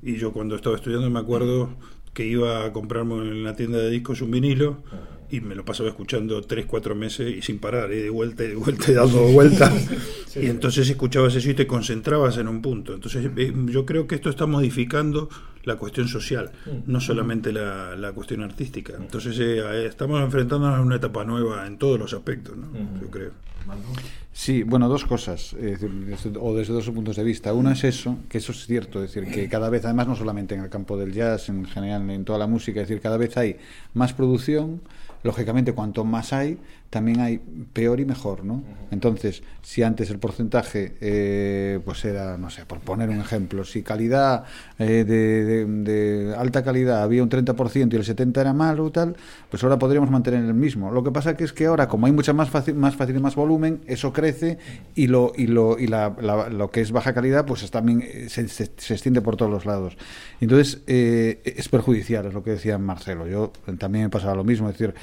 Y 0.01 0.18
yo 0.18 0.31
cuando 0.31 0.55
estaba 0.55 0.76
estudiando 0.76 1.09
me 1.09 1.19
acuerdo 1.19 1.69
que 2.18 2.26
iba 2.26 2.65
a 2.65 2.73
comprarme 2.73 3.14
en 3.18 3.44
la 3.44 3.56
tienda 3.56 3.77
de 3.77 3.91
discos 3.91 4.23
un 4.23 4.31
vinilo 4.31 4.77
y 5.30 5.39
me 5.39 5.53
lo 5.53 5.64
pasaba 5.64 5.89
escuchando 5.89 6.41
tres, 6.41 6.65
cuatro 6.65 6.95
meses 6.95 7.31
y 7.38 7.44
sin 7.44 7.60
parar, 7.60 7.94
y 7.94 7.98
de 7.98 8.10
vuelta 8.10 8.44
y 8.44 8.48
de 8.48 8.56
vuelta 8.56 8.91
y 8.91 8.95
dando 8.95 9.19
vueltas. 9.34 9.72
y 10.35 10.48
entonces 10.48 10.89
escuchabas 10.89 11.35
eso 11.35 11.52
y 11.52 11.53
te 11.53 11.68
concentrabas 11.68 12.38
en 12.38 12.48
un 12.48 12.64
punto. 12.64 12.95
Entonces 12.95 13.30
eh, 13.38 13.53
yo 13.68 13.85
creo 13.85 14.07
que 14.07 14.15
esto 14.15 14.31
está 14.31 14.48
modificando 14.48 15.30
la 15.63 15.75
cuestión 15.75 16.07
social, 16.07 16.51
no 16.85 16.99
solamente 16.99 17.51
la, 17.51 17.95
la 17.95 18.11
cuestión 18.13 18.41
artística. 18.43 18.93
Entonces 18.97 19.38
eh, 19.39 19.85
estamos 19.85 20.21
enfrentándonos 20.21 20.77
a 20.77 20.81
una 20.81 20.95
etapa 20.95 21.23
nueva 21.23 21.67
en 21.67 21.77
todos 21.77 21.99
los 21.99 22.13
aspectos, 22.13 22.55
¿no? 22.57 22.67
yo 23.01 23.09
creo. 23.09 23.31
Sí, 24.31 24.63
bueno, 24.63 24.88
dos 24.88 25.03
cosas, 25.03 25.55
o 26.39 26.53
desde 26.55 26.73
dos 26.73 26.89
puntos 26.91 27.15
de 27.15 27.23
vista. 27.23 27.53
Uno 27.53 27.71
es 27.71 27.84
eso, 27.84 28.17
que 28.29 28.38
eso 28.38 28.51
es 28.51 28.65
cierto, 28.65 29.03
es 29.03 29.13
decir, 29.13 29.34
que 29.34 29.49
cada 29.49 29.69
vez, 29.69 29.84
además 29.84 30.07
no 30.07 30.15
solamente 30.15 30.55
en 30.55 30.61
el 30.61 30.69
campo 30.69 30.95
del 30.95 31.11
jazz, 31.11 31.49
en 31.49 31.65
general 31.65 32.09
en 32.09 32.23
toda 32.23 32.39
la 32.39 32.47
música, 32.47 32.81
es 32.81 32.88
decir, 32.88 33.01
cada 33.01 33.17
vez 33.17 33.35
hay 33.35 33.57
más 33.93 34.13
producción, 34.13 34.81
lógicamente 35.23 35.73
cuanto 35.73 36.03
más 36.03 36.34
hay, 36.34 36.59
también 36.89 37.19
hay 37.19 37.39
peor 37.73 37.99
y 37.99 38.05
mejor, 38.05 38.45
¿no? 38.45 38.64
Entonces, 38.91 39.43
si 39.61 39.84
antes 39.84 40.09
el 40.09 40.19
porcentaje, 40.19 40.95
eh, 41.01 41.80
pues 41.84 42.05
era, 42.05 42.38
no 42.38 42.49
sé, 42.49 42.65
por 42.65 42.80
poner 42.80 43.09
un 43.09 43.19
ejemplo, 43.19 43.65
si 43.65 43.84
calidad 43.84 44.45
eh, 44.80 45.03
de, 45.03 46.34
alta 46.38 46.64
calidad 46.64 47.03
había 47.03 47.22
un 47.22 47.30
30% 47.30 47.91
y 47.91 47.95
el 47.95 48.03
70% 48.03 48.39
era 48.39 48.53
malo 48.53 48.85
o 48.85 48.91
tal, 48.91 49.18
pues 49.49 49.64
ahora 49.64 49.77
podríamos 49.77 50.09
mantener 50.09 50.45
el 50.45 50.53
mismo. 50.53 50.91
Lo 50.91 51.03
que 51.03 51.11
pasa 51.11 51.35
que 51.35 51.43
es 51.43 51.51
que 51.51 51.65
ahora, 51.65 51.88
como 51.89 52.05
hay 52.05 52.14
mucha 52.14 52.31
más 52.31 52.49
fácil, 52.49 52.76
más 52.76 52.95
fácil 52.95 53.18
y 53.18 53.19
más 53.19 53.35
volumen, 53.35 53.81
eso 53.88 54.14
crece 54.14 54.57
y 54.95 55.07
lo 55.07 55.34
y 55.35 55.47
lo 55.47 55.77
y 55.77 55.88
la, 55.88 56.15
lo 56.49 56.72
que 56.72 56.80
es 56.80 56.91
baja 56.93 57.14
calidad, 57.14 57.45
pues 57.45 57.69
también 57.69 58.01
eh, 58.01 58.27
se, 58.30 58.47
se, 58.47 58.64
extiende 58.64 59.22
por 59.22 59.35
todos 59.35 59.51
los 59.51 59.65
lados. 59.65 59.97
Entonces, 60.39 60.81
es 60.88 61.68
perjudicial, 61.69 62.27
es 62.27 62.34
lo 62.34 62.43
que 62.43 62.51
decía 62.51 62.77
Marcelo. 62.77 63.27
Yo 63.27 63.51
también 63.77 64.05
me 64.05 64.09
pasaba 64.09 64.35
lo 64.35 64.43
mismo, 64.43 64.69
es 64.69 64.77
decir, 64.77 64.93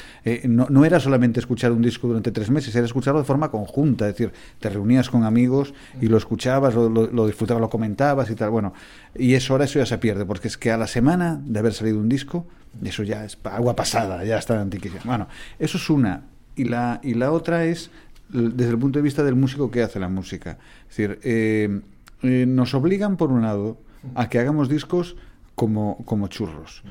no, 0.48 0.68
no 0.70 0.84
era 0.84 1.00
solamente 1.00 1.40
escuchar 1.40 1.72
un 1.74 1.82
disco 1.82 2.06
durante 2.06 2.30
tres 2.30 2.50
meses, 2.50 2.74
era 2.74 2.84
escucharlo 2.84 3.20
de 3.20 3.26
forma 3.26 3.50
conjunta, 3.50 4.08
es 4.08 4.16
decir, 4.16 4.32
te 4.60 4.68
reunías 4.68 5.10
con 5.10 5.24
amigos 5.24 5.74
y 6.00 6.06
lo 6.06 6.16
escuchabas, 6.16 6.74
lo, 6.74 7.26
disfrutabas, 7.26 7.60
lo 7.60 7.70
comentabas 7.70 8.30
y 8.30 8.34
tal. 8.34 8.50
Bueno, 8.50 8.72
y 9.14 9.34
eso 9.34 9.54
ahora 9.54 9.64
eso 9.64 9.78
ya 9.78 9.86
se 9.86 9.98
pierde, 9.98 10.24
porque 10.24 10.48
es 10.48 10.56
que 10.56 10.70
a 10.70 10.76
la 10.76 10.86
semana 10.86 11.40
de 11.44 11.58
haber 11.58 11.74
salido 11.74 11.98
un 11.98 12.08
disco, 12.08 12.46
eso 12.82 13.02
ya 13.02 13.24
es 13.24 13.38
agua 13.44 13.76
pasada, 13.76 14.24
ya 14.24 14.38
está 14.38 14.60
antiquísimo. 14.60 15.02
Bueno, 15.04 15.28
eso 15.58 15.78
es 15.78 15.90
una. 15.90 16.22
Y 16.56 16.64
la, 16.64 17.00
y 17.02 17.14
la 17.14 17.32
otra 17.32 17.64
es 17.64 17.90
desde 18.28 18.70
el 18.70 18.78
punto 18.78 18.98
de 18.98 19.02
vista 19.02 19.22
del 19.22 19.36
músico 19.36 19.70
que 19.70 19.82
hace 19.82 20.00
la 20.00 20.08
música. 20.08 20.58
Es 20.88 20.96
decir, 20.96 21.18
eh, 21.22 21.80
eh, 22.22 22.46
nos 22.48 22.74
obligan, 22.74 23.16
por 23.16 23.30
un 23.30 23.42
lado, 23.42 23.78
a 24.14 24.28
que 24.28 24.38
hagamos 24.38 24.68
discos 24.68 25.16
como, 25.54 26.04
como 26.04 26.28
churros. 26.28 26.82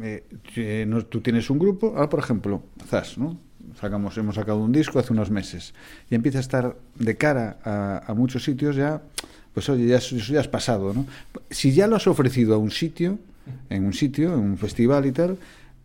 Eh, 0.00 0.84
no, 0.88 1.04
tú 1.04 1.20
tienes 1.20 1.50
un 1.50 1.58
grupo, 1.58 1.94
ahora 1.96 2.08
por 2.08 2.20
ejemplo, 2.20 2.62
Zas, 2.86 3.18
¿no? 3.18 3.38
Sacamos, 3.80 4.16
hemos 4.18 4.34
sacado 4.34 4.58
un 4.58 4.72
disco 4.72 4.98
hace 4.98 5.12
unos 5.12 5.30
meses 5.30 5.74
y 6.10 6.14
empieza 6.14 6.38
a 6.38 6.40
estar 6.40 6.76
de 6.94 7.16
cara 7.16 7.58
a, 7.64 8.14
muchos 8.14 8.44
sitios 8.44 8.76
ya, 8.76 9.02
pues 9.54 9.68
oye, 9.68 9.86
ya, 9.86 9.96
eso 9.96 10.16
ya 10.16 10.40
has 10.40 10.48
pasado, 10.48 10.92
¿no? 10.94 11.06
Si 11.50 11.72
ya 11.72 11.86
lo 11.86 11.96
has 11.96 12.06
ofrecido 12.06 12.54
a 12.54 12.58
un 12.58 12.70
sitio, 12.70 13.18
en 13.70 13.84
un 13.84 13.92
sitio, 13.92 14.34
en 14.34 14.40
un 14.40 14.58
festival 14.58 15.06
y 15.06 15.12
tal, 15.12 15.36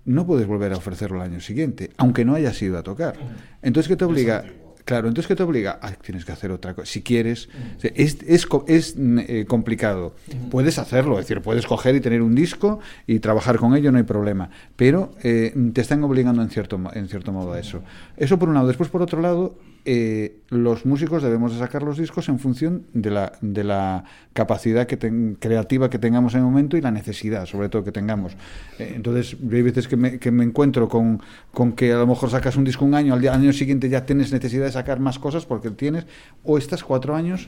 no 0.06 0.26
puedes 0.26 0.48
volver 0.48 0.74
a 0.74 0.78
ofrecerlo 0.78 1.18
el 1.18 1.32
año 1.32 1.42
siguiente, 1.42 1.92
aunque 1.98 2.24
no 2.24 2.36
hayas 2.36 2.62
ido 2.62 2.78
a 2.78 2.84
tocar. 2.84 3.16
Entonces, 3.62 3.90
¿qué 3.90 3.96
te 3.96 4.06
obliga? 4.06 4.46
Claro, 4.88 5.10
entonces 5.10 5.28
¿qué 5.28 5.36
te 5.36 5.44
obliga? 5.44 5.82
tienes 6.02 6.24
que 6.24 6.32
hacer 6.32 6.50
otra 6.50 6.74
cosa. 6.74 6.90
Si 6.90 7.02
quieres, 7.02 7.50
es, 7.84 8.20
es, 8.26 8.48
es 8.68 8.96
eh, 8.98 9.44
complicado. 9.46 10.16
Puedes 10.50 10.80
hacerlo, 10.80 11.20
es 11.20 11.28
decir, 11.28 11.42
puedes 11.42 11.68
coger 11.68 11.94
y 11.96 12.00
tener 12.00 12.22
un 12.22 12.36
disco 12.36 12.80
y 13.06 13.20
trabajar 13.20 13.58
con 13.58 13.76
ello, 13.76 13.92
no 13.92 13.98
hay 13.98 14.06
problema. 14.06 14.50
Pero 14.78 15.12
eh, 15.24 15.54
te 15.74 15.82
están 15.82 16.02
obligando 16.06 16.42
en 16.42 16.50
cierto, 16.50 16.80
en 16.94 17.10
cierto 17.10 17.34
modo 17.34 17.52
a 17.52 17.60
eso. 17.60 17.84
Eso 18.16 18.40
por 18.40 18.48
un 18.48 18.56
lado. 18.56 18.68
Después, 18.68 18.88
por 18.88 19.02
otro 19.02 19.20
lado, 19.20 19.58
eh, 19.86 20.40
los 20.50 20.86
músicos 20.86 21.24
debemos 21.24 21.54
de 21.54 21.60
sacar 21.60 21.84
los 21.84 21.98
discos 21.98 22.30
en 22.30 22.40
función 22.40 22.84
de 22.94 23.12
la, 23.12 23.34
de 23.42 23.64
la 23.64 24.04
capacidad 24.34 24.88
que 24.88 24.98
creativa 25.40 25.90
que 25.90 26.00
tengamos 26.00 26.34
en 26.34 26.40
el 26.40 26.46
momento 26.46 26.78
y 26.78 26.82
la 26.82 26.92
necesidad, 26.92 27.46
sobre 27.46 27.70
todo, 27.70 27.84
que 27.84 27.92
tengamos. 27.92 28.34
Eh, 28.80 28.94
entonces, 28.96 29.38
hay 29.52 29.62
veces 29.62 29.88
que 29.88 29.98
me, 29.98 30.20
que 30.20 30.32
me 30.32 30.44
encuentro 30.44 30.88
con, 30.88 31.22
con, 31.52 31.74
que 31.74 31.94
a 31.94 31.98
lo 31.98 32.08
mejor 32.08 32.30
sacas 32.30 32.56
un 32.58 32.64
disco 32.64 32.86
un 32.86 32.96
año, 32.96 33.14
al, 33.14 33.28
año 33.28 33.54
siguiente 33.54 33.90
ya 33.90 34.06
tienes 34.06 34.32
necesidad 34.32 34.66
de 34.66 34.72
sacar 34.72 35.00
más 35.00 35.20
cosas 35.20 35.46
porque 35.46 35.70
tienes, 35.72 36.06
o 36.44 36.58
estás 36.58 36.84
cuatro 36.84 37.16
años 37.16 37.48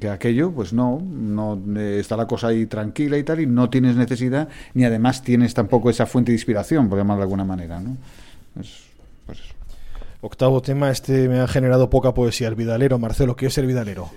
que 0.00 0.08
aquello, 0.08 0.52
pues 0.52 0.72
no, 0.72 1.00
no 1.00 1.60
eh, 1.76 1.98
está 2.00 2.16
la 2.16 2.26
cosa 2.26 2.48
ahí 2.48 2.66
tranquila 2.66 3.18
y 3.18 3.24
tal, 3.24 3.40
y 3.40 3.46
no 3.46 3.70
tienes 3.70 3.96
necesidad, 3.96 4.48
ni 4.72 4.84
además 4.84 5.22
tienes 5.22 5.52
tampoco 5.52 5.90
esa 5.90 6.06
fuente 6.06 6.32
de 6.32 6.36
inspiración, 6.36 6.88
por 6.88 6.98
llamarlo 6.98 7.20
de 7.20 7.24
alguna 7.24 7.44
manera, 7.44 7.80
¿no? 7.80 7.96
pues 8.54 9.40
eso. 9.40 9.53
Octavo 10.24 10.62
tema, 10.62 10.90
este 10.90 11.28
me 11.28 11.40
ha 11.40 11.46
generado 11.46 11.90
poca 11.90 12.14
poesía, 12.14 12.48
el 12.48 12.54
vidalero. 12.54 12.98
Marcelo, 12.98 13.36
¿qué 13.36 13.46
es 13.46 13.58
el 13.58 13.66
vidalero? 13.66 14.10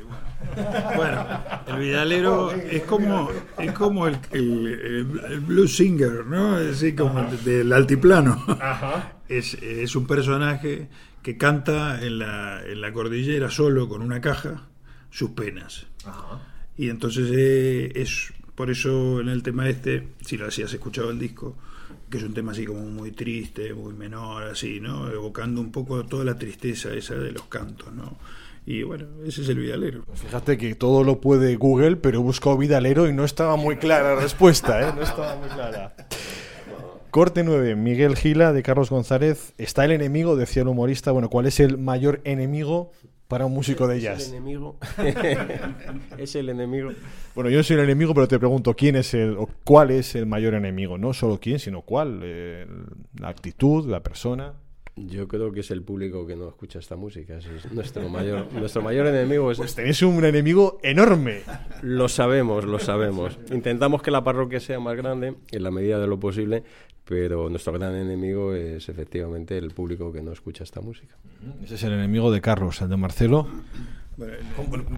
Bueno, 0.96 1.28
el 1.68 1.80
vidalero 1.80 2.52
es 2.54 2.84
como, 2.84 3.30
es 3.58 3.72
como 3.74 4.08
el, 4.08 4.18
el, 4.32 5.04
blues 5.42 5.76
singer, 5.76 6.26
¿no? 6.26 6.60
Es 6.60 6.78
así 6.78 6.96
como 6.96 7.22
del 7.44 7.74
altiplano. 7.74 8.42
Es, 9.28 9.56
es, 9.56 9.94
un 9.98 10.08
personaje 10.08 10.88
que 11.22 11.38
canta 11.38 12.02
en 12.02 12.20
la, 12.20 12.62
en 12.66 12.80
la 12.80 12.94
cordillera 12.94 13.52
solo 13.52 13.90
con 13.90 14.02
una 14.02 14.22
caja 14.22 14.70
sus 15.10 15.32
penas. 15.32 15.88
Y 16.78 16.90
entonces 16.90 17.30
eh, 17.36 17.92
es 17.96 18.32
por 18.58 18.72
eso 18.72 19.22
en 19.22 19.30
el 19.30 19.44
tema 19.44 19.70
este, 19.70 20.08
si 20.26 20.36
lo 20.36 20.48
has 20.48 20.58
escuchado 20.58 21.12
el 21.12 21.20
disco, 21.20 21.56
que 22.10 22.18
es 22.18 22.24
un 22.24 22.34
tema 22.34 22.54
así 22.54 22.66
como 22.66 22.80
muy 22.80 23.12
triste, 23.12 23.72
muy 23.76 23.94
menor, 23.94 24.46
así, 24.46 24.80
¿no? 24.80 25.12
Evocando 25.12 25.62
un 25.62 25.72
poco 25.72 26.04
toda 26.08 26.26
la 26.26 26.40
tristeza 26.40 26.92
esa 26.92 27.14
de 27.14 27.32
los 27.34 27.44
cantos, 27.44 27.94
¿no? 27.94 28.18
Y 28.66 28.82
bueno, 28.82 29.06
ese 29.28 29.44
es 29.44 29.50
el 29.50 29.60
Vidalero. 29.60 30.06
Pues 30.06 30.22
fíjate 30.22 30.58
que 30.58 30.74
todo 30.74 31.04
lo 31.04 31.22
puede 31.22 31.56
Google, 31.56 31.98
pero 31.98 32.24
buscó 32.24 32.58
Vidalero 32.58 33.08
y 33.08 33.14
no 33.14 33.26
estaba 33.26 33.58
muy 33.58 33.78
clara 33.78 34.16
la 34.16 34.22
respuesta, 34.22 34.90
¿eh? 34.90 34.92
No 34.96 35.04
estaba 35.04 35.36
muy 35.36 35.50
clara. 35.50 35.94
Corte 37.12 37.44
9, 37.44 37.76
Miguel 37.76 38.16
Gila 38.16 38.54
de 38.54 38.64
Carlos 38.64 38.90
González. 38.90 39.54
Está 39.60 39.86
el 39.86 39.92
enemigo, 39.92 40.36
decía 40.36 40.64
el 40.64 40.68
humorista. 40.68 41.12
Bueno, 41.12 41.30
¿cuál 41.30 41.46
es 41.46 41.60
el 41.60 41.78
mayor 41.78 42.22
enemigo 42.24 42.92
para 43.28 43.46
un 43.46 43.54
músico 43.54 43.88
de 43.88 44.00
jazz? 44.00 44.22
Es 44.22 44.28
el 44.30 44.36
enemigo. 44.36 44.78
es 46.18 46.36
el 46.36 46.50
enemigo. 46.50 46.92
Bueno, 47.36 47.50
yo 47.50 47.64
soy 47.64 47.76
el 47.76 47.84
enemigo, 47.84 48.14
pero 48.14 48.28
te 48.28 48.40
pregunto 48.40 48.74
quién 48.74 48.96
es 48.96 49.14
el 49.14 49.38
o 49.38 49.50
cuál 49.64 49.92
es 49.92 50.16
el 50.16 50.26
mayor 50.26 50.54
enemigo, 50.54 50.98
no 50.98 51.14
solo 51.14 51.40
quién, 51.40 51.60
sino 51.60 51.82
cuál, 51.82 52.22
eh, 52.24 52.66
la 53.20 53.30
actitud, 53.30 53.88
la 53.88 54.02
persona. 54.02 54.54
Yo 54.98 55.28
creo 55.28 55.52
que 55.52 55.60
es 55.60 55.70
el 55.70 55.84
público 55.84 56.26
que 56.26 56.36
no 56.36 56.50
escucha 56.50 56.80
esta 56.80 56.96
música. 56.96 57.38
es 57.38 57.72
nuestro 57.72 58.10
mayor, 58.10 58.52
nuestro 58.52 58.82
mayor 58.82 59.06
enemigo. 59.06 59.52
Es... 59.52 59.60
Pues 59.60 59.76
tenéis 59.76 60.02
un 60.02 60.26
enemigo 60.26 60.80
enorme. 60.82 61.42
Lo 61.84 62.10
sabemos, 62.10 62.66
lo 62.66 62.80
sabemos. 62.80 63.38
Intentamos 63.52 64.02
que 64.02 64.10
la 64.10 64.24
parroquia 64.24 64.60
sea 64.60 64.80
más 64.80 64.98
grande 64.98 65.36
en 65.52 65.64
la 65.64 65.70
medida 65.70 66.00
de 66.00 66.08
lo 66.08 66.20
posible, 66.20 66.64
pero 67.08 67.50
nuestro 67.50 67.74
gran 67.74 67.96
enemigo 67.96 68.54
es 68.54 68.90
efectivamente 68.90 69.58
el 69.58 69.72
público 69.72 70.12
que 70.12 70.22
no 70.22 70.32
escucha 70.32 70.64
esta 70.64 70.82
música. 70.82 71.16
Ese 71.64 71.76
es 71.76 71.84
el 71.84 71.94
enemigo 71.94 72.32
de 72.32 72.42
Carlos, 72.42 72.82
el 72.82 72.90
de 72.90 72.98
Marcelo. 72.98 73.48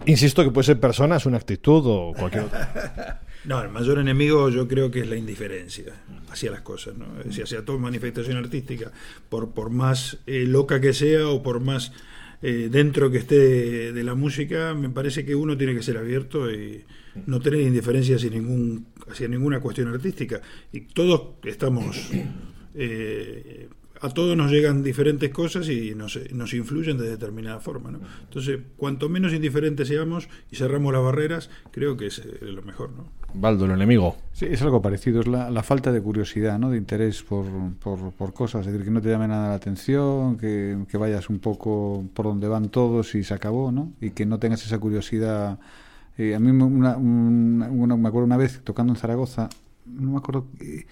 Insisto 0.06 0.44
que 0.44 0.52
puede 0.52 0.66
ser 0.66 0.80
personas, 0.80 1.26
una 1.26 1.38
actitud 1.38 1.84
o 1.86 2.14
cualquier 2.18 2.46
otra. 2.46 3.22
No, 3.46 3.62
el 3.62 3.70
mayor 3.70 4.00
enemigo 4.00 4.50
yo 4.50 4.68
creo 4.68 4.92
que 4.92 5.00
es 5.00 5.08
la 5.08 5.16
indiferencia 5.16 5.94
hacia 6.30 6.52
las 6.52 6.60
cosas, 6.60 6.98
¿no? 6.98 7.06
Es 7.22 7.40
hacia 7.40 7.64
toda 7.64 7.80
manifestación 7.80 8.36
artística, 8.36 8.92
por, 9.30 9.52
por 9.52 9.70
más 9.70 10.18
eh, 10.28 10.44
loca 10.46 10.82
que 10.82 10.92
sea 10.92 11.30
o 11.30 11.42
por 11.42 11.62
más 11.62 11.94
eh, 12.42 12.70
dentro 12.72 13.12
que 13.12 13.18
esté 13.18 13.94
de, 13.94 14.04
la 14.04 14.16
música, 14.16 14.74
me 14.74 14.90
parece 14.90 15.26
que 15.26 15.36
uno 15.36 15.58
tiene 15.58 15.74
que 15.74 15.84
ser 15.84 15.98
abierto 15.98 16.52
y 16.52 16.86
no 17.26 17.40
tener 17.40 17.62
indiferencia 17.62 18.16
hacia, 18.16 18.30
ningún, 18.30 18.88
hacia 19.10 19.28
ninguna 19.28 19.60
cuestión 19.60 19.88
artística. 19.90 20.42
Y 20.72 20.82
todos 20.82 21.36
estamos 21.44 22.12
eh, 22.76 23.70
a 24.02 24.10
todos 24.10 24.36
nos 24.38 24.52
llegan 24.52 24.82
diferentes 24.82 25.30
cosas 25.32 25.68
y 25.70 25.94
nos, 25.94 26.20
nos 26.32 26.54
influyen 26.54 26.98
de 26.98 27.10
determinada 27.10 27.60
forma. 27.60 27.92
¿no? 27.92 28.00
Entonces, 28.24 28.60
cuanto 28.78 29.10
menos 29.10 29.34
indiferentes 29.34 29.88
seamos 29.88 30.30
y 30.50 30.56
cerramos 30.56 30.94
las 30.94 31.04
barreras, 31.04 31.50
creo 31.72 31.98
que 31.98 32.08
es 32.08 32.20
eh, 32.20 32.38
lo 32.42 32.62
mejor. 32.62 32.92
¿no? 32.92 33.10
Baldo, 33.34 33.66
el 33.66 33.72
enemigo. 33.72 34.16
Sí, 34.32 34.46
es 34.50 34.62
algo 34.62 34.82
parecido, 34.82 35.22
es 35.22 35.28
la, 35.28 35.50
la 35.52 35.64
falta 35.64 35.92
de 35.92 36.02
curiosidad, 36.02 36.58
¿no? 36.60 36.70
de 36.72 36.78
interés 36.78 37.24
por, 37.24 37.46
por, 37.80 38.12
por, 38.14 38.34
cosas, 38.34 38.66
es 38.66 38.72
decir, 38.72 38.86
que 38.86 38.92
no 38.92 39.02
te 39.02 39.10
llame 39.10 39.28
nada 39.28 39.50
la 39.50 39.56
atención, 39.56 40.38
que, 40.38 40.78
que, 40.90 40.98
vayas 40.98 41.30
un 41.30 41.40
poco 41.40 42.06
por 42.14 42.26
donde 42.26 42.48
van 42.48 42.70
todos 42.70 43.16
y 43.16 43.24
se 43.24 43.34
acabó, 43.34 43.72
¿no? 43.72 43.94
y 44.00 44.12
que 44.12 44.26
no 44.26 44.40
tengas 44.40 44.66
esa 44.66 44.80
curiosidad. 44.80 45.60
Eh, 46.20 46.36
a 46.36 46.40
mí 46.40 46.52
una, 46.52 46.98
una, 46.98 47.96
me 47.96 48.08
acuerdo 48.10 48.26
una 48.26 48.36
vez 48.36 48.60
tocando 48.66 48.92
en 48.92 49.00
Zaragoza, 49.00 49.48
no 49.86 50.12
me 50.12 50.18
acuerdo... 50.18 50.48
Eh, 50.60 50.86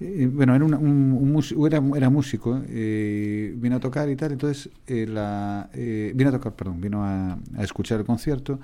eh, 0.00 0.28
bueno, 0.30 0.54
era, 0.54 0.62
un, 0.62 1.44
era, 1.66 1.82
era, 1.96 2.10
músico, 2.10 2.60
vino 2.60 3.76
a 3.76 3.80
tocar 3.80 4.10
y 4.10 4.16
tal, 4.16 4.32
entonces 4.32 4.68
la, 4.86 5.70
vino 5.72 6.28
a 6.28 6.32
tocar, 6.32 6.54
perdón, 6.54 6.80
vino 6.82 7.02
a, 7.02 7.38
escuchar 7.60 8.00
el 8.00 8.04
concierto 8.04 8.60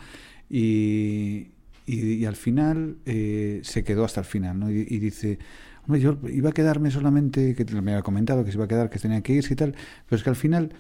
y, 0.51 1.47
y, 1.86 2.24
al 2.26 2.36
final 2.36 2.97
se 3.06 3.84
quedó 3.84 4.05
hasta 4.05 4.20
el 4.20 4.26
final, 4.26 4.59
¿no? 4.59 4.70
Y, 4.70 4.98
dice, 4.98 5.38
hombre, 5.86 6.01
yo 6.01 6.18
iba 6.28 6.51
a 6.51 6.52
quedarme 6.52 6.90
solamente, 6.90 7.55
que 7.55 7.64
me 7.80 7.92
había 7.92 8.02
comentado 8.02 8.44
que 8.44 8.51
se 8.51 8.59
iba 8.59 8.66
a 8.66 8.68
quedar, 8.68 8.90
que 8.90 8.98
tenía 8.98 9.22
que 9.22 9.32
irse 9.32 9.55
y 9.55 9.56
tal, 9.56 9.74
pero 10.06 10.18
es 10.18 10.22
que 10.24 10.30
al 10.30 10.36
final 10.36 10.74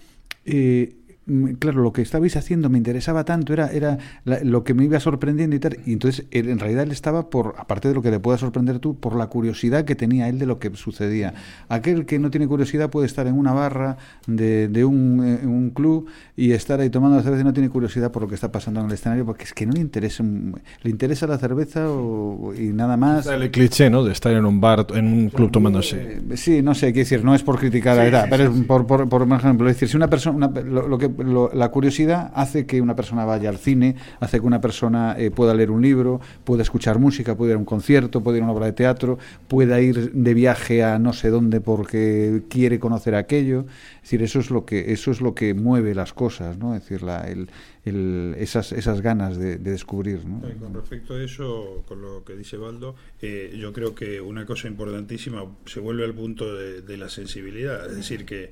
claro, 1.58 1.82
lo 1.82 1.92
que 1.92 2.02
estabais 2.02 2.36
haciendo 2.36 2.68
me 2.70 2.78
interesaba 2.78 3.24
tanto, 3.24 3.52
era, 3.52 3.68
era 3.72 3.98
la- 4.24 4.40
lo 4.42 4.64
que 4.64 4.74
me 4.74 4.84
iba 4.84 4.98
sorprendiendo 5.00 5.56
y 5.56 5.58
tal. 5.58 5.78
Y 5.86 5.92
entonces, 5.92 6.26
él, 6.30 6.48
en 6.48 6.58
realidad, 6.58 6.82
él 6.84 6.92
estaba 6.92 7.30
por, 7.30 7.54
aparte 7.58 7.88
de 7.88 7.94
lo 7.94 8.02
que 8.02 8.10
le 8.10 8.20
pueda 8.20 8.38
sorprender 8.38 8.78
tú, 8.78 8.98
por 8.98 9.16
la 9.16 9.26
curiosidad 9.28 9.84
que 9.84 9.94
tenía 9.94 10.28
él 10.28 10.38
de 10.38 10.46
lo 10.46 10.58
que 10.58 10.70
sucedía. 10.76 11.34
Aquel 11.68 12.06
que 12.06 12.18
no 12.18 12.30
tiene 12.30 12.46
curiosidad 12.48 12.90
puede 12.90 13.06
estar 13.06 13.26
en 13.26 13.34
una 13.38 13.52
barra 13.52 13.96
de, 14.26 14.68
de 14.68 14.84
un, 14.84 15.22
eh, 15.24 15.38
en 15.42 15.48
un 15.48 15.70
club 15.70 16.06
y 16.36 16.52
estar 16.52 16.80
ahí 16.80 16.90
tomando 16.90 17.16
la 17.16 17.22
cerveza 17.22 17.42
y 17.42 17.44
no 17.44 17.52
tiene 17.52 17.68
curiosidad 17.68 18.10
por 18.10 18.22
lo 18.22 18.28
que 18.28 18.34
está 18.34 18.50
pasando 18.52 18.80
en 18.80 18.86
el 18.86 18.92
escenario 18.92 19.24
porque 19.26 19.44
es 19.44 19.52
que 19.52 19.66
no 19.66 19.72
le 19.72 19.80
interesa, 19.80 20.22
le 20.24 20.90
interesa 20.90 21.26
la 21.26 21.38
cerveza 21.38 21.90
o- 21.90 22.52
y 22.54 22.68
nada 22.68 22.96
más. 22.96 23.26
El 23.26 23.50
cliché, 23.50 23.90
¿no? 23.90 24.04
De 24.04 24.12
estar 24.12 24.32
en 24.32 24.44
un 24.44 24.60
bar, 24.60 24.86
en 24.94 25.06
un 25.06 25.28
club 25.30 25.50
tomándose. 25.50 26.20
Sí, 26.34 26.62
no 26.62 26.74
sé, 26.74 26.86
quiero 26.92 27.00
decir, 27.08 27.24
no 27.24 27.34
es 27.34 27.42
por 27.42 27.58
criticar 27.58 27.96
la 27.96 28.06
edad, 28.06 28.26
pero 28.30 28.44
es 28.44 28.50
por, 28.66 28.86
por, 28.86 29.08
por 29.08 29.22
ejemplo, 29.32 29.68
es 29.68 29.76
decir, 29.76 29.88
si 29.88 29.96
una 29.96 30.08
persona, 30.08 30.36
una- 30.48 30.60
lo, 30.60 30.88
lo 30.88 30.98
que, 30.98 31.08
lo- 31.22 31.50
la 31.52 31.70
curiosidad 31.70 32.30
hace 32.34 32.66
que 32.66 32.80
una 32.80 32.96
persona 32.96 33.24
vaya 33.24 33.48
al 33.48 33.58
cine, 33.58 33.96
hace 34.20 34.40
que 34.40 34.46
una 34.46 34.60
persona 34.60 35.14
eh, 35.18 35.30
pueda 35.30 35.54
leer 35.54 35.70
un 35.70 35.82
libro, 35.82 36.20
pueda 36.44 36.62
escuchar 36.62 36.98
música, 36.98 37.36
pueda 37.36 37.50
ir 37.52 37.56
a 37.56 37.58
un 37.58 37.64
concierto, 37.64 38.22
pueda 38.22 38.36
ir 38.38 38.42
a 38.42 38.46
una 38.46 38.54
obra 38.54 38.66
de 38.66 38.72
teatro, 38.72 39.18
pueda 39.48 39.80
ir 39.80 40.12
de 40.12 40.34
viaje 40.34 40.82
a 40.82 40.98
no 40.98 41.12
sé 41.12 41.30
dónde 41.30 41.60
porque 41.60 42.42
quiere 42.48 42.78
conocer 42.78 43.14
aquello. 43.14 43.66
Es 43.96 44.02
decir, 44.02 44.22
eso 44.22 44.40
es 44.40 44.50
lo 44.50 44.64
que, 44.64 44.92
eso 44.92 45.10
es 45.10 45.20
lo 45.20 45.34
que 45.34 45.54
mueve 45.54 45.94
las 45.94 46.12
cosas, 46.12 46.56
¿no? 46.58 46.74
Es 46.74 46.82
decir, 46.82 47.02
la, 47.02 47.28
el, 47.28 47.48
el- 47.84 48.34
esas, 48.38 48.72
esas 48.72 49.00
ganas 49.00 49.36
de, 49.36 49.56
de 49.56 49.70
descubrir, 49.70 50.24
¿no? 50.26 50.40
Con 50.60 50.74
respecto 50.74 51.14
a 51.14 51.22
eso, 51.22 51.84
con 51.86 52.02
lo 52.02 52.24
que 52.24 52.34
dice 52.36 52.56
Baldo, 52.56 52.94
eh, 53.20 53.54
yo 53.58 53.72
creo 53.72 53.94
que 53.94 54.20
una 54.20 54.44
cosa 54.46 54.68
importantísima 54.68 55.44
se 55.66 55.80
vuelve 55.80 56.04
al 56.04 56.14
punto 56.14 56.54
de, 56.54 56.82
de 56.82 56.96
la 56.96 57.08
sensibilidad. 57.08 57.86
Es 57.90 57.96
decir, 57.96 58.24
que, 58.24 58.50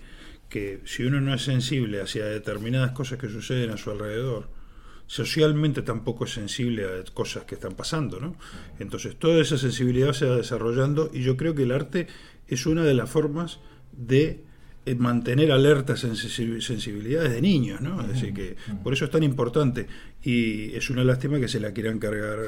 que 0.49 0.81
si 0.85 1.03
uno 1.05 1.21
no 1.21 1.35
es 1.35 1.43
sensible 1.43 2.01
hacia 2.01 2.25
determinadas 2.27 2.93
cosas 2.93 3.19
que 3.19 3.29
suceden 3.29 3.71
a 3.71 3.77
su 3.77 3.91
alrededor, 3.91 4.49
socialmente 5.07 5.83
tampoco 5.83 6.25
es 6.25 6.33
sensible 6.33 6.85
a 6.85 7.05
cosas 7.15 7.45
que 7.45 7.55
están 7.55 7.75
pasando, 7.75 8.21
¿no? 8.21 8.37
Entonces 8.79 9.17
toda 9.17 9.41
esa 9.41 9.57
sensibilidad 9.59 10.13
se 10.13 10.27
va 10.27 10.37
desarrollando 10.37 11.11
y 11.13 11.23
yo 11.23 11.37
creo 11.37 11.55
que 11.55 11.63
el 11.63 11.73
arte 11.73 12.07
es 12.47 12.67
una 12.67 12.85
de 12.85 12.95
las 12.95 13.09
formas 13.11 13.59
de 13.93 14.45
eh, 14.87 14.95
mantener 14.95 15.51
alertas 15.53 16.05
sensi- 16.05 16.61
sensibilidades 16.61 17.33
de 17.33 17.41
niños, 17.43 17.81
¿no? 17.81 18.01
Es 18.03 18.09
decir, 18.09 18.33
que 18.35 18.57
por 18.83 18.93
eso 18.93 19.07
es 19.07 19.11
tan 19.11 19.23
importante 19.23 19.87
y 20.23 20.75
es 20.75 20.89
una 20.91 21.05
lástima 21.05 21.39
que 21.41 21.49
se 21.49 21.61
la 21.61 21.73
quieran 21.73 21.99
cargar 21.99 22.39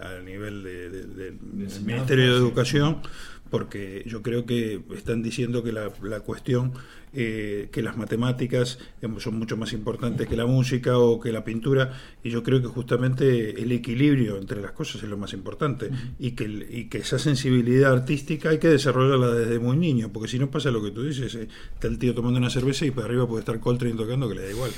a, 0.00 0.16
a 0.16 0.20
nivel 0.22 0.62
de- 0.62 0.90
de- 0.90 1.02
de- 1.06 1.30
del 1.32 1.80
Ministerio 1.84 2.32
de 2.32 2.36
Educación 2.38 3.00
porque 3.50 4.02
yo 4.06 4.22
creo 4.22 4.46
que 4.46 4.80
están 4.94 5.22
diciendo 5.22 5.62
que 5.62 5.72
la, 5.72 5.90
la 6.02 6.20
cuestión 6.20 6.72
eh, 7.16 7.68
que 7.70 7.80
las 7.80 7.96
matemáticas 7.96 8.80
digamos, 9.00 9.22
son 9.22 9.38
mucho 9.38 9.56
más 9.56 9.72
importantes 9.72 10.26
que 10.26 10.34
la 10.34 10.46
música 10.46 10.98
o 10.98 11.20
que 11.20 11.30
la 11.30 11.44
pintura 11.44 11.92
y 12.24 12.30
yo 12.30 12.42
creo 12.42 12.60
que 12.60 12.66
justamente 12.66 13.62
el 13.62 13.70
equilibrio 13.70 14.36
entre 14.36 14.60
las 14.60 14.72
cosas 14.72 15.00
es 15.00 15.08
lo 15.08 15.16
más 15.16 15.32
importante 15.32 15.90
y, 16.18 16.32
que, 16.32 16.44
y 16.44 16.88
que 16.88 16.98
esa 16.98 17.20
sensibilidad 17.20 17.92
artística 17.92 18.48
hay 18.48 18.58
que 18.58 18.66
desarrollarla 18.66 19.28
desde 19.28 19.60
muy 19.60 19.76
niño 19.76 20.10
porque 20.12 20.28
si 20.28 20.40
no 20.40 20.50
pasa 20.50 20.72
lo 20.72 20.82
que 20.82 20.90
tú 20.90 21.04
dices 21.04 21.32
eh, 21.36 21.46
está 21.72 21.86
el 21.86 22.00
tío 22.00 22.16
tomando 22.16 22.40
una 22.40 22.50
cerveza 22.50 22.84
y 22.84 22.90
por 22.90 23.04
arriba 23.04 23.28
puede 23.28 23.40
estar 23.42 23.60
Coltrane 23.60 23.94
tocando 23.94 24.28
que 24.28 24.34
le 24.34 24.42
da 24.46 24.50
igual 24.50 24.72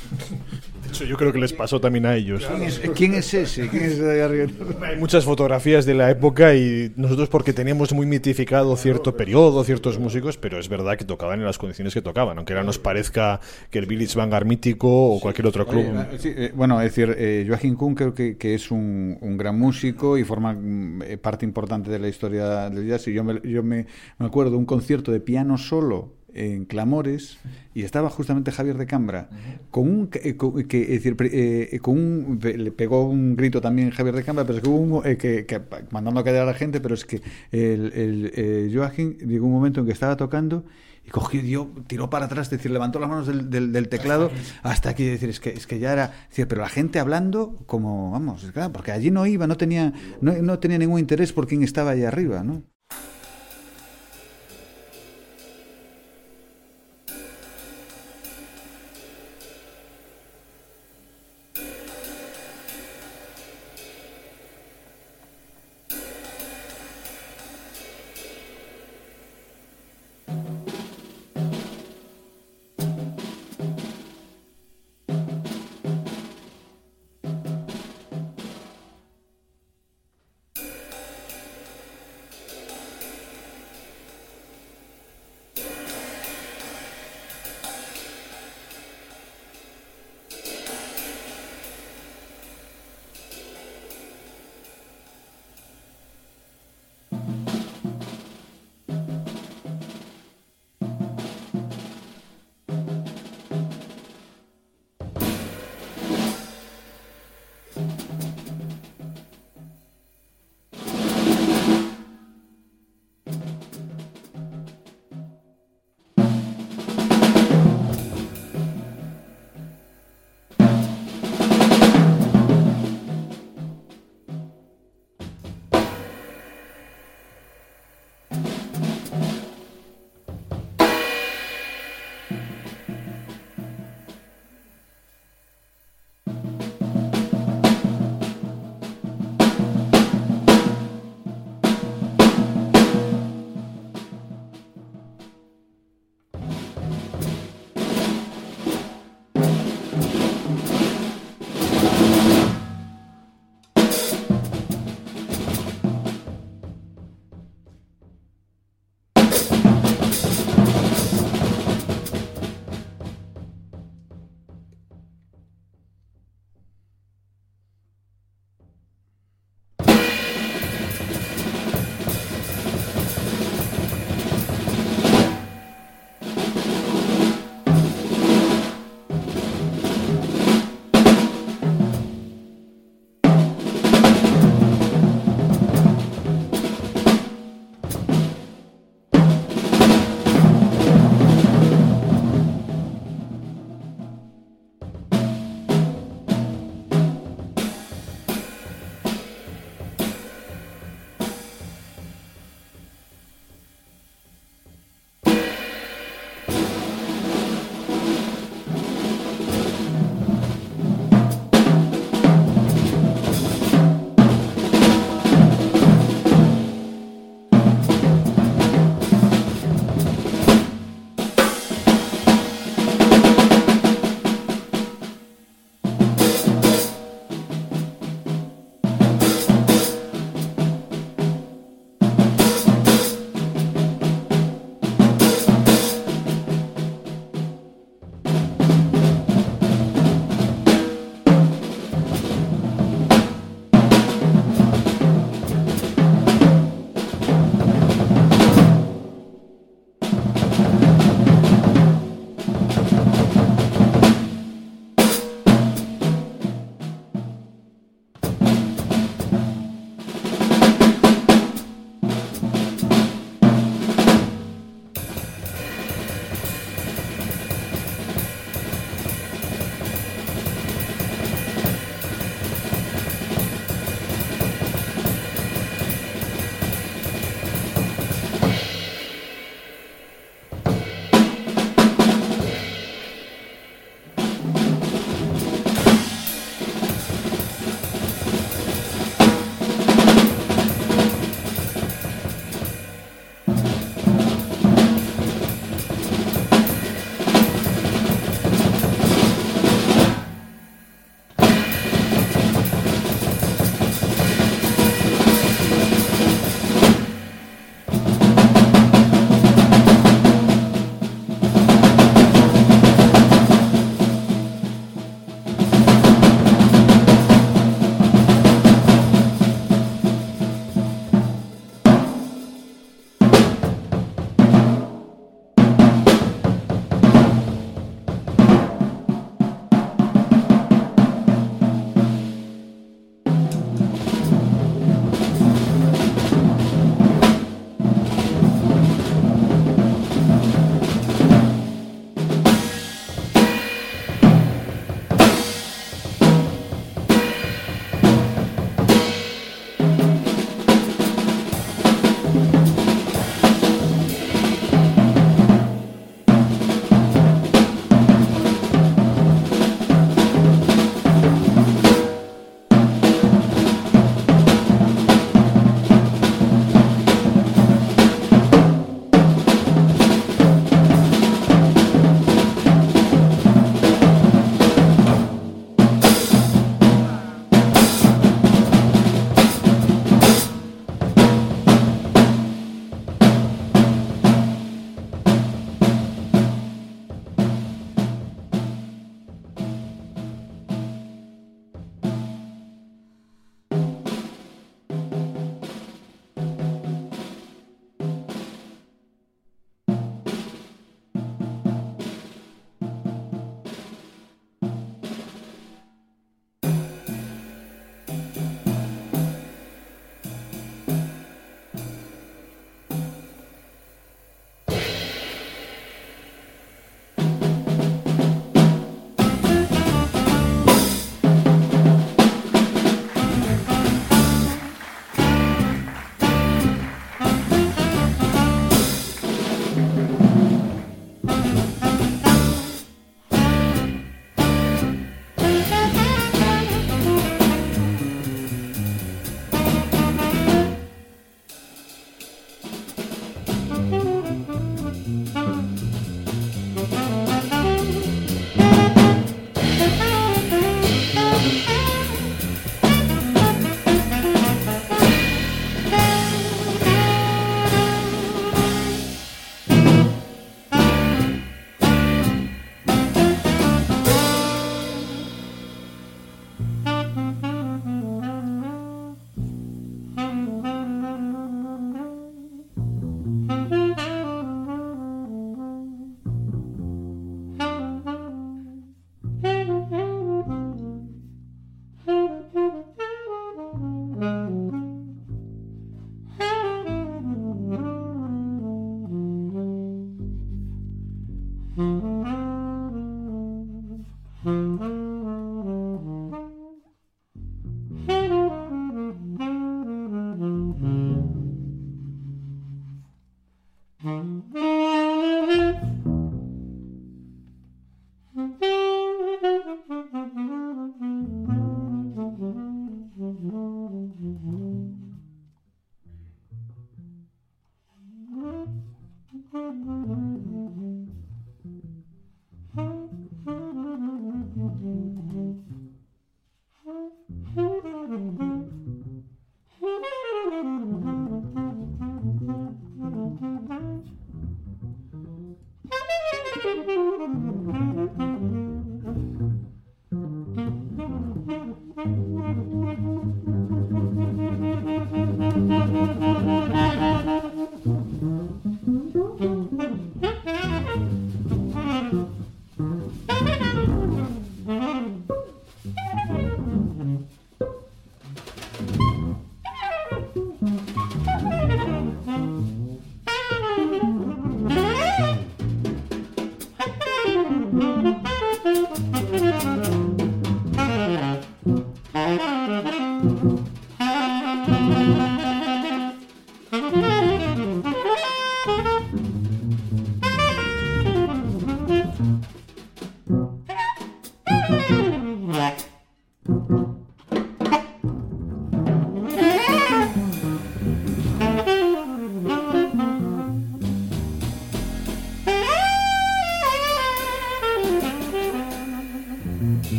De 0.82 0.88
hecho, 0.90 1.04
yo 1.04 1.16
creo 1.16 1.32
que 1.32 1.38
les 1.38 1.54
pasó 1.54 1.80
también 1.80 2.04
a 2.04 2.16
ellos. 2.16 2.44
¿Quién 2.46 2.62
es, 2.62 2.80
quién 2.94 3.14
es 3.14 3.32
ese? 3.32 3.68
¿Quién 3.68 3.82
es 3.82 3.92
ese 3.92 4.02
de 4.02 4.22
arriba? 4.22 4.52
Hay 4.82 4.96
muchas 4.96 5.24
fotografías 5.24 5.86
de 5.86 5.94
la 5.94 6.10
época 6.10 6.54
y 6.54 6.92
nosotros 6.96 7.28
porque 7.30 7.52
teníamos 7.52 7.92
muy 7.94 8.06
mitificado 8.06 8.55
cierto 8.76 9.16
periodo, 9.16 9.64
ciertos 9.64 9.98
músicos, 9.98 10.36
pero 10.38 10.58
es 10.58 10.68
verdad 10.68 10.96
que 10.96 11.04
tocaban 11.04 11.40
en 11.40 11.44
las 11.44 11.58
condiciones 11.58 11.94
que 11.94 12.02
tocaban, 12.02 12.38
aunque 12.38 12.52
ahora 12.52 12.64
nos 12.64 12.78
parezca 12.78 13.40
que 13.70 13.78
el 13.78 13.86
Village 13.86 14.16
Vanguard 14.16 14.46
mítico 14.46 14.88
o 14.88 15.20
cualquier 15.20 15.46
otro 15.46 15.66
club. 15.66 15.84
Oye, 15.86 16.18
sí, 16.18 16.32
eh, 16.34 16.52
bueno, 16.54 16.80
es 16.80 16.94
decir, 16.94 17.14
eh, 17.18 17.44
Joachim 17.46 17.74
Kuhn 17.74 17.94
creo 17.94 18.14
que, 18.14 18.36
que 18.36 18.54
es 18.54 18.70
un, 18.70 19.18
un 19.20 19.36
gran 19.36 19.58
músico 19.58 20.16
y 20.16 20.24
forma 20.24 20.52
mm, 20.52 21.02
eh, 21.02 21.18
parte 21.18 21.44
importante 21.44 21.90
de 21.90 21.98
la 21.98 22.08
historia 22.08 22.70
del 22.70 22.86
jazz. 22.86 23.06
Y 23.08 23.12
yo 23.12 23.24
me, 23.24 23.40
yo 23.42 23.62
me, 23.62 23.86
me 24.18 24.26
acuerdo 24.26 24.52
de 24.52 24.56
un 24.56 24.66
concierto 24.66 25.12
de 25.12 25.20
piano 25.20 25.58
solo 25.58 26.14
en 26.36 26.64
Clamores 26.66 27.38
y 27.74 27.82
estaba 27.82 28.10
justamente 28.10 28.52
Javier 28.52 28.76
de 28.78 28.86
Cambra 28.86 29.28
con 29.70 29.88
un 29.88 30.10
eh, 30.12 30.36
con- 30.36 30.62
que 30.64 30.82
es 30.82 31.02
decir 31.02 31.16
eh, 31.20 31.78
con 31.82 31.94
un 31.98 32.38
le 32.42 32.70
pegó 32.72 33.08
un 33.08 33.36
grito 33.36 33.60
también 33.60 33.90
Javier 33.90 34.14
de 34.16 34.22
Cambra 34.24 34.44
pero 34.44 34.58
es 34.58 34.62
que 34.62 34.68
hubo 34.70 34.98
un, 34.98 35.06
eh, 35.06 35.16
que, 35.16 35.46
que- 35.46 35.60
mandando 35.90 36.20
a 36.20 36.24
callar 36.24 36.42
a 36.42 36.46
la 36.46 36.54
gente 36.54 36.80
pero 36.80 36.94
es 36.94 37.04
que 37.04 37.22
el, 37.52 37.92
el, 37.94 38.32
eh, 38.34 38.70
Joachim 38.74 39.16
llegó 39.18 39.46
un 39.46 39.52
momento 39.52 39.80
en 39.80 39.86
que 39.86 39.92
estaba 39.92 40.16
tocando 40.16 40.64
y 41.04 41.10
cogió 41.10 41.40
dio, 41.40 41.70
tiró 41.86 42.10
para 42.10 42.24
atrás, 42.26 42.48
es 42.48 42.50
decir, 42.50 42.72
levantó 42.72 42.98
las 42.98 43.08
manos 43.08 43.28
del, 43.28 43.48
del- 43.48 43.70
del 43.72 43.88
teclado 43.88 44.28
hasta 44.64 44.90
aquí, 44.90 45.04
es 45.04 45.12
decir, 45.12 45.28
es 45.28 45.38
que, 45.38 45.50
es 45.50 45.64
que 45.68 45.78
ya 45.78 45.92
era, 45.92 46.04
es 46.24 46.28
decir, 46.30 46.48
pero 46.48 46.62
la 46.62 46.68
gente 46.68 46.98
hablando 46.98 47.62
como, 47.66 48.10
vamos, 48.10 48.42
es 48.42 48.50
claro, 48.50 48.72
porque 48.72 48.90
allí 48.90 49.12
no 49.12 49.24
iba, 49.24 49.46
no 49.46 49.56
tenía, 49.56 49.92
no, 50.20 50.32
no 50.42 50.58
tenía 50.58 50.78
ningún 50.78 50.98
interés 50.98 51.32
por 51.32 51.46
quién 51.46 51.62
estaba 51.62 51.92
allá 51.92 52.08
arriba, 52.08 52.42
¿no? 52.42 52.64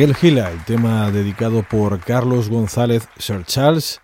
Miguel 0.00 0.16
Gila, 0.16 0.50
el 0.50 0.64
tema 0.64 1.10
dedicado 1.10 1.62
por 1.62 2.00
Carlos 2.00 2.48
González 2.48 3.06
Sir 3.18 3.44
Charles 3.44 4.00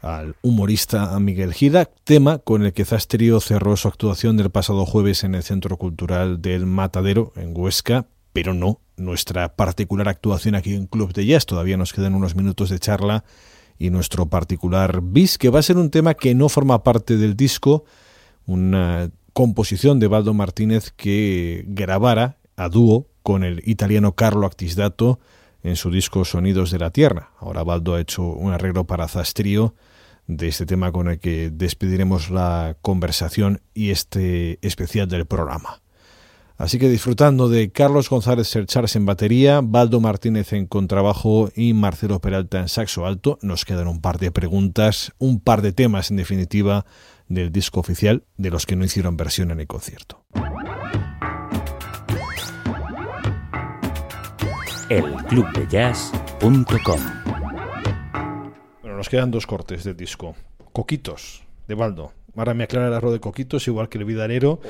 al 0.00 0.36
humorista 0.42 1.18
Miguel 1.18 1.52
Gila, 1.52 1.86
tema 2.04 2.38
con 2.38 2.64
el 2.64 2.72
que 2.72 2.84
Zastrio 2.84 3.40
cerró 3.40 3.76
su 3.76 3.88
actuación 3.88 4.36
del 4.36 4.50
pasado 4.50 4.86
jueves 4.86 5.24
en 5.24 5.34
el 5.34 5.42
Centro 5.42 5.76
Cultural 5.76 6.40
del 6.40 6.66
Matadero, 6.66 7.32
en 7.34 7.52
Huesca, 7.52 8.06
pero 8.32 8.54
no 8.54 8.78
nuestra 8.96 9.56
particular 9.56 10.08
actuación 10.08 10.54
aquí 10.54 10.72
en 10.72 10.86
Club 10.86 11.12
de 11.12 11.26
Jazz. 11.26 11.46
Todavía 11.46 11.76
nos 11.76 11.92
quedan 11.92 12.14
unos 12.14 12.36
minutos 12.36 12.70
de 12.70 12.78
charla 12.78 13.24
y 13.76 13.90
nuestro 13.90 14.26
particular 14.26 15.00
bis, 15.02 15.36
que 15.36 15.50
va 15.50 15.58
a 15.58 15.62
ser 15.62 15.78
un 15.78 15.90
tema 15.90 16.14
que 16.14 16.36
no 16.36 16.48
forma 16.48 16.84
parte 16.84 17.16
del 17.16 17.34
disco, 17.34 17.84
una 18.46 19.10
composición 19.32 19.98
de 19.98 20.06
Baldo 20.06 20.32
Martínez 20.32 20.92
que 20.92 21.64
grabara 21.66 22.36
a 22.54 22.68
dúo 22.68 23.08
con 23.24 23.42
el 23.42 23.62
italiano 23.64 24.12
Carlo 24.12 24.46
Actisdato 24.46 25.18
en 25.62 25.76
su 25.76 25.90
disco 25.90 26.26
Sonidos 26.26 26.70
de 26.70 26.78
la 26.78 26.90
Tierra. 26.90 27.30
Ahora 27.40 27.64
Baldo 27.64 27.94
ha 27.94 28.00
hecho 28.00 28.22
un 28.22 28.52
arreglo 28.52 28.84
para 28.84 29.08
Zastrio 29.08 29.74
de 30.26 30.46
este 30.48 30.66
tema 30.66 30.92
con 30.92 31.08
el 31.08 31.18
que 31.18 31.50
despediremos 31.50 32.30
la 32.30 32.76
conversación 32.82 33.62
y 33.72 33.90
este 33.90 34.58
especial 34.60 35.08
del 35.08 35.24
programa. 35.24 35.80
Así 36.58 36.78
que 36.78 36.88
disfrutando 36.88 37.48
de 37.48 37.72
Carlos 37.72 38.10
González 38.10 38.46
Serchars 38.46 38.94
en 38.94 39.06
batería, 39.06 39.60
Baldo 39.62 40.00
Martínez 40.00 40.52
en 40.52 40.66
contrabajo 40.66 41.50
y 41.56 41.72
Marcelo 41.72 42.20
Peralta 42.20 42.60
en 42.60 42.68
saxo 42.68 43.06
alto, 43.06 43.38
nos 43.40 43.64
quedan 43.64 43.88
un 43.88 44.02
par 44.02 44.18
de 44.18 44.30
preguntas, 44.30 45.12
un 45.18 45.40
par 45.40 45.62
de 45.62 45.72
temas 45.72 46.10
en 46.10 46.18
definitiva 46.18 46.84
del 47.26 47.50
disco 47.50 47.80
oficial 47.80 48.24
de 48.36 48.50
los 48.50 48.66
que 48.66 48.76
no 48.76 48.84
hicieron 48.84 49.16
versión 49.16 49.50
en 49.50 49.60
el 49.60 49.66
concierto. 49.66 50.22
elclubdejazz.com 54.88 57.00
Bueno, 58.82 58.96
nos 58.96 59.08
quedan 59.08 59.30
dos 59.30 59.46
cortes 59.46 59.84
del 59.84 59.96
disco. 59.96 60.34
Coquitos, 60.72 61.44
de 61.66 61.74
Baldo. 61.74 62.12
Ahora 62.36 62.54
me 62.54 62.64
aclara 62.64 62.88
el 62.88 62.94
arroz 62.94 63.12
de 63.12 63.20
coquitos, 63.20 63.68
igual 63.68 63.88
que 63.88 63.98
el 63.98 64.04
vidanero, 64.04 64.60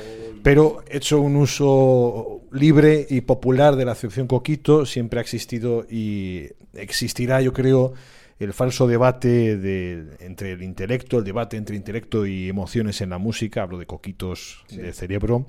pero 0.43 0.83
he 0.87 0.97
hecho 0.97 1.19
un 1.19 1.35
uso 1.35 2.41
libre 2.51 3.07
y 3.09 3.21
popular 3.21 3.75
de 3.75 3.85
la 3.85 3.93
acepción 3.93 4.27
coquito. 4.27 4.85
Siempre 4.85 5.19
ha 5.19 5.21
existido 5.21 5.85
y 5.89 6.49
existirá, 6.73 7.41
yo 7.41 7.53
creo, 7.53 7.93
el 8.37 8.53
falso 8.53 8.87
debate 8.87 9.57
de, 9.57 10.15
entre 10.19 10.51
el 10.51 10.61
intelecto, 10.61 11.17
el 11.17 11.23
debate 11.23 11.57
entre 11.57 11.75
intelecto 11.75 12.27
y 12.27 12.49
emociones 12.49 13.01
en 13.01 13.09
la 13.09 13.17
música. 13.17 13.63
Hablo 13.63 13.79
de 13.79 13.87
coquitos 13.87 14.63
de 14.69 14.93
cerebro. 14.93 15.47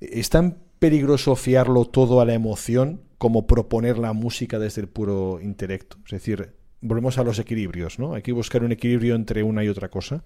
¿Es 0.00 0.28
tan 0.28 0.58
peligroso 0.84 1.34
fiarlo 1.34 1.86
todo 1.86 2.20
a 2.20 2.26
la 2.26 2.34
emoción 2.34 3.00
como 3.16 3.46
proponer 3.46 3.96
la 3.96 4.12
música 4.12 4.58
desde 4.58 4.82
el 4.82 4.88
puro 4.88 5.40
intelecto? 5.40 5.96
Es 6.04 6.10
decir, 6.10 6.52
volvemos 6.82 7.16
a 7.16 7.24
los 7.24 7.38
equilibrios, 7.38 7.98
¿no? 7.98 8.12
Hay 8.12 8.20
que 8.20 8.32
buscar 8.32 8.62
un 8.62 8.70
equilibrio 8.70 9.14
entre 9.14 9.42
una 9.42 9.64
y 9.64 9.68
otra 9.68 9.88
cosa. 9.88 10.22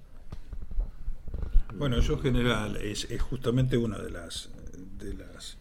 Bueno, 1.77 1.97
eso 1.97 2.15
en 2.15 2.19
general 2.19 2.77
es, 2.79 3.07
es 3.09 3.23
justamente 3.23 3.77
una 3.77 3.99
de 3.99 4.11
las, 4.11 4.51
de 4.99 5.15
las 5.15 5.59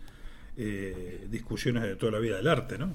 eh, 0.57 1.27
discusiones 1.29 1.83
de 1.83 1.95
toda 1.95 2.13
la 2.13 2.17
vida 2.17 2.37
del 2.37 2.47
arte, 2.47 2.79
¿no? 2.79 2.91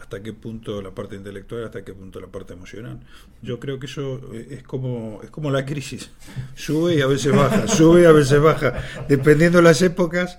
Hasta 0.00 0.22
qué 0.22 0.32
punto 0.32 0.80
la 0.80 0.92
parte 0.92 1.16
intelectual, 1.16 1.64
hasta 1.64 1.84
qué 1.84 1.92
punto 1.92 2.22
la 2.22 2.28
parte 2.28 2.54
emocional. 2.54 3.00
Yo 3.42 3.60
creo 3.60 3.78
que 3.78 3.84
eso 3.84 4.32
es 4.32 4.62
como, 4.62 5.20
es 5.22 5.28
como 5.28 5.50
la 5.50 5.66
crisis. 5.66 6.10
Sube 6.54 6.94
y 6.94 7.02
a 7.02 7.06
veces 7.06 7.36
baja, 7.36 7.68
sube 7.68 8.00
y 8.00 8.04
a 8.06 8.12
veces 8.12 8.40
baja. 8.40 8.82
Dependiendo 9.10 9.58
de 9.58 9.64
las 9.64 9.82
épocas, 9.82 10.38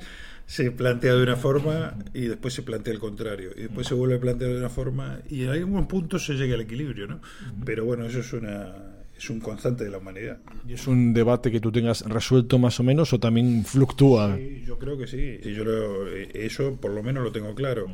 se 0.49 0.71
plantea 0.71 1.13
de 1.13 1.21
una 1.21 1.35
forma 1.35 1.93
y 2.11 2.21
después 2.21 2.55
se 2.55 2.63
plantea 2.63 2.91
el 2.91 2.99
contrario. 2.99 3.51
Y 3.55 3.61
después 3.61 3.85
se 3.85 3.93
vuelve 3.93 4.15
a 4.15 4.19
plantear 4.19 4.49
de 4.51 4.57
una 4.57 4.69
forma 4.69 5.19
y 5.29 5.43
en 5.43 5.49
algún 5.49 5.87
punto 5.87 6.17
se 6.17 6.33
llega 6.33 6.55
al 6.55 6.61
equilibrio, 6.61 7.05
¿no? 7.05 7.21
Pero 7.63 7.85
bueno, 7.85 8.05
eso 8.07 8.19
es 8.21 8.33
una 8.33 8.73
es 9.15 9.29
un 9.29 9.39
constante 9.41 9.83
de 9.83 9.91
la 9.91 9.97
humanidad. 9.99 10.39
¿Y 10.67 10.73
es 10.73 10.87
un 10.87 11.13
debate 11.13 11.51
que 11.51 11.59
tú 11.59 11.71
tengas 11.71 12.01
resuelto 12.01 12.57
más 12.57 12.79
o 12.79 12.83
menos 12.83 13.13
o 13.13 13.19
también 13.19 13.63
fluctúa? 13.63 14.37
Sí, 14.37 14.63
yo 14.65 14.79
creo 14.79 14.97
que 14.97 15.05
sí. 15.07 15.39
Y 15.43 15.53
yo 15.53 15.65
lo- 15.65 16.07
eh, 16.07 16.29
eso 16.33 16.77
por 16.81 16.91
lo 16.91 17.03
menos 17.03 17.23
lo 17.23 17.31
tengo 17.31 17.53
claro. 17.53 17.85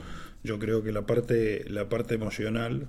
Yo 0.43 0.57
creo 0.57 0.81
que 0.81 0.93
la 0.93 1.05
parte, 1.05 1.65
la 1.67 1.89
parte 1.89 2.15
emocional, 2.15 2.87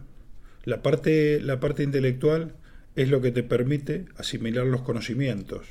la 0.65 0.81
parte, 0.83 1.41
la 1.41 1.59
parte 1.59 1.83
intelectual 1.83 2.55
es 2.95 3.09
lo 3.11 3.21
que 3.21 3.33
te 3.33 3.43
permite 3.43 4.05
asimilar 4.17 4.65
los 4.67 4.83
conocimientos. 4.83 5.67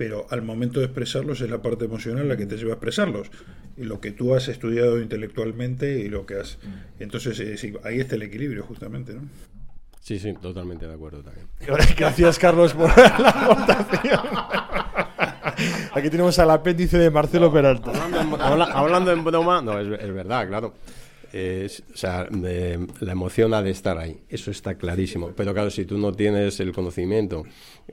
Pero 0.00 0.26
al 0.30 0.40
momento 0.40 0.80
de 0.80 0.86
expresarlos 0.86 1.42
es 1.42 1.50
la 1.50 1.60
parte 1.60 1.84
emocional 1.84 2.26
la 2.26 2.38
que 2.38 2.46
te 2.46 2.56
lleva 2.56 2.70
a 2.70 2.74
expresarlos. 2.76 3.30
Y 3.76 3.84
lo 3.84 4.00
que 4.00 4.12
tú 4.12 4.34
has 4.34 4.48
estudiado 4.48 4.98
intelectualmente 4.98 5.98
y 6.00 6.08
lo 6.08 6.24
que 6.24 6.36
has. 6.36 6.56
Entonces, 6.98 7.38
eh, 7.40 7.58
sí, 7.58 7.74
ahí 7.84 8.00
está 8.00 8.14
el 8.14 8.22
equilibrio, 8.22 8.62
justamente. 8.64 9.12
¿no? 9.12 9.28
Sí, 10.00 10.18
sí, 10.18 10.32
totalmente 10.40 10.86
de 10.86 10.94
acuerdo 10.94 11.22
también. 11.22 11.46
Gracias, 11.98 12.38
Carlos, 12.38 12.72
por 12.72 12.88
la 12.96 13.28
aportación. 13.28 14.20
Aquí 15.92 16.08
tenemos 16.08 16.38
al 16.38 16.50
apéndice 16.50 16.96
de 16.96 17.10
Marcelo 17.10 17.52
Peralta. 17.52 17.90
Hablando 17.90 18.36
en, 18.36 18.40
habla- 18.40 18.72
hablando 18.72 19.12
en 19.12 19.22
broma, 19.22 19.60
no, 19.60 19.78
es, 19.78 20.00
es 20.00 20.14
verdad, 20.14 20.48
claro. 20.48 20.72
Es- 21.32 21.82
o 21.92 21.96
sea, 21.96 22.28
eh, 22.44 22.78
la 23.00 23.12
emoción 23.12 23.54
ha 23.54 23.62
de 23.62 23.70
estar 23.70 23.98
ahí, 23.98 24.20
eso 24.28 24.50
está 24.50 24.74
clarísimo. 24.76 25.30
Pero 25.36 25.52
claro, 25.54 25.70
si 25.70 25.84
tú 25.84 25.96
no 25.98 26.12
tienes 26.12 26.58
el 26.60 26.72
conocimiento 26.72 27.44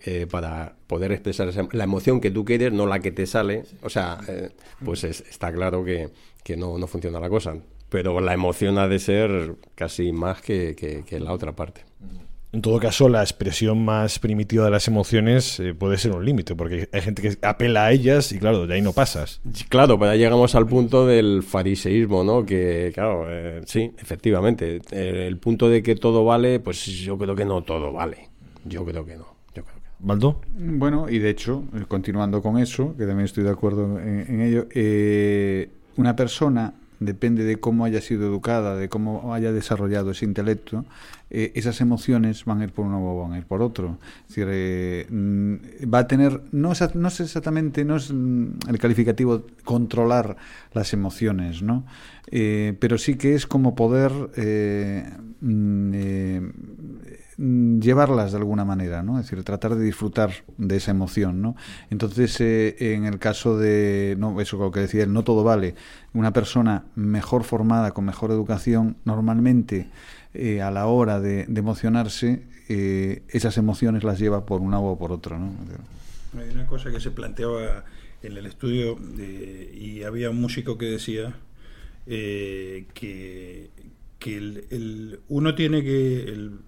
eh, 0.06 0.28
para 0.30 0.76
poder 0.88 1.12
expresar 1.12 1.48
esa- 1.50 1.68
la 1.72 1.84
emoción 1.84 2.20
que 2.22 2.32
tú 2.32 2.46
quieres, 2.46 2.72
no 2.74 2.86
la 2.86 3.00
que 3.00 3.12
te 3.12 3.26
sale, 3.26 3.64
o 3.82 3.90
sea, 3.90 4.20
eh, 4.28 4.50
pues 4.84 5.04
es- 5.04 5.22
está 5.30 5.52
claro 5.52 5.84
que, 5.84 6.10
que 6.44 6.56
no, 6.58 6.78
no 6.78 6.88
funciona 6.88 7.20
la 7.20 7.30
cosa. 7.30 7.56
Pero 7.90 8.20
la 8.22 8.34
emoción 8.34 8.78
ha 8.80 8.88
de 8.88 9.00
ser 9.00 9.56
casi 9.76 10.12
más 10.12 10.42
que- 10.42 10.76
que 10.76 11.20
la 11.20 11.32
otra 11.34 11.56
parte. 11.56 11.87
En 12.53 12.61
todo 12.61 12.80
caso, 12.80 13.10
la 13.10 13.22
expresión 13.22 13.84
más 13.84 14.19
primitiva 14.19 14.64
de 14.65 14.72
las 14.72 14.88
emociones 14.88 15.60
eh, 15.60 15.74
puede 15.74 15.98
ser 15.98 16.14
un 16.14 16.24
límite, 16.24 16.56
porque 16.56 16.88
hay 16.94 17.02
gente 17.02 17.22
que 17.22 17.38
apela 17.45 17.86
a 17.86 17.91
ellas 17.91 18.32
y 18.32 18.40
claro, 18.40 18.65
de 18.65 18.74
ahí 18.74 18.82
no 18.82 18.94
pasas. 18.94 19.41
Claro, 19.68 19.99
pero 19.99 20.11
ahí 20.11 20.19
llegamos 20.19 20.56
al 20.56 20.65
punto 20.65 21.06
del 21.06 21.44
fariseísmo, 21.44 22.24
¿no? 22.24 22.45
Que, 22.45 22.91
claro, 22.94 23.26
eh, 23.28 23.61
sí, 23.65 23.91
efectivamente. 23.99 24.82
eh, 24.91 25.26
el 25.28 25.38
punto 25.38 25.68
de 25.69 25.84
que 25.84 25.95
todo 25.95 26.24
vale, 26.24 26.60
pues 26.61 26.86
yo 26.86 27.18
creo 27.18 27.36
que 27.36 27.44
no 27.45 27.64
todo 27.64 27.91
vale. 27.91 28.30
Yo 28.64 28.86
creo 28.86 29.06
que 29.06 29.18
no. 29.18 29.26
Yo 29.53 29.64
creo 29.64 29.76
que 29.76 29.82
no. 29.82 30.07
¿Baldo? 30.07 30.41
Bueno, 30.57 31.10
y 31.10 31.19
de 31.19 31.30
hecho, 31.30 31.64
eh, 31.76 31.84
continuando 31.88 32.41
con 32.41 32.57
eso, 32.57 32.95
que 32.98 33.06
también 33.06 33.26
estoy 33.26 33.44
de 33.44 33.49
acuerdo 33.49 33.99
en, 33.99 34.26
en 34.30 34.41
ello, 34.41 34.68
eh, 34.74 35.69
una 35.98 36.15
persona 36.15 36.74
depende 36.99 37.44
de 37.44 37.57
cómo 37.57 37.86
haya 37.86 38.02
sido 38.02 38.26
educada, 38.26 38.76
de 38.76 38.90
cómo 38.90 39.34
haya 39.34 39.52
desarrollado 39.52 40.11
ese 40.11 40.26
intelecto, 40.26 40.84
eh, 41.30 41.52
esas 41.56 41.82
emociones 41.82 42.45
van 42.45 42.62
a 42.62 42.64
ir 42.66 42.72
por 42.72 42.86
uno 42.86 43.04
o 43.04 43.22
van 43.22 43.34
a 43.34 43.38
ir 43.38 43.45
por 43.45 43.62
otro. 43.62 43.98
Es 44.22 44.28
decir, 44.30 44.48
eh, 44.49 45.08
mm, 45.10 45.56
va 45.94 45.99
a 45.99 46.08
tener, 46.08 46.41
no 46.52 46.72
es, 46.72 46.95
no 46.95 47.08
es 47.08 47.20
exactamente, 47.20 47.84
no 47.86 47.98
es 47.98 48.12
mm, 48.12 48.70
el 48.70 48.80
calificativo 48.80 49.45
controlar 49.64 50.38
las 50.74 50.94
emociones, 50.94 51.62
¿no? 51.62 51.86
Eh, 52.30 52.76
pero 52.80 52.98
sí 52.98 53.16
que 53.16 53.36
es 53.36 53.48
como 53.48 53.76
poder 53.76 54.12
eh, 54.36 55.10
mm, 55.41 55.91
eh, 55.94 56.52
llevarlas 57.38 58.32
de 58.32 58.38
alguna 58.38 58.66
manera, 58.66 59.04
¿no? 59.04 59.20
Es 59.20 59.30
decir, 59.30 59.44
tratar 59.44 59.76
de 59.76 59.84
disfrutar 59.84 60.32
de 60.58 60.78
esa 60.78 60.91
emoción, 60.91 61.41
¿no? 61.41 61.56
Entonces, 61.90 62.40
eh, 62.41 62.76
en 62.80 63.06
el 63.06 63.20
caso 63.20 63.58
de, 63.58 64.16
no, 64.18 64.41
eso 64.41 64.58
lo 64.58 64.72
que 64.72 64.82
decía 64.82 65.04
él, 65.04 65.14
no 65.14 65.24
todo 65.24 65.44
vale. 65.44 65.76
Una 66.14 66.34
persona 66.34 66.86
mejor 66.95 67.44
formada, 67.44 67.91
con 67.91 68.06
mejor 68.06 68.32
educación, 68.32 68.98
normalmente 69.06 69.90
eh, 70.34 70.62
a 70.62 70.72
la 70.72 70.88
hora 70.88 71.20
de, 71.20 71.45
de 71.48 71.60
emocionarse, 71.60 72.44
eh, 72.70 73.24
esas 73.30 73.58
emociones 73.58 74.04
las 74.04 74.20
lleva 74.20 74.45
por 74.45 74.62
un 74.62 74.72
lado 74.72 74.84
o 74.84 74.98
por 74.99 75.12
otro, 75.12 75.38
¿no? 75.40 75.54
Hay 76.38 76.49
una 76.49 76.66
cosa 76.68 76.91
que 76.91 76.99
se 76.99 77.12
planteaba 77.12 77.86
en 78.22 78.38
el 78.38 78.45
estudio 78.45 78.98
eh, 79.18 79.72
y 79.80 80.04
había 80.04 80.30
un 80.30 80.41
músico 80.41 80.78
que 80.78 80.86
decía 80.86 81.36
eh, 82.06 82.88
que, 82.94 83.70
que 84.20 84.38
el, 84.38 85.20
uno 85.30 85.56
tiene 85.56 85.84
que... 85.84 86.24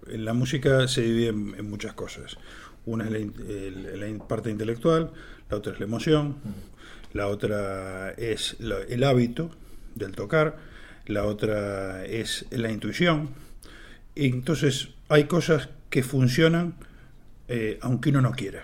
en 0.08 0.24
la 0.24 0.32
música 0.34 0.88
se 0.88 1.02
divide 1.02 1.28
en, 1.28 1.70
muchas 1.70 1.94
cosas. 1.94 2.38
Una 2.86 3.04
es 3.06 3.10
la, 3.10 4.06
la 4.08 4.18
parte 4.26 4.50
intelectual, 4.50 5.12
la 5.50 5.56
otra 5.58 5.72
es 5.74 5.80
la 5.80 5.86
emoción, 5.86 6.36
la 7.12 7.28
otra 7.28 8.12
es 8.12 8.56
la- 8.60 8.82
el 8.88 9.04
hábito 9.04 9.50
del 9.94 10.12
tocar, 10.12 10.58
la 11.06 11.24
otra 11.26 12.04
es 12.06 12.46
la 12.50 12.70
intuición. 12.72 13.30
Entonces 14.14 14.88
hay 15.08 15.24
cosas 15.24 15.68
que 15.88 16.02
funcionan 16.02 16.74
eh, 17.48 17.78
aunque 17.82 18.10
uno 18.10 18.20
no 18.20 18.30
quiera. 18.30 18.62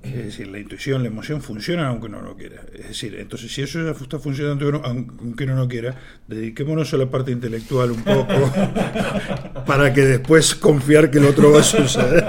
Es 0.00 0.14
decir, 0.14 0.46
la 0.46 0.60
intuición, 0.60 1.02
la 1.02 1.08
emoción 1.08 1.42
funcionan 1.42 1.86
aunque 1.86 2.06
uno 2.06 2.22
no 2.22 2.36
quiera. 2.36 2.62
Es 2.72 2.88
decir, 2.88 3.16
entonces 3.16 3.52
si 3.52 3.62
eso 3.62 3.82
ya 3.84 3.90
está 3.90 4.20
funcionando 4.20 4.80
aunque 4.84 5.42
uno 5.42 5.56
no 5.56 5.66
quiera, 5.66 5.96
dediquémonos 6.28 6.94
a 6.94 6.98
la 6.98 7.10
parte 7.10 7.32
intelectual 7.32 7.90
un 7.90 8.04
poco 8.04 8.32
para 9.66 9.92
que 9.92 10.02
después 10.02 10.54
confiar 10.54 11.10
que 11.10 11.18
el 11.18 11.24
otro 11.24 11.50
va 11.50 11.60
a 11.60 11.64
suceder. 11.64 12.24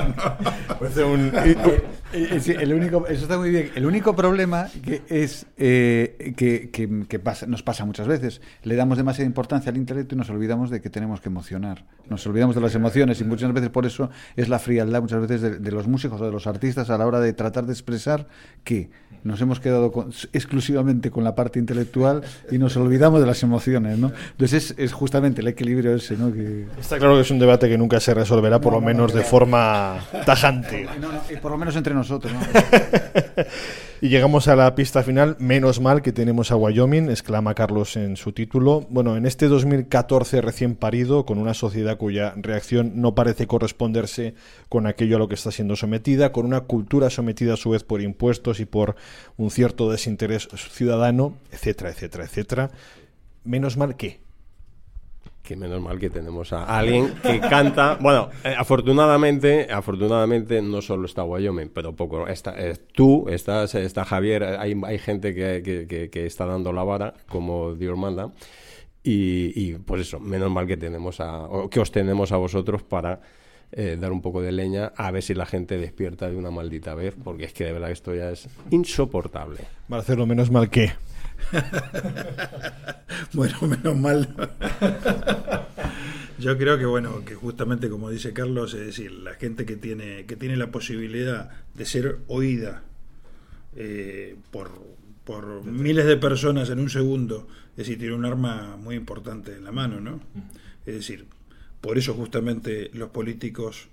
Parece 0.79 1.03
un, 1.03 1.31
El 2.13 2.73
único, 2.73 3.07
eso 3.07 3.23
está 3.23 3.37
muy 3.37 3.49
bien. 3.49 3.71
El 3.75 3.85
único 3.85 4.15
problema 4.15 4.67
que 4.83 5.01
es 5.09 5.45
eh, 5.57 6.33
que, 6.37 6.69
que- 6.71 7.05
que 7.07 7.19
pasa, 7.19 7.45
nos 7.47 7.63
pasa 7.63 7.85
muchas 7.85 8.07
veces. 8.07 8.41
Le 8.63 8.75
damos 8.75 8.97
demasiada 8.97 9.25
importancia 9.25 9.71
al 9.71 9.77
intelecto 9.77 10.15
y 10.15 10.17
nos 10.17 10.29
olvidamos 10.29 10.69
de 10.69 10.81
que 10.81 10.89
tenemos 10.89 11.21
que 11.21 11.29
emocionar. 11.29 11.85
Nos 12.09 12.25
olvidamos 12.27 12.55
de 12.55 12.61
las 12.61 12.75
emociones 12.75 13.19
y 13.21 13.23
muchas 13.23 13.51
veces 13.53 13.69
por 13.69 13.85
eso 13.85 14.09
es 14.35 14.49
la 14.49 14.59
frialdad 14.59 15.01
muchas 15.01 15.21
veces 15.21 15.41
de, 15.41 15.59
de 15.59 15.71
los 15.71 15.87
músicos 15.87 16.21
o 16.21 16.25
de 16.25 16.31
los 16.31 16.47
artistas 16.47 16.89
a 16.89 16.97
la 16.97 17.07
hora 17.07 17.19
de 17.19 17.33
tratar 17.33 17.65
de 17.65 17.71
expresar 17.73 18.27
que 18.63 18.89
nos 19.23 19.39
hemos 19.41 19.59
quedado 19.61 19.91
con- 19.91 20.11
exclusivamente 20.33 21.09
con 21.09 21.23
la 21.23 21.33
parte 21.33 21.57
intelectual 21.59 22.21
y 22.51 22.57
nos 22.57 22.75
olvidamos 22.75 23.21
de 23.21 23.25
las 23.25 23.41
emociones, 23.41 23.97
¿no? 23.97 24.11
Entonces 24.31 24.71
es, 24.71 24.75
es 24.77 24.91
justamente 24.93 25.39
el 25.41 25.47
equilibrio 25.47 25.95
ese, 25.95 26.17
¿no? 26.17 26.31
Que, 26.33 26.65
Está 26.79 26.97
claro 26.97 27.15
que 27.15 27.21
es 27.21 27.31
un 27.31 27.39
debate 27.39 27.69
que 27.69 27.77
nunca 27.77 27.99
se 28.01 28.13
resolverá, 28.13 28.59
por 28.59 28.73
lo 28.73 28.81
menos 28.81 29.13
de 29.13 29.21
forma 29.23 29.99
tajante. 30.25 30.85
no, 30.99 31.11
no, 31.13 31.21
y 31.31 31.37
por 31.37 31.51
lo 31.51 31.57
menos 31.57 31.73
entre 31.77 31.93
nosotros, 31.93 32.02
Y 34.03 34.09
llegamos 34.09 34.49
a 34.49 34.57
la 34.57 34.75
pista 34.75 35.01
final. 35.01 35.37
Menos 35.39 35.79
mal 35.79 36.01
que 36.01 36.11
tenemos 36.11 36.51
a 36.51 36.57
Wyoming, 36.57 37.09
exclama 37.09 37.53
Carlos 37.53 37.95
en 37.95 38.17
su 38.17 38.33
título. 38.33 38.85
Bueno, 38.89 39.15
en 39.15 39.25
este 39.25 39.47
2014 39.47 40.41
recién 40.41 40.75
parido, 40.75 41.25
con 41.25 41.37
una 41.37 41.53
sociedad 41.53 41.97
cuya 41.97 42.33
reacción 42.35 42.91
no 42.95 43.15
parece 43.15 43.47
corresponderse 43.47 44.35
con 44.67 44.87
aquello 44.87 45.15
a 45.15 45.19
lo 45.19 45.29
que 45.29 45.35
está 45.35 45.51
siendo 45.51 45.77
sometida, 45.77 46.33
con 46.33 46.45
una 46.45 46.59
cultura 46.59 47.09
sometida 47.09 47.53
a 47.53 47.55
su 47.55 47.69
vez 47.69 47.85
por 47.85 48.01
impuestos 48.01 48.59
y 48.59 48.65
por 48.65 48.97
un 49.37 49.51
cierto 49.51 49.89
desinterés 49.89 50.49
ciudadano, 50.53 51.37
etcétera, 51.53 51.91
etcétera, 51.91 52.25
etcétera. 52.25 52.71
Menos 53.45 53.77
mal 53.77 53.95
que. 53.95 54.22
Que 55.43 55.57
menos 55.57 55.81
mal 55.81 55.99
que 55.99 56.09
tenemos 56.09 56.53
a 56.53 56.63
alguien 56.79 57.13
que 57.21 57.39
canta. 57.41 57.97
Bueno, 58.01 58.29
eh, 58.45 58.55
afortunadamente, 58.57 59.67
afortunadamente 59.69 60.61
no 60.61 60.81
solo 60.81 61.05
está 61.05 61.23
Wyoming, 61.25 61.67
pero 61.73 61.93
poco. 61.93 62.27
Está, 62.29 62.55
eh, 62.57 62.77
tú, 62.93 63.27
estás, 63.29 63.75
está 63.75 64.05
Javier, 64.05 64.43
hay, 64.45 64.73
hay 64.85 64.97
gente 64.99 65.35
que, 65.35 65.61
que- 65.61 65.85
que- 65.85 66.09
que 66.09 66.25
está 66.25 66.45
dando 66.45 66.71
la 66.71 66.83
vara, 66.83 67.13
como 67.27 67.73
Dios 67.73 67.97
manda. 67.97 68.31
Y, 69.03 69.51
y, 69.61 69.73
pues 69.79 70.03
eso, 70.03 70.17
menos 70.21 70.49
mal 70.49 70.65
que 70.65 70.77
tenemos 70.77 71.19
a, 71.19 71.43
o 71.43 71.69
que 71.69 71.81
os 71.81 71.91
tenemos 71.91 72.31
a 72.31 72.37
vosotros 72.37 72.81
para 72.83 73.19
eh, 73.73 73.97
dar 73.99 74.13
un 74.13 74.21
poco 74.21 74.41
de 74.41 74.53
leña 74.53 74.93
a 74.95 75.11
ver 75.11 75.23
si 75.23 75.33
la 75.33 75.45
gente 75.45 75.77
despierta 75.77 76.29
de 76.29 76.37
una 76.37 76.51
maldita 76.51 76.95
vez, 76.95 77.15
porque 77.21 77.43
es 77.43 77.51
que 77.53 77.65
de 77.65 77.73
verdad 77.73 77.91
esto 77.91 78.15
ya 78.15 78.31
es 78.31 78.47
insoportable. 78.71 79.59
Marcelo, 79.89 80.25
menos 80.25 80.49
mal 80.51 80.69
que. 80.69 80.91
Bueno, 83.33 83.55
menos 83.61 83.97
mal. 83.97 84.27
Yo 86.39 86.57
creo 86.57 86.77
que 86.77 86.85
bueno, 86.85 87.23
que 87.25 87.35
justamente 87.35 87.89
como 87.89 88.09
dice 88.09 88.33
Carlos, 88.33 88.73
es 88.73 88.85
decir, 88.85 89.11
la 89.11 89.33
gente 89.35 89.65
que 89.65 89.75
tiene, 89.75 90.25
que 90.25 90.35
tiene 90.35 90.57
la 90.57 90.71
posibilidad 90.71 91.49
de 91.73 91.85
ser 91.85 92.19
oída 92.27 92.83
eh, 93.75 94.35
por, 94.51 94.71
por 95.23 95.63
miles 95.63 96.05
de 96.05 96.17
personas 96.17 96.69
en 96.69 96.79
un 96.79 96.89
segundo, 96.89 97.47
es 97.71 97.77
decir, 97.77 97.97
tiene 97.97 98.13
un 98.13 98.25
arma 98.25 98.77
muy 98.77 98.95
importante 98.95 99.55
en 99.55 99.63
la 99.63 99.71
mano, 99.71 99.99
¿no? 99.99 100.19
Es 100.85 100.95
decir, 100.95 101.25
por 101.81 101.97
eso 101.97 102.13
justamente 102.13 102.89
los 102.93 103.09
políticos 103.09 103.87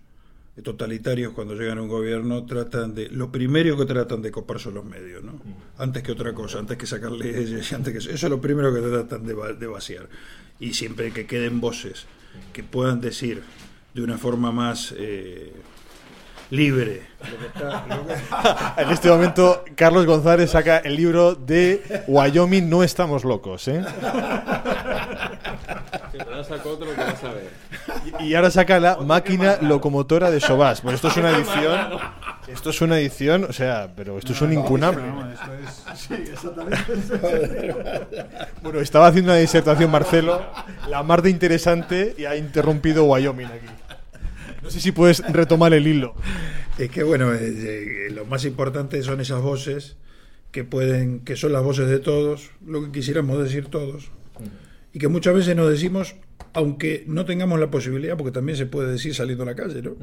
totalitarios 0.62 1.32
cuando 1.32 1.54
llegan 1.54 1.78
a 1.78 1.82
un 1.82 1.88
gobierno 1.88 2.44
tratan 2.46 2.94
de 2.94 3.08
lo 3.08 3.30
primero 3.32 3.76
que 3.76 3.84
tratan 3.86 4.22
de 4.22 4.30
copar 4.30 4.58
son 4.60 4.74
los 4.74 4.84
medios 4.84 5.22
no 5.24 5.40
antes 5.78 6.02
que 6.02 6.12
otra 6.12 6.32
cosa 6.34 6.58
antes 6.58 6.76
que 6.76 6.86
sacar 6.86 7.12
leyes 7.12 7.72
antes 7.72 7.92
que 7.92 7.98
eso 7.98 8.10
es 8.10 8.22
lo 8.30 8.40
primero 8.40 8.72
que 8.74 8.80
tratan 8.80 9.26
de, 9.26 9.34
va- 9.34 9.52
de 9.52 9.66
vaciar. 9.66 10.08
Y 10.58 10.74
siempre 10.74 11.10
que 11.12 11.26
queden 11.26 11.60
voces 11.60 12.06
que 12.52 12.62
puedan 12.62 13.00
decir 13.00 13.42
de 13.94 14.02
una 14.02 14.18
forma 14.18 14.52
más 14.52 14.94
eh, 14.96 15.52
libre. 16.50 17.02
Lo 17.30 17.38
que 17.38 17.46
está- 17.46 17.86
lo 17.86 18.06
que- 18.06 18.14
En 18.82 18.90
este 18.90 19.08
momento, 19.08 19.64
Carlos 19.74 20.04
González 20.06 20.50
saca 20.50 20.78
el 20.78 20.96
libro 20.96 21.34
de 21.34 22.04
Wyoming, 22.08 22.68
no 22.68 22.82
estamos 22.84 23.24
locos, 23.24 23.66
¿eh? 23.68 23.82
Y- 28.20 28.24
Y 28.30 28.34
ahora 28.34 28.50
saca 28.50 28.78
la 28.80 28.96
máquina 28.96 29.58
locomotora 29.60 30.30
de 30.30 30.40
Sobás. 30.40 30.82
Bueno, 30.82 30.96
esto 30.96 31.08
es 31.08 31.16
una 31.16 31.30
edición. 31.30 31.80
Esto 32.48 32.70
es 32.70 32.80
una 32.80 32.98
edición, 32.98 33.44
o 33.48 33.52
sea, 33.52 33.92
pero 33.94 34.18
esto 34.18 34.32
es 34.32 34.40
un 34.40 34.52
incunable. 34.52 35.02
Bueno, 38.62 38.80
estaba 38.80 39.06
haciendo 39.08 39.32
una 39.32 39.40
disertación 39.40 39.90
Marcelo, 39.90 40.42
la 40.88 41.02
mar 41.02 41.22
de 41.22 41.30
interesante, 41.30 42.14
y 42.18 42.24
ha 42.24 42.36
interrumpido 42.36 43.04
Wyoming 43.04 43.46
aquí. 43.46 43.66
No 44.62 44.70
sé 44.70 44.80
si 44.80 44.92
puedes 44.92 45.20
retomar 45.32 45.72
el 45.72 45.86
hilo. 45.86 46.14
Es 46.78 46.90
que 46.90 47.02
bueno, 47.02 47.32
eh, 47.32 47.38
eh, 47.42 48.10
lo 48.10 48.24
más 48.26 48.44
importante 48.44 49.02
son 49.02 49.20
esas 49.20 49.40
voces 49.40 49.96
que 50.50 50.64
pueden, 50.64 51.20
que 51.20 51.36
son 51.36 51.52
las 51.52 51.62
voces 51.62 51.88
de 51.88 51.98
todos, 51.98 52.50
lo 52.66 52.82
que 52.84 52.90
quisiéramos 52.92 53.42
decir 53.42 53.66
todos, 53.68 54.10
y 54.92 54.98
que 54.98 55.08
muchas 55.08 55.34
veces 55.34 55.54
nos 55.56 55.70
decimos, 55.70 56.14
aunque 56.52 57.04
no 57.06 57.24
tengamos 57.24 57.60
la 57.60 57.70
posibilidad, 57.70 58.16
porque 58.16 58.32
también 58.32 58.56
se 58.56 58.66
puede 58.66 58.92
decir 58.92 59.14
saliendo 59.14 59.44
a 59.44 59.46
la 59.46 59.54
calle, 59.54 59.82
¿no? 59.82 59.96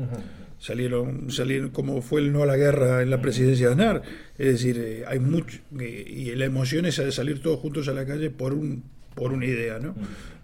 Salieron, 0.60 1.30
salieron 1.30 1.70
como 1.70 2.02
fue 2.02 2.22
el 2.22 2.32
no 2.32 2.44
a 2.44 2.46
la 2.46 2.56
guerra 2.56 3.02
en 3.02 3.10
la 3.10 3.22
presidencia 3.22 3.68
de 3.68 3.72
Aznar, 3.74 4.02
es 4.38 4.48
decir, 4.48 4.78
eh, 4.80 5.04
hay 5.08 5.20
mucho, 5.20 5.60
eh, 5.80 6.06
y 6.08 6.36
la 6.36 6.46
emoción 6.46 6.86
es 6.86 6.98
de 6.98 7.12
salir 7.12 7.42
todos 7.42 7.60
juntos 7.60 7.88
a 7.88 7.94
la 7.94 8.06
calle 8.06 8.30
por 8.30 8.54
un 8.54 8.84
por 9.14 9.34
una 9.34 9.48
idea, 9.48 9.80
¿no? 9.80 9.96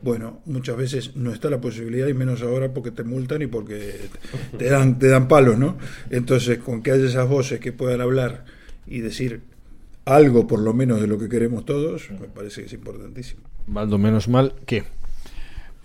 Bueno, 0.02 0.42
muchas 0.46 0.76
veces 0.76 1.16
no 1.16 1.32
está 1.32 1.52
la 1.52 1.62
posibilidad 1.62 2.08
y 2.08 2.16
menos 2.16 2.42
ahora 2.42 2.74
porque 2.74 2.90
te 2.90 3.04
multan 3.04 3.44
y 3.44 3.48
porque 3.48 4.10
te 4.58 4.66
dan 4.66 4.98
te 4.98 5.10
dan 5.10 5.28
palos, 5.28 5.60
¿no? 5.60 5.78
Entonces, 6.10 6.58
con 6.58 6.82
que 6.82 6.92
haya 6.92 7.06
esas 7.06 7.30
voces 7.30 7.60
que 7.60 7.72
puedan 7.72 8.02
hablar 8.02 8.46
y 8.88 9.02
decir 9.02 9.42
algo 10.06 10.48
por 10.48 10.60
lo 10.60 10.74
menos 10.74 11.00
de 11.00 11.08
lo 11.08 11.20
que 11.20 11.30
queremos 11.30 11.66
todos, 11.66 12.10
me 12.20 12.28
parece 12.28 12.62
que 12.62 12.68
es 12.68 12.74
importantísimo. 12.74 13.44
Baldo, 13.68 14.00
menos 14.00 14.28
mal 14.28 14.56
que. 14.66 14.84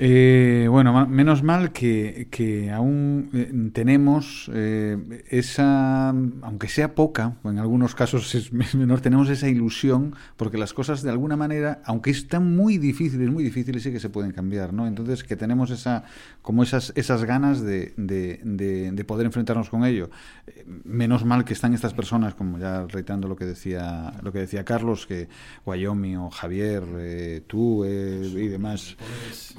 Eh, 0.01 0.69
bueno, 0.71 1.09
menos 1.09 1.43
mal 1.43 1.73
que, 1.73 2.29
que 2.31 2.71
aún 2.71 3.31
eh, 3.35 3.53
tenemos 3.73 4.49
eh, 4.55 5.25
esa, 5.29 6.11
aunque 6.11 6.69
sea 6.69 6.95
poca, 6.95 7.37
en 7.43 7.59
algunos 7.59 7.97
casos 7.97 8.33
es 8.37 8.53
menor, 8.75 9.01
tenemos 9.01 9.29
esa 9.29 9.49
ilusión, 9.49 10.15
porque 10.37 10.57
las 10.57 10.73
cosas 10.73 11.03
de 11.03 11.11
alguna 11.11 11.37
manera, 11.37 11.83
aunque 11.85 12.11
están 12.11 12.55
muy 12.55 12.79
difíciles, 12.79 13.29
muy 13.29 13.43
difíciles, 13.43 13.83
sí 13.83 13.91
que 13.91 13.99
se 13.99 14.09
pueden 14.09 14.31
cambiar, 14.31 14.73
¿no? 14.73 14.87
Entonces 14.87 15.25
que 15.25 15.35
tenemos 15.35 15.73
esa, 15.73 16.05
como 16.43 16.63
esas, 16.63 16.93
esas 16.95 17.25
ganas 17.25 17.61
de, 17.61 17.93
de, 17.97 18.41
de- 18.45 18.93
de 18.93 19.05
poder 19.05 19.27
enfrentarnos 19.27 19.69
con 19.69 19.85
ello. 19.85 20.11
Eh, 20.47 20.65
menos 20.85 21.25
mal 21.25 21.45
que 21.45 21.55
están 21.55 21.75
estas 21.75 21.93
personas, 21.95 22.35
como 22.35 22.57
ya 22.59 22.87
reiterando 22.87 23.27
lo 23.27 23.35
que 23.35 23.47
decía, 23.47 24.13
lo 24.23 24.31
que 24.33 24.39
decía 24.39 24.65
Carlos, 24.65 25.09
que 25.09 25.29
Wyoming 25.67 26.17
o 26.19 26.31
Javier, 26.31 26.85
eh, 26.99 27.43
tú 27.49 27.83
eh, 27.85 28.23
y 28.33 28.47
demás. 28.47 28.97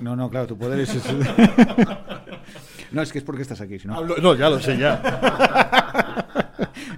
No, 0.02 0.16
no, 0.16 0.28
claro, 0.30 0.47
tu 0.47 0.57
poder 0.57 0.80
es... 0.80 0.95
no, 2.91 3.01
es 3.01 3.11
que 3.11 3.18
es 3.19 3.23
porque 3.23 3.41
estás 3.41 3.61
aquí, 3.61 3.80
si 3.80 3.88
no... 3.88 3.95
Hablo- 3.95 4.18
no, 4.22 4.35
ya 4.35 4.49
lo 4.49 4.60
sé, 4.60 4.77
ya. 4.77 5.01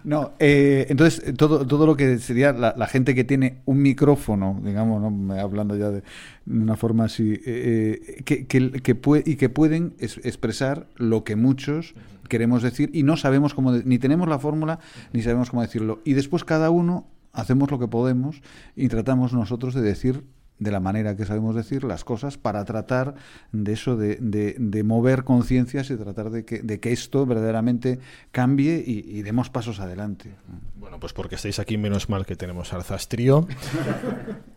No, 0.04 0.32
eh, 0.40 0.88
entonces 0.90 1.22
eh, 1.28 1.34
todo, 1.34 1.66
todo 1.68 1.86
lo 1.86 1.96
que 1.96 2.18
sería 2.18 2.52
la, 2.54 2.74
la 2.76 2.88
gente 2.88 3.14
que 3.14 3.24
tiene 3.24 3.62
un 3.66 3.82
micrófono, 3.84 4.60
digamos, 4.64 5.00
¿no? 5.12 5.34
hablando 5.40 5.76
ya 5.76 5.90
de 5.92 6.02
una 6.48 6.76
forma 6.76 7.06
así, 7.06 7.40
eh, 7.46 8.22
que, 8.26 8.48
que, 8.48 8.72
que 8.72 9.00
pue- 9.00 9.22
y 9.26 9.36
que 9.36 9.50
pueden 9.50 9.94
es- 10.00 10.18
expresar 10.24 10.88
lo 10.96 11.24
que 11.24 11.36
muchos 11.36 11.94
queremos 12.30 12.64
decir 12.64 12.90
y 12.94 13.04
no 13.04 13.16
sabemos 13.16 13.54
cómo, 13.54 13.72
de- 13.74 13.84
ni 13.84 14.00
tenemos 14.00 14.28
la 14.28 14.40
fórmula, 14.40 14.80
ni 15.14 15.22
sabemos 15.22 15.52
cómo 15.52 15.62
decirlo. 15.62 16.00
Y 16.04 16.14
después 16.14 16.44
cada 16.44 16.72
uno 16.72 17.08
hacemos 17.32 17.70
lo 17.70 17.78
que 17.78 17.88
podemos 17.88 18.42
y 18.76 18.88
tratamos 18.88 19.34
nosotros 19.34 19.76
de 19.76 19.82
decir 19.82 20.24
de 20.62 20.72
la 20.72 20.80
manera 20.80 21.18
que 21.18 21.26
sabemos 21.26 21.56
decir 21.56 21.84
las 21.84 22.06
cosas 22.06 22.38
para 22.38 22.64
tratar 22.64 23.16
de 23.52 23.74
eso, 23.74 23.98
de, 23.98 24.16
de- 24.22 24.56
de 24.58 24.84
mover 24.84 25.24
conciencias 25.24 25.90
y 25.90 25.98
tratar 25.98 26.30
de 26.30 26.46
que, 26.46 26.60
de 26.62 26.80
que 26.80 26.94
esto 26.94 27.26
verdaderamente 27.26 28.00
cambie 28.32 28.82
y, 28.86 29.00
y 29.00 29.24
demos 29.24 29.50
pasos 29.50 29.80
adelante. 29.82 30.30
Bueno, 30.76 31.00
pues 31.00 31.14
porque 31.14 31.36
estáis 31.36 31.60
aquí, 31.60 31.78
menos 31.78 32.10
mal 32.10 32.26
que 32.26 32.36
tenemos 32.36 32.74
al 32.74 32.84
Zastrío, 32.84 33.48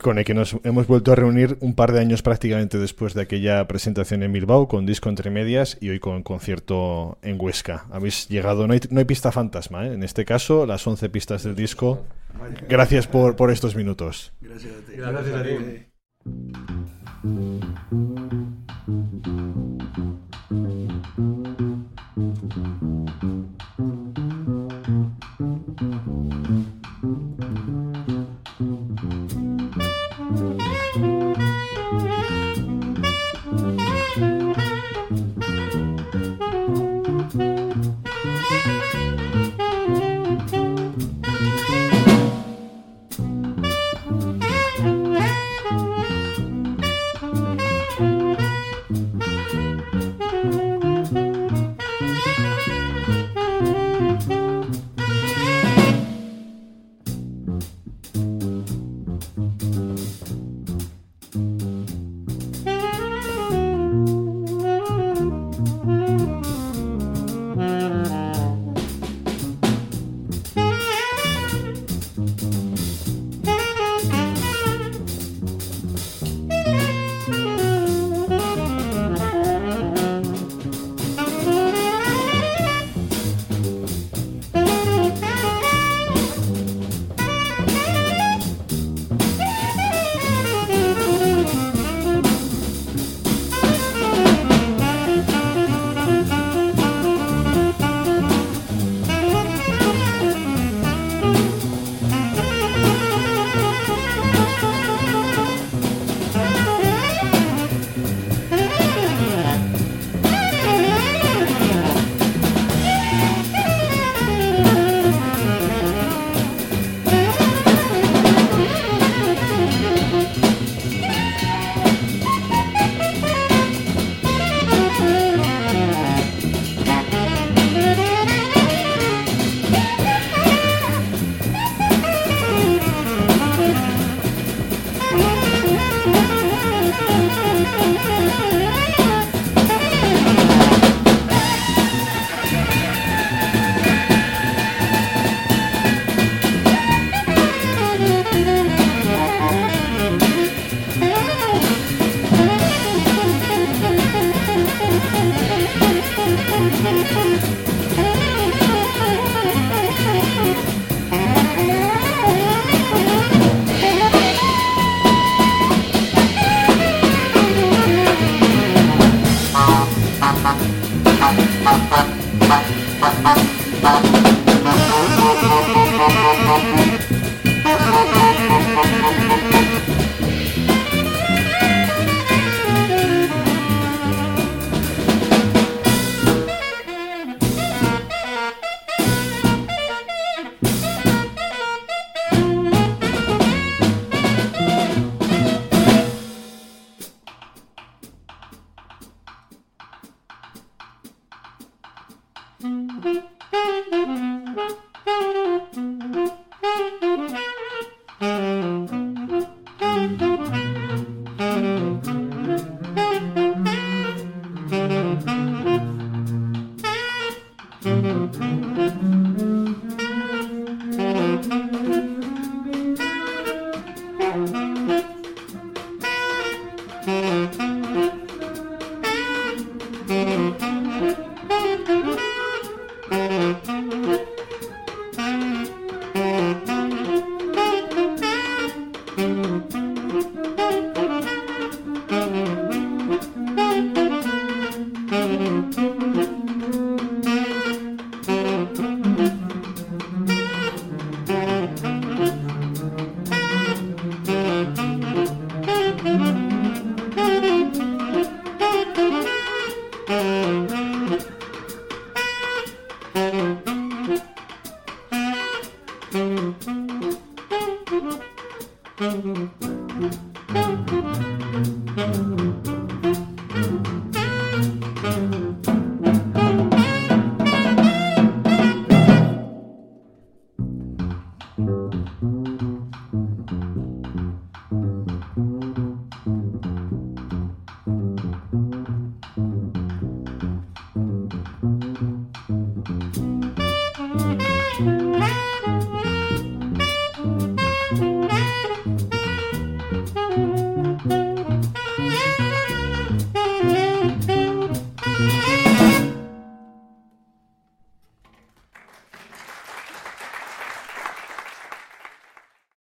con 0.00 0.18
el 0.18 0.24
que 0.24 0.34
nos 0.34 0.56
hemos 0.64 0.86
vuelto 0.86 1.12
a 1.12 1.14
reunir 1.16 1.56
un 1.60 1.74
par 1.74 1.92
de 1.92 2.00
años 2.00 2.22
prácticamente 2.22 2.78
después 2.78 3.14
de 3.14 3.22
aquella 3.22 3.66
presentación 3.66 4.22
en 4.22 4.32
Bilbao, 4.32 4.68
con 4.68 4.86
disco 4.86 5.08
entre 5.08 5.30
medias 5.30 5.78
y 5.80 5.88
hoy 5.88 6.00
con 6.00 6.22
concierto 6.22 7.18
en 7.22 7.40
Huesca. 7.40 7.86
Habéis 7.90 8.28
llegado, 8.28 8.66
no 8.66 8.74
hay, 8.74 8.80
no 8.90 8.98
hay 8.98 9.04
pista 9.06 9.32
fantasma, 9.32 9.86
¿eh? 9.86 9.94
en 9.94 10.02
este 10.02 10.24
caso, 10.24 10.66
las 10.66 10.86
11 10.86 11.08
pistas 11.08 11.42
del 11.44 11.54
disco. 11.54 12.04
Gracias 12.68 13.06
por, 13.06 13.36
por 13.36 13.50
estos 13.50 13.76
minutos. 13.76 14.32
Gracias 14.40 14.72
a 14.74 14.80
ti. 14.90 14.92
Gracias 14.96 15.34
a 15.36 15.42
ti. 15.42 15.86
Thank 16.24 16.56
you. 19.26 19.73